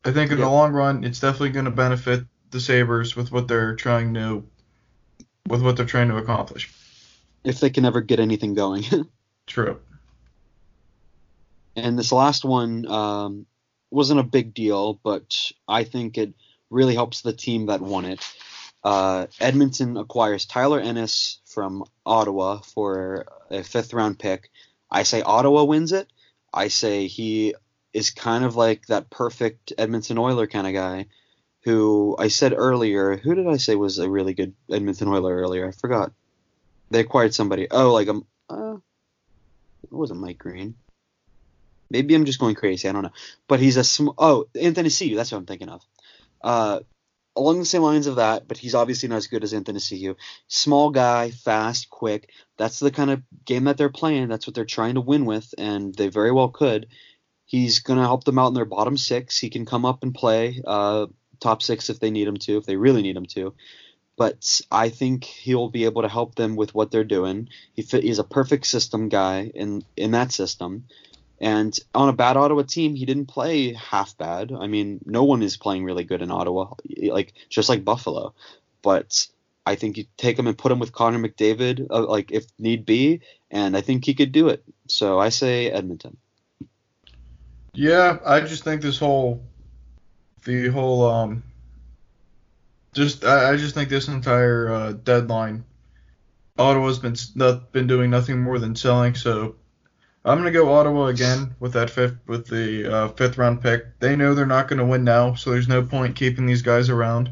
I 0.05 0.13
think 0.13 0.31
in 0.31 0.39
yep. 0.39 0.47
the 0.47 0.53
long 0.53 0.73
run, 0.73 1.03
it's 1.03 1.21
definitely 1.21 1.51
going 1.51 1.65
to 1.65 1.71
benefit 1.71 2.25
the 2.51 2.61
Sabres 2.61 3.17
with 3.17 3.33
what 3.33 3.49
they're 3.49 3.75
trying 3.75 4.15
to 4.15 4.45
with 5.49 5.63
what 5.63 5.77
they're 5.77 5.87
trying 5.87 6.09
to 6.09 6.17
accomplish. 6.17 6.73
If 7.43 7.61
they 7.61 7.71
can 7.71 7.85
ever 7.85 8.01
get 8.01 8.21
anything 8.21 8.55
going. 8.55 8.85
True. 9.47 9.81
And 11.77 11.99
this 11.99 12.13
last 12.13 12.45
one 12.45 12.87
um, 12.87 13.47
wasn't 13.91 14.21
a 14.21 14.25
big 14.25 14.55
deal, 14.55 14.95
but 15.03 15.53
I 15.67 15.85
think 15.85 16.17
it 16.19 16.35
really 16.75 16.95
helps 16.95 17.23
the 17.23 17.33
team 17.33 17.67
that 17.67 17.81
won 17.81 18.05
it. 18.05 18.21
Uh, 18.83 19.27
Edmonton 19.41 19.97
acquires 19.97 20.45
Tyler 20.45 20.81
Ennis 20.81 21.41
from 21.47 21.85
Ottawa 22.05 22.59
for 22.59 23.27
a 23.51 23.63
fifth 23.63 23.95
round 23.95 24.19
pick. 24.19 24.51
I 24.91 25.05
say 25.05 25.23
Ottawa 25.23 25.65
wins 25.65 25.93
it. 25.93 26.09
I 26.53 26.69
say 26.69 27.07
he 27.07 27.55
is 27.95 28.11
kind 28.11 28.45
of 28.45 28.57
like 28.57 28.87
that 28.87 29.09
perfect 29.09 29.73
Edmonton 29.79 30.19
Oiler 30.19 30.47
kind 30.47 30.67
of 30.67 30.75
guy 30.75 31.07
who 31.63 32.15
I 32.19 32.29
said 32.29 32.53
earlier. 32.55 33.17
Who 33.17 33.35
did 33.35 33.49
I 33.49 33.57
say 33.57 33.75
was 33.75 33.99
a 33.99 34.11
really 34.11 34.35
good 34.35 34.55
Edmonton 34.71 35.09
Oiler 35.09 35.35
earlier? 35.35 35.67
I 35.67 35.73
forgot. 35.73 36.13
They 36.91 37.01
acquired 37.01 37.35
somebody. 37.35 37.69
Oh, 37.71 37.93
like 37.93 38.09
um, 38.09 38.27
uh, 38.51 38.77
it 39.83 39.93
wasn't 39.93 40.21
Mike 40.21 40.39
Green. 40.39 40.75
Maybe 41.91 42.15
I'm 42.15 42.27
just 42.27 42.39
going 42.39 42.55
crazy. 42.55 42.89
I 42.89 42.93
don't 42.93 43.03
know. 43.03 43.13
But 43.49 43.61
he's 43.61 43.77
a 43.77 43.85
sm- 43.85 44.19
oh 44.19 44.47
Anthony 44.61 44.91
C. 44.91 45.15
That's 45.15 45.33
what 45.33 45.39
I'm 45.39 45.47
thinking 45.47 45.71
of. 45.71 45.83
Uh, 46.45 46.81
along 47.37 47.59
the 47.59 47.65
same 47.65 47.83
lines 47.83 48.07
of 48.07 48.17
that, 48.17 48.47
but 48.47 48.59
he's 48.59 48.75
obviously 48.75 49.09
not 49.09 49.17
as 49.17 49.27
good 49.27 49.43
as 49.43 49.53
Athanasiou. 49.53 50.15
Small 50.47 50.91
guy, 50.91 51.31
fast, 51.31 51.91
quick. 51.91 52.31
That's 52.59 52.79
the 52.79 52.93
kind 52.93 53.11
of 53.11 53.23
game 53.45 53.65
that 53.65 53.77
they're 53.77 53.89
playing. 53.89 54.29
That's 54.29 54.47
what 54.47 54.55
they're 54.55 54.65
trying 54.65 54.95
to 54.95 55.01
win 55.01 55.25
with, 55.25 55.53
and 55.59 55.95
they 55.95 56.09
very 56.09 56.31
well 56.31 56.51
could. 56.51 56.87
He's 57.47 57.81
going 57.81 57.99
to 57.99 58.05
help 58.05 58.25
them 58.25 58.39
out 58.39 58.49
in 58.49 58.55
their 58.55 58.65
bottom 58.65 58.97
six. 58.97 59.39
He 59.39 59.51
can 59.51 59.67
come 59.67 59.85
up 59.85 60.03
and 60.03 60.15
play. 60.15 60.63
Uh, 60.65 61.07
top 61.41 61.63
six 61.63 61.91
if 61.91 61.99
they 61.99 62.11
need 62.11 62.29
him 62.29 62.37
to, 62.37 62.57
if 62.57 62.67
they 62.67 62.77
really 62.77 63.03
need 63.03 63.17
him 63.17 63.27
to. 63.27 63.55
But 64.17 64.61
I 64.71 64.91
think 64.91 65.25
he'll 65.25 65.71
be 65.71 65.87
able 65.87 66.03
to 66.03 66.09
help 66.09 66.37
them 66.37 66.55
with 66.55 66.73
what 66.75 66.91
they're 66.91 67.05
doing. 67.05 67.49
He 67.75 67.83
fit, 67.83 68.05
he's 68.05 68.21
a 68.21 68.25
perfect 68.25 68.67
system 68.67 69.09
guy 69.09 69.51
in 69.55 69.85
in 69.97 70.13
that 70.13 70.31
system. 70.31 70.85
And 71.41 71.79
on 71.95 72.09
a 72.09 72.13
bad 72.13 72.37
Ottawa 72.37 72.63
team, 72.63 72.95
he 72.95 73.07
didn't 73.07 73.27
play 73.27 73.73
half 73.73 74.17
bad. 74.17 74.53
I 74.53 74.67
mean, 74.67 75.01
no 75.05 75.25
one 75.25 75.43
is 75.43 75.57
playing 75.57 75.85
really 75.85 76.05
good 76.05 76.23
in 76.23 76.31
Ottawa, 76.31 76.75
like 77.03 77.35
just 77.49 77.69
like 77.69 77.85
Buffalo. 77.85 78.35
But 78.83 79.27
I 79.67 79.75
think 79.75 79.97
you 79.97 80.05
take 80.17 80.39
him 80.39 80.47
and 80.47 80.57
put 80.57 80.73
him 80.73 80.79
with 80.79 80.93
Connor 80.93 81.19
McDavid, 81.19 81.87
uh, 81.91 82.07
like 82.07 82.31
if 82.31 82.47
need 82.59 82.85
be, 82.87 83.21
and 83.51 83.77
I 83.77 83.81
think 83.81 84.05
he 84.05 84.15
could 84.15 84.33
do 84.33 84.49
it. 84.49 84.63
So 84.89 85.19
I 85.19 85.31
say 85.31 85.71
Edmonton. 85.71 86.17
Yeah, 87.75 88.19
I 88.25 88.41
just 88.41 88.63
think 88.63 88.83
this 88.83 88.99
whole 88.99 89.43
the 90.45 90.69
whole 90.69 91.09
um 91.09 91.43
just 92.95 93.25
I, 93.25 93.53
I 93.53 93.57
just 93.57 93.75
think 93.75 93.89
this 93.89 94.09
entire 94.09 94.73
uh, 94.73 94.93
deadline 94.93 95.65
Ottawa's 96.59 96.99
been 96.99 97.17
not, 97.35 97.73
been 97.73 97.87
doing 97.87 98.11
nothing 98.11 98.41
more 98.41 98.59
than 98.59 98.77
selling 98.77 99.15
so 99.15 99.57
I'm 100.25 100.39
gonna 100.39 100.51
go 100.51 100.73
Ottawa 100.73 101.07
again 101.07 101.55
with 101.61 101.75
that 101.75 101.91
fifth 101.91 102.17
with 102.27 102.47
the 102.47 102.91
uh, 102.93 103.09
fifth 103.09 103.37
round 103.37 103.61
pick. 103.61 103.99
They 104.01 104.17
know 104.17 104.35
they're 104.35 104.47
not 104.47 104.69
gonna 104.69 104.87
win 104.87 105.05
now, 105.05 105.35
so 105.35 105.51
there's 105.51 105.69
no 105.69 105.83
point 105.83 106.17
keeping 106.17 106.47
these 106.47 106.63
guys 106.63 106.89
around. 106.89 107.31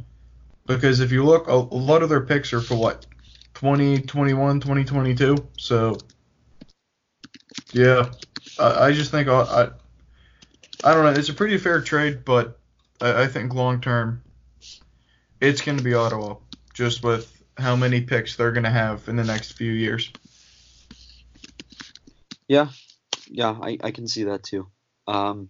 Because 0.66 1.00
if 1.00 1.10
you 1.10 1.24
look, 1.24 1.48
a, 1.48 1.52
a 1.52 1.54
lot 1.54 2.02
of 2.02 2.10
their 2.10 2.20
picks 2.20 2.52
are 2.52 2.60
for 2.60 2.76
what 2.76 3.06
2021, 3.54 4.60
2022. 4.60 5.36
So 5.58 5.96
yeah, 7.72 8.10
I, 8.58 8.86
I 8.86 8.92
just 8.92 9.10
think 9.10 9.28
I, 9.28 9.40
I 9.40 9.68
I 10.84 10.94
don't 10.94 11.04
know. 11.04 11.18
It's 11.18 11.30
a 11.30 11.34
pretty 11.34 11.56
fair 11.56 11.80
trade, 11.80 12.24
but 12.26 12.58
I, 13.00 13.22
I 13.22 13.26
think 13.26 13.54
long 13.54 13.80
term, 13.80 14.22
it's 15.40 15.62
to 15.78 15.84
be 15.84 15.94
Ottawa, 15.94 16.36
just 16.74 17.02
with 17.02 17.42
how 17.56 17.74
many 17.74 18.02
picks 18.02 18.36
they're 18.36 18.52
to 18.64 18.70
have 18.70 19.08
in 19.08 19.16
the 19.16 19.24
next 19.24 19.52
few 19.52 19.72
years. 19.72 20.12
Yeah, 22.48 22.68
yeah, 23.26 23.56
I, 23.60 23.78
I 23.82 23.90
can 23.90 24.06
see 24.08 24.24
that 24.24 24.42
too. 24.42 24.68
Um, 25.06 25.48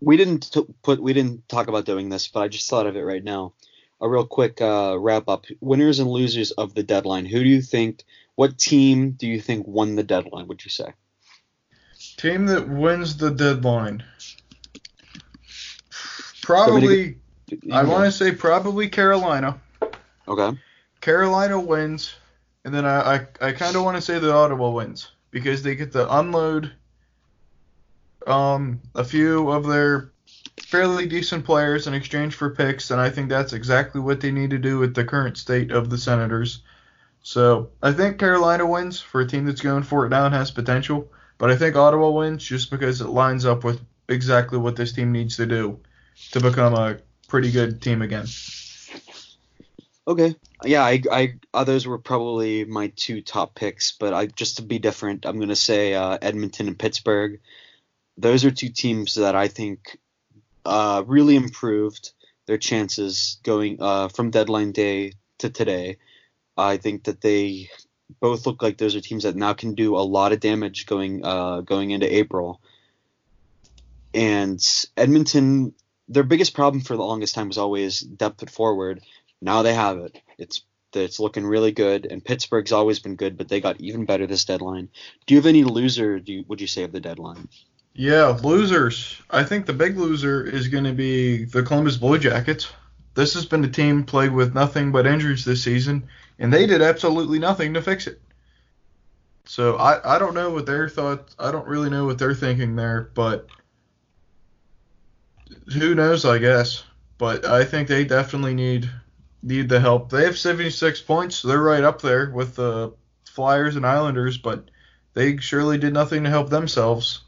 we 0.00 0.16
didn't 0.16 0.52
t- 0.52 0.66
put 0.82 1.00
we 1.00 1.12
didn't 1.12 1.48
talk 1.48 1.68
about 1.68 1.84
doing 1.84 2.08
this, 2.08 2.28
but 2.28 2.40
I 2.40 2.48
just 2.48 2.68
thought 2.68 2.86
of 2.86 2.96
it 2.96 3.02
right 3.02 3.24
now. 3.24 3.54
A 4.00 4.08
real 4.08 4.26
quick 4.26 4.60
uh, 4.60 4.96
wrap 4.98 5.28
up: 5.28 5.46
winners 5.60 5.98
and 5.98 6.10
losers 6.10 6.50
of 6.50 6.74
the 6.74 6.82
deadline. 6.82 7.26
Who 7.26 7.42
do 7.42 7.48
you 7.48 7.62
think? 7.62 8.04
What 8.34 8.58
team 8.58 9.12
do 9.12 9.26
you 9.26 9.40
think 9.40 9.66
won 9.66 9.94
the 9.94 10.02
deadline? 10.02 10.48
Would 10.48 10.64
you 10.64 10.70
say? 10.70 10.92
Team 12.16 12.46
that 12.46 12.68
wins 12.68 13.16
the 13.16 13.30
deadline. 13.30 14.02
Probably, 16.42 17.16
I 17.72 17.84
want 17.84 18.04
to 18.04 18.12
say 18.12 18.32
probably 18.32 18.88
Carolina. 18.88 19.60
Okay. 20.26 20.58
Carolina 21.00 21.58
wins, 21.58 22.14
and 22.64 22.74
then 22.74 22.84
I 22.84 23.14
I, 23.14 23.26
I 23.40 23.52
kind 23.52 23.76
of 23.76 23.84
want 23.84 23.96
to 23.96 24.02
say 24.02 24.18
that 24.18 24.34
Ottawa 24.34 24.70
wins 24.70 25.10
because 25.34 25.64
they 25.64 25.74
get 25.74 25.90
to 25.92 26.16
unload 26.18 26.72
um 28.24 28.80
a 28.94 29.04
few 29.04 29.50
of 29.50 29.66
their 29.66 30.12
fairly 30.62 31.06
decent 31.06 31.44
players 31.44 31.86
in 31.88 31.92
exchange 31.92 32.34
for 32.34 32.50
picks, 32.50 32.90
and 32.92 33.00
I 33.00 33.10
think 33.10 33.28
that's 33.28 33.52
exactly 33.52 34.00
what 34.00 34.20
they 34.20 34.30
need 34.30 34.50
to 34.50 34.58
do 34.58 34.78
with 34.78 34.94
the 34.94 35.04
current 35.04 35.36
state 35.36 35.72
of 35.72 35.90
the 35.90 35.98
Senators. 35.98 36.62
So 37.22 37.70
I 37.82 37.92
think 37.92 38.18
Carolina 38.18 38.64
wins 38.64 39.00
for 39.00 39.20
a 39.20 39.26
team 39.26 39.44
that's 39.44 39.60
going 39.60 39.82
for 39.82 40.06
it 40.06 40.10
now 40.10 40.24
and 40.24 40.34
has 40.34 40.52
potential, 40.52 41.10
but 41.36 41.50
I 41.50 41.56
think 41.56 41.74
Ottawa 41.74 42.10
wins 42.10 42.44
just 42.44 42.70
because 42.70 43.00
it 43.00 43.08
lines 43.08 43.44
up 43.44 43.64
with 43.64 43.80
exactly 44.08 44.58
what 44.58 44.76
this 44.76 44.92
team 44.92 45.10
needs 45.10 45.36
to 45.38 45.46
do 45.46 45.80
to 46.30 46.40
become 46.40 46.74
a 46.74 46.98
pretty 47.26 47.50
good 47.50 47.82
team 47.82 48.02
again. 48.02 48.26
Okay. 50.06 50.34
Yeah, 50.64 50.82
I, 50.82 51.02
I 51.10 51.34
others 51.54 51.86
were 51.86 51.98
probably 51.98 52.64
my 52.64 52.92
two 52.94 53.22
top 53.22 53.54
picks, 53.54 53.92
but 53.92 54.12
I 54.12 54.26
just 54.26 54.56
to 54.56 54.62
be 54.62 54.78
different, 54.78 55.24
I'm 55.24 55.40
gonna 55.40 55.56
say 55.56 55.94
uh, 55.94 56.18
Edmonton 56.20 56.68
and 56.68 56.78
Pittsburgh. 56.78 57.40
Those 58.18 58.44
are 58.44 58.50
two 58.50 58.68
teams 58.68 59.14
that 59.14 59.34
I 59.34 59.48
think 59.48 59.98
uh, 60.64 61.02
really 61.06 61.36
improved 61.36 62.12
their 62.46 62.58
chances 62.58 63.38
going 63.42 63.80
uh, 63.80 64.08
from 64.08 64.30
deadline 64.30 64.72
day 64.72 65.14
to 65.38 65.48
today. 65.48 65.96
I 66.56 66.76
think 66.76 67.04
that 67.04 67.22
they 67.22 67.70
both 68.20 68.46
look 68.46 68.62
like 68.62 68.76
those 68.76 68.94
are 68.94 69.00
teams 69.00 69.24
that 69.24 69.36
now 69.36 69.54
can 69.54 69.74
do 69.74 69.96
a 69.96 70.04
lot 70.04 70.32
of 70.32 70.40
damage 70.40 70.84
going 70.84 71.24
uh, 71.24 71.62
going 71.62 71.90
into 71.90 72.14
April. 72.14 72.60
And 74.12 74.62
Edmonton 74.96 75.74
their 76.08 76.22
biggest 76.22 76.54
problem 76.54 76.82
for 76.82 76.96
the 76.96 77.02
longest 77.02 77.34
time 77.34 77.48
was 77.48 77.58
always 77.58 78.00
depth 78.00 78.42
at 78.42 78.50
forward. 78.50 79.00
Now 79.44 79.60
they 79.60 79.74
have 79.74 79.98
it. 79.98 80.22
It's 80.38 80.62
it's 80.94 81.20
looking 81.20 81.44
really 81.44 81.70
good, 81.70 82.06
and 82.10 82.24
Pittsburgh's 82.24 82.72
always 82.72 82.98
been 82.98 83.16
good, 83.16 83.36
but 83.36 83.48
they 83.48 83.60
got 83.60 83.78
even 83.78 84.06
better 84.06 84.26
this 84.26 84.46
deadline. 84.46 84.88
Do 85.26 85.34
you 85.34 85.38
have 85.38 85.46
any 85.46 85.64
loser? 85.64 86.18
Do 86.18 86.32
you, 86.32 86.44
would 86.48 86.62
you 86.62 86.66
say 86.66 86.84
of 86.84 86.92
the 86.92 87.00
deadline? 87.00 87.48
Yeah, 87.92 88.38
losers. 88.42 89.20
I 89.30 89.44
think 89.44 89.66
the 89.66 89.72
big 89.74 89.98
loser 89.98 90.44
is 90.44 90.68
going 90.68 90.84
to 90.84 90.92
be 90.92 91.44
the 91.44 91.62
Columbus 91.62 91.98
Blue 91.98 92.18
Jackets. 92.18 92.72
This 93.14 93.34
has 93.34 93.44
been 93.44 93.64
a 93.64 93.68
team 93.68 94.04
played 94.04 94.32
with 94.32 94.54
nothing 94.54 94.92
but 94.92 95.06
injuries 95.06 95.44
this 95.44 95.62
season, 95.62 96.08
and 96.38 96.50
they 96.50 96.66
did 96.66 96.80
absolutely 96.80 97.38
nothing 97.38 97.74
to 97.74 97.82
fix 97.82 98.06
it. 98.06 98.22
So 99.44 99.76
I, 99.76 100.16
I 100.16 100.18
don't 100.18 100.34
know 100.34 100.50
what 100.50 100.64
their 100.64 100.88
thoughts. 100.88 101.36
I 101.38 101.52
don't 101.52 101.68
really 101.68 101.90
know 101.90 102.06
what 102.06 102.18
they're 102.18 102.34
thinking 102.34 102.76
there, 102.76 103.10
but 103.14 103.48
who 105.72 105.94
knows? 105.94 106.24
I 106.24 106.38
guess, 106.38 106.82
but 107.18 107.44
I 107.44 107.64
think 107.64 107.88
they 107.88 108.04
definitely 108.04 108.54
need 108.54 108.88
need 109.44 109.68
the 109.68 109.78
help. 109.78 110.10
They 110.10 110.24
have 110.24 110.38
76 110.38 111.02
points. 111.02 111.42
They're 111.42 111.60
right 111.60 111.84
up 111.84 112.00
there 112.00 112.30
with 112.30 112.56
the 112.56 112.94
Flyers 113.24 113.76
and 113.76 113.86
Islanders, 113.86 114.38
but 114.38 114.70
they 115.12 115.36
surely 115.36 115.78
did 115.78 115.92
nothing 115.92 116.24
to 116.24 116.30
help 116.30 116.50
themselves 116.50 117.22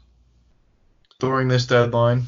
during 1.19 1.47
this 1.47 1.67
deadline. 1.67 2.23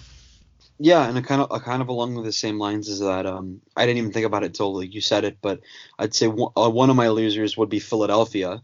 Yeah, 0.81 1.09
and 1.09 1.25
kind 1.25 1.41
of 1.41 1.61
kind 1.63 1.81
of 1.81 1.89
along 1.89 2.23
the 2.23 2.31
same 2.31 2.57
lines 2.57 2.87
as 2.87 2.99
that. 2.99 3.25
Um, 3.25 3.61
I 3.75 3.85
didn't 3.85 3.97
even 3.97 4.13
think 4.13 4.25
about 4.25 4.43
it 4.43 4.47
until 4.47 4.81
you 4.81 5.01
said 5.01 5.25
it, 5.25 5.37
but 5.41 5.59
I'd 5.97 6.15
say 6.15 6.27
one, 6.27 6.53
uh, 6.55 6.69
one 6.69 6.89
of 6.89 6.95
my 6.95 7.09
losers 7.09 7.57
would 7.57 7.67
be 7.67 7.79
Philadelphia. 7.79 8.61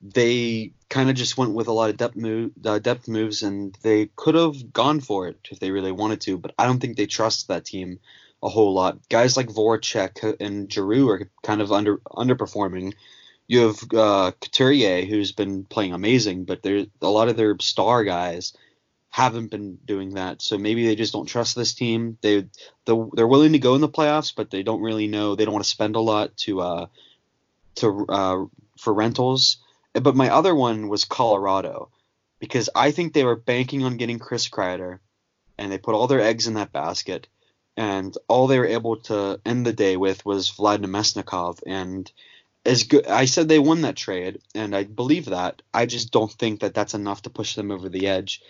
They 0.00 0.72
kind 0.88 1.08
of 1.08 1.14
just 1.14 1.38
went 1.38 1.54
with 1.54 1.68
a 1.68 1.72
lot 1.72 1.90
of 1.90 1.96
depth 1.96 2.16
move, 2.16 2.50
uh, 2.64 2.80
depth 2.80 3.06
moves, 3.06 3.44
and 3.44 3.78
they 3.82 4.10
could 4.16 4.34
have 4.34 4.72
gone 4.72 4.98
for 4.98 5.28
it 5.28 5.38
if 5.52 5.60
they 5.60 5.70
really 5.70 5.92
wanted 5.92 6.20
to. 6.22 6.36
But 6.36 6.52
I 6.58 6.66
don't 6.66 6.80
think 6.80 6.96
they 6.96 7.06
trust 7.06 7.46
that 7.46 7.64
team 7.64 8.00
a 8.42 8.48
whole 8.48 8.74
lot. 8.74 8.98
Guys 9.08 9.36
like 9.36 9.48
Voracek 9.48 10.36
and 10.40 10.72
Giroux 10.72 11.08
are 11.08 11.30
kind 11.42 11.60
of 11.60 11.72
under 11.72 11.98
underperforming. 11.98 12.94
You 13.46 13.68
have 13.68 13.82
uh, 13.94 14.32
Couturier, 14.40 15.04
who's 15.04 15.32
been 15.32 15.64
playing 15.64 15.92
amazing, 15.92 16.44
but 16.44 16.62
there's 16.62 16.86
a 17.00 17.08
lot 17.08 17.28
of 17.28 17.36
their 17.36 17.56
star 17.60 18.04
guys 18.04 18.52
haven't 19.12 19.50
been 19.50 19.76
doing 19.84 20.14
that. 20.14 20.40
So 20.40 20.56
maybe 20.56 20.86
they 20.86 20.96
just 20.96 21.12
don't 21.12 21.26
trust 21.26 21.54
this 21.54 21.74
team. 21.74 22.16
They 22.22 22.46
they're 22.86 23.26
willing 23.26 23.52
to 23.52 23.58
go 23.58 23.74
in 23.74 23.82
the 23.82 23.88
playoffs, 23.88 24.34
but 24.34 24.50
they 24.50 24.62
don't 24.62 24.80
really 24.80 25.06
know. 25.06 25.34
They 25.34 25.44
don't 25.44 25.52
want 25.52 25.64
to 25.64 25.70
spend 25.70 25.96
a 25.96 26.00
lot 26.00 26.36
to 26.38 26.60
uh 26.62 26.86
to 27.76 28.06
uh 28.08 28.44
for 28.78 28.94
rentals. 28.94 29.58
But 29.92 30.16
my 30.16 30.30
other 30.30 30.54
one 30.54 30.88
was 30.88 31.04
Colorado 31.04 31.90
because 32.40 32.70
I 32.74 32.90
think 32.90 33.12
they 33.12 33.24
were 33.24 33.36
banking 33.36 33.84
on 33.84 33.98
getting 33.98 34.18
Chris 34.18 34.48
Kreider, 34.48 34.98
and 35.58 35.70
they 35.70 35.76
put 35.76 35.94
all 35.94 36.06
their 36.06 36.20
eggs 36.20 36.46
in 36.46 36.54
that 36.54 36.72
basket. 36.72 37.28
And 37.76 38.16
all 38.28 38.46
they 38.46 38.58
were 38.58 38.66
able 38.66 38.96
to 38.96 39.40
end 39.46 39.64
the 39.64 39.72
day 39.72 39.96
with 39.96 40.24
was 40.26 40.50
Vladimir 40.50 40.90
Namestnikov. 40.90 41.60
And 41.66 42.10
as 42.66 42.84
good, 42.84 43.06
I 43.06 43.24
said 43.24 43.48
they 43.48 43.58
won 43.58 43.80
that 43.82 43.96
trade, 43.96 44.40
and 44.54 44.76
I 44.76 44.84
believe 44.84 45.26
that. 45.26 45.62
I 45.72 45.86
just 45.86 46.12
don't 46.12 46.30
think 46.30 46.60
that 46.60 46.74
that's 46.74 46.94
enough 46.94 47.22
to 47.22 47.30
push 47.30 47.54
them 47.54 47.70
over 47.70 47.88
the 47.88 48.06
edge 48.08 48.42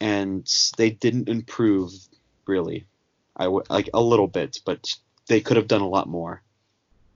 and 0.00 0.50
they 0.76 0.90
didn't 0.90 1.28
improve 1.28 1.92
really. 2.46 2.86
I 3.36 3.44
w- 3.44 3.64
like 3.68 3.90
a 3.94 4.00
little 4.00 4.26
bit, 4.26 4.60
but 4.64 4.94
they 5.26 5.40
could 5.40 5.56
have 5.56 5.68
done 5.68 5.82
a 5.82 5.88
lot 5.88 6.08
more. 6.08 6.42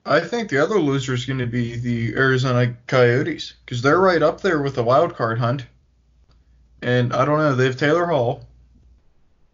I 0.05 0.19
think 0.19 0.49
the 0.49 0.61
other 0.63 0.79
loser 0.79 1.13
is 1.13 1.25
going 1.25 1.39
to 1.39 1.47
be 1.47 1.75
the 1.75 2.15
Arizona 2.15 2.75
Coyotes 2.87 3.53
because 3.65 3.81
they're 3.81 3.99
right 3.99 4.21
up 4.21 4.41
there 4.41 4.61
with 4.61 4.75
the 4.75 4.83
wild 4.83 5.15
card 5.15 5.39
hunt. 5.39 5.65
And 6.81 7.13
I 7.13 7.25
don't 7.25 7.39
know, 7.39 7.55
they 7.55 7.65
have 7.65 7.77
Taylor 7.77 8.05
Hall, 8.05 8.45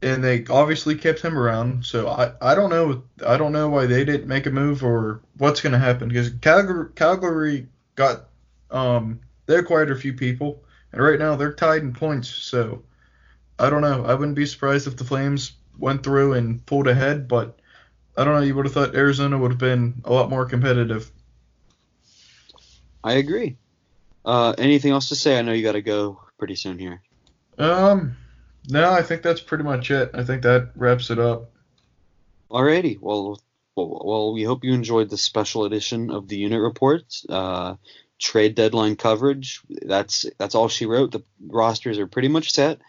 and 0.02 0.24
they 0.24 0.46
obviously 0.50 0.96
kept 0.96 1.22
him 1.22 1.38
around. 1.38 1.86
So 1.86 2.08
I, 2.08 2.34
I 2.42 2.56
don't 2.56 2.70
know 2.70 3.04
I 3.26 3.38
don't 3.38 3.52
know 3.52 3.70
why 3.70 3.86
they 3.86 4.04
didn't 4.04 4.28
make 4.28 4.46
a 4.46 4.52
move 4.52 4.84
or 4.84 5.22
what's 5.38 5.62
going 5.62 5.74
to 5.74 5.80
happen 5.80 6.10
because 6.10 6.30
Calgary, 6.42 6.90
Calgary 6.96 7.68
got 7.96 8.26
um 8.72 9.20
they 9.46 9.56
acquired 9.56 9.92
a 9.92 9.96
few 9.96 10.14
people 10.14 10.64
and 10.92 11.02
right 11.02 11.20
now 11.20 11.36
they're 11.36 11.54
tied 11.54 11.84
in 11.84 11.94
points. 11.94 12.30
So 12.30 12.84
I 13.60 13.70
don't 13.70 13.82
know. 13.82 14.06
I 14.06 14.16
wouldn't 14.16 14.36
be 14.36 14.46
surprised 14.46 14.88
if 14.88 14.98
the 14.98 15.04
Flames 15.04 15.54
went 15.78 16.04
through 16.04 16.34
and 16.34 16.66
pulled 16.66 16.88
ahead, 16.88 17.28
but 17.28 17.60
I 18.18 18.24
don't 18.24 18.36
know. 18.36 18.42
You 18.42 18.56
would 18.56 18.66
have 18.66 18.74
thought 18.74 18.96
Arizona 18.96 19.38
would 19.38 19.52
have 19.52 19.60
been 19.60 20.02
a 20.04 20.12
lot 20.12 20.30
more 20.30 20.46
competitive. 20.46 21.12
I 23.04 23.14
agree. 23.14 23.58
Uh, 24.24 24.54
anything 24.58 24.92
else 24.92 25.10
to 25.10 25.16
say? 25.16 25.38
I 25.38 25.42
know 25.42 25.54
you 25.54 25.64
got 25.64 25.72
to 25.74 25.82
go 25.82 26.20
pretty 26.38 26.56
soon 26.56 26.78
here. 26.78 27.02
Um, 27.58 28.18
no, 28.70 28.92
I 28.92 29.02
think 29.02 29.22
that's 29.22 29.42
pretty 29.42 29.64
much 29.64 29.92
it. 29.92 30.12
I 30.14 30.24
think 30.24 30.44
that 30.44 30.72
wraps 30.76 31.10
it 31.10 31.20
up. 31.20 31.52
Alrighty. 32.50 33.00
Well, 33.00 33.42
well, 33.76 34.02
well 34.06 34.34
we 34.34 34.44
hope 34.44 34.64
you 34.64 34.74
enjoyed 34.74 35.10
the 35.10 35.18
special 35.18 35.66
edition 35.66 36.12
of 36.12 36.28
the 36.28 36.38
unit 36.38 36.62
report. 36.62 37.04
Uh, 37.28 37.76
trade 38.20 38.56
deadline 38.56 38.96
coverage. 38.96 39.62
That's 39.70 40.26
that's 40.38 40.56
all 40.56 40.68
she 40.68 40.86
wrote. 40.86 41.12
The 41.12 41.24
rosters 41.48 41.98
are 41.98 42.08
pretty 42.08 42.28
much 42.28 42.54
set 42.54 42.80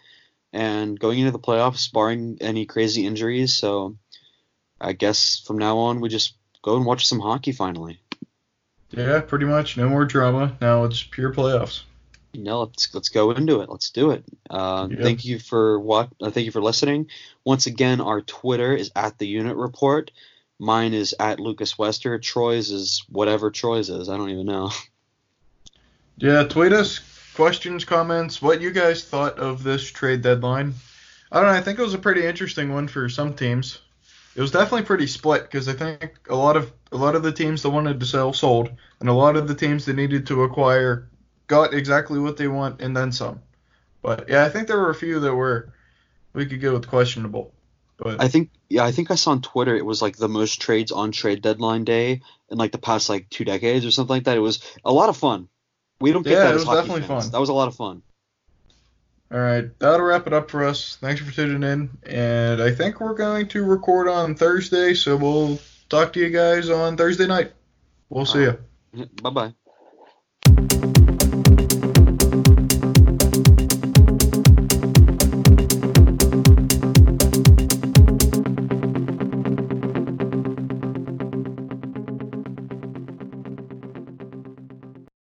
and 0.53 0.99
going 0.99 1.19
into 1.19 1.31
the 1.31 1.39
playoffs, 1.39 1.91
barring 1.91 2.37
any 2.39 2.65
crazy 2.65 3.05
injuries. 3.05 3.55
So 3.55 3.97
I 4.79 4.93
guess 4.93 5.43
from 5.45 5.57
now 5.57 5.79
on, 5.79 5.99
we 5.99 6.09
just 6.09 6.35
go 6.61 6.77
and 6.77 6.85
watch 6.85 7.07
some 7.07 7.19
hockey 7.19 7.51
finally. 7.51 7.99
Yeah, 8.91 9.21
pretty 9.21 9.45
much. 9.45 9.75
No 9.75 9.89
more 9.89 10.05
drama. 10.05 10.55
Now 10.61 10.83
it's 10.83 11.01
pure 11.01 11.33
playoffs. 11.33 11.81
No, 12.33 12.61
let's 12.61 12.93
let's 12.93 13.09
go 13.09 13.31
into 13.31 13.61
it. 13.61 13.69
Let's 13.69 13.89
do 13.91 14.11
it. 14.11 14.23
Uh. 14.49 14.87
Thank 15.01 15.25
you 15.25 15.39
for 15.39 15.79
what. 15.79 16.09
Uh, 16.21 16.31
thank 16.31 16.45
you 16.45 16.51
for 16.51 16.61
listening. 16.61 17.07
Once 17.45 17.67
again, 17.67 18.01
our 18.01 18.21
Twitter 18.21 18.75
is 18.75 18.91
at 18.95 19.17
the 19.17 19.27
Unit 19.27 19.55
Report. 19.55 20.11
Mine 20.59 20.93
is 20.93 21.15
at 21.19 21.39
Lucas 21.39 21.77
Wester. 21.77 22.17
Troy's 22.19 22.71
is 22.71 23.03
whatever 23.09 23.51
Troy's 23.51 23.89
is. 23.89 24.09
I 24.09 24.17
don't 24.17 24.29
even 24.29 24.45
know. 24.45 24.71
Yeah, 26.17 26.43
tweet 26.43 26.73
us 26.73 26.99
questions, 27.35 27.85
comments, 27.85 28.41
what 28.41 28.61
you 28.61 28.71
guys 28.71 29.03
thought 29.03 29.39
of 29.39 29.63
this 29.63 29.83
trade 29.89 30.21
deadline. 30.21 30.75
I 31.31 31.37
don't 31.37 31.47
know. 31.47 31.57
I 31.57 31.61
think 31.61 31.79
it 31.79 31.83
was 31.83 31.95
a 31.95 31.99
pretty 31.99 32.25
interesting 32.25 32.71
one 32.71 32.87
for 32.87 33.09
some 33.09 33.33
teams. 33.33 33.79
It 34.35 34.41
was 34.41 34.51
definitely 34.51 34.85
pretty 34.85 35.07
split 35.07 35.43
because 35.43 35.67
I 35.67 35.73
think 35.73 36.19
a 36.29 36.35
lot 36.35 36.55
of 36.55 36.71
a 36.91 36.97
lot 36.97 37.15
of 37.15 37.23
the 37.23 37.31
teams 37.31 37.63
that 37.63 37.71
wanted 37.71 37.99
to 37.99 38.05
sell 38.05 38.33
sold, 38.33 38.69
and 38.99 39.09
a 39.09 39.13
lot 39.13 39.35
of 39.35 39.47
the 39.47 39.55
teams 39.55 39.85
that 39.85 39.95
needed 39.95 40.27
to 40.27 40.43
acquire 40.43 41.07
got 41.53 41.73
exactly 41.75 42.19
what 42.19 42.37
they 42.37 42.47
want 42.47 42.81
and 42.81 42.97
then 42.97 43.11
some. 43.11 43.39
But 44.01 44.27
yeah, 44.27 44.43
I 44.43 44.49
think 44.49 44.67
there 44.67 44.79
were 44.79 44.89
a 44.89 44.95
few 44.95 45.19
that 45.19 45.35
were 45.35 45.71
we 46.33 46.47
could 46.47 46.59
go 46.59 46.73
with 46.73 46.87
questionable. 46.87 47.53
But 47.97 48.19
I 48.19 48.27
think 48.27 48.49
yeah, 48.69 48.83
I 48.83 48.91
think 48.91 49.11
I 49.11 49.15
saw 49.15 49.31
on 49.31 49.41
Twitter 49.43 49.75
it 49.75 49.85
was 49.85 50.01
like 50.01 50.17
the 50.17 50.27
most 50.27 50.59
trades 50.59 50.91
on 50.91 51.11
trade 51.11 51.43
deadline 51.43 51.83
day 51.83 52.21
in 52.49 52.57
like 52.57 52.71
the 52.71 52.79
past 52.79 53.07
like 53.07 53.29
two 53.29 53.45
decades 53.45 53.85
or 53.85 53.91
something 53.91 54.15
like 54.15 54.23
that. 54.23 54.35
It 54.35 54.41
was 54.41 54.61
a 54.83 54.91
lot 54.91 55.09
of 55.09 55.17
fun. 55.17 55.47
We 56.01 56.11
don't 56.11 56.23
get 56.23 56.33
yeah, 56.33 56.39
that. 56.45 56.51
it 56.51 56.55
was 56.55 56.65
definitely 56.65 57.03
fans. 57.03 57.25
fun. 57.25 57.31
That 57.31 57.39
was 57.39 57.49
a 57.49 57.53
lot 57.53 57.67
of 57.67 57.75
fun. 57.75 58.01
All 59.31 59.39
right, 59.39 59.67
that'll 59.79 60.05
wrap 60.05 60.27
it 60.27 60.33
up 60.33 60.49
for 60.51 60.63
us. 60.63 60.97
Thanks 61.01 61.21
for 61.21 61.31
tuning 61.31 61.63
in, 61.63 61.89
and 62.03 62.61
I 62.61 62.71
think 62.71 62.99
we're 62.99 63.15
going 63.15 63.47
to 63.49 63.63
record 63.63 64.07
on 64.07 64.35
Thursday, 64.35 64.93
so 64.93 65.17
we'll 65.17 65.59
talk 65.89 66.13
to 66.13 66.19
you 66.19 66.29
guys 66.29 66.69
on 66.69 66.97
Thursday 66.97 67.25
night. 67.25 67.51
We'll 68.09 68.25
see 68.25 68.41
you. 68.41 68.57
Bye 69.23 69.53
bye. 70.45 70.92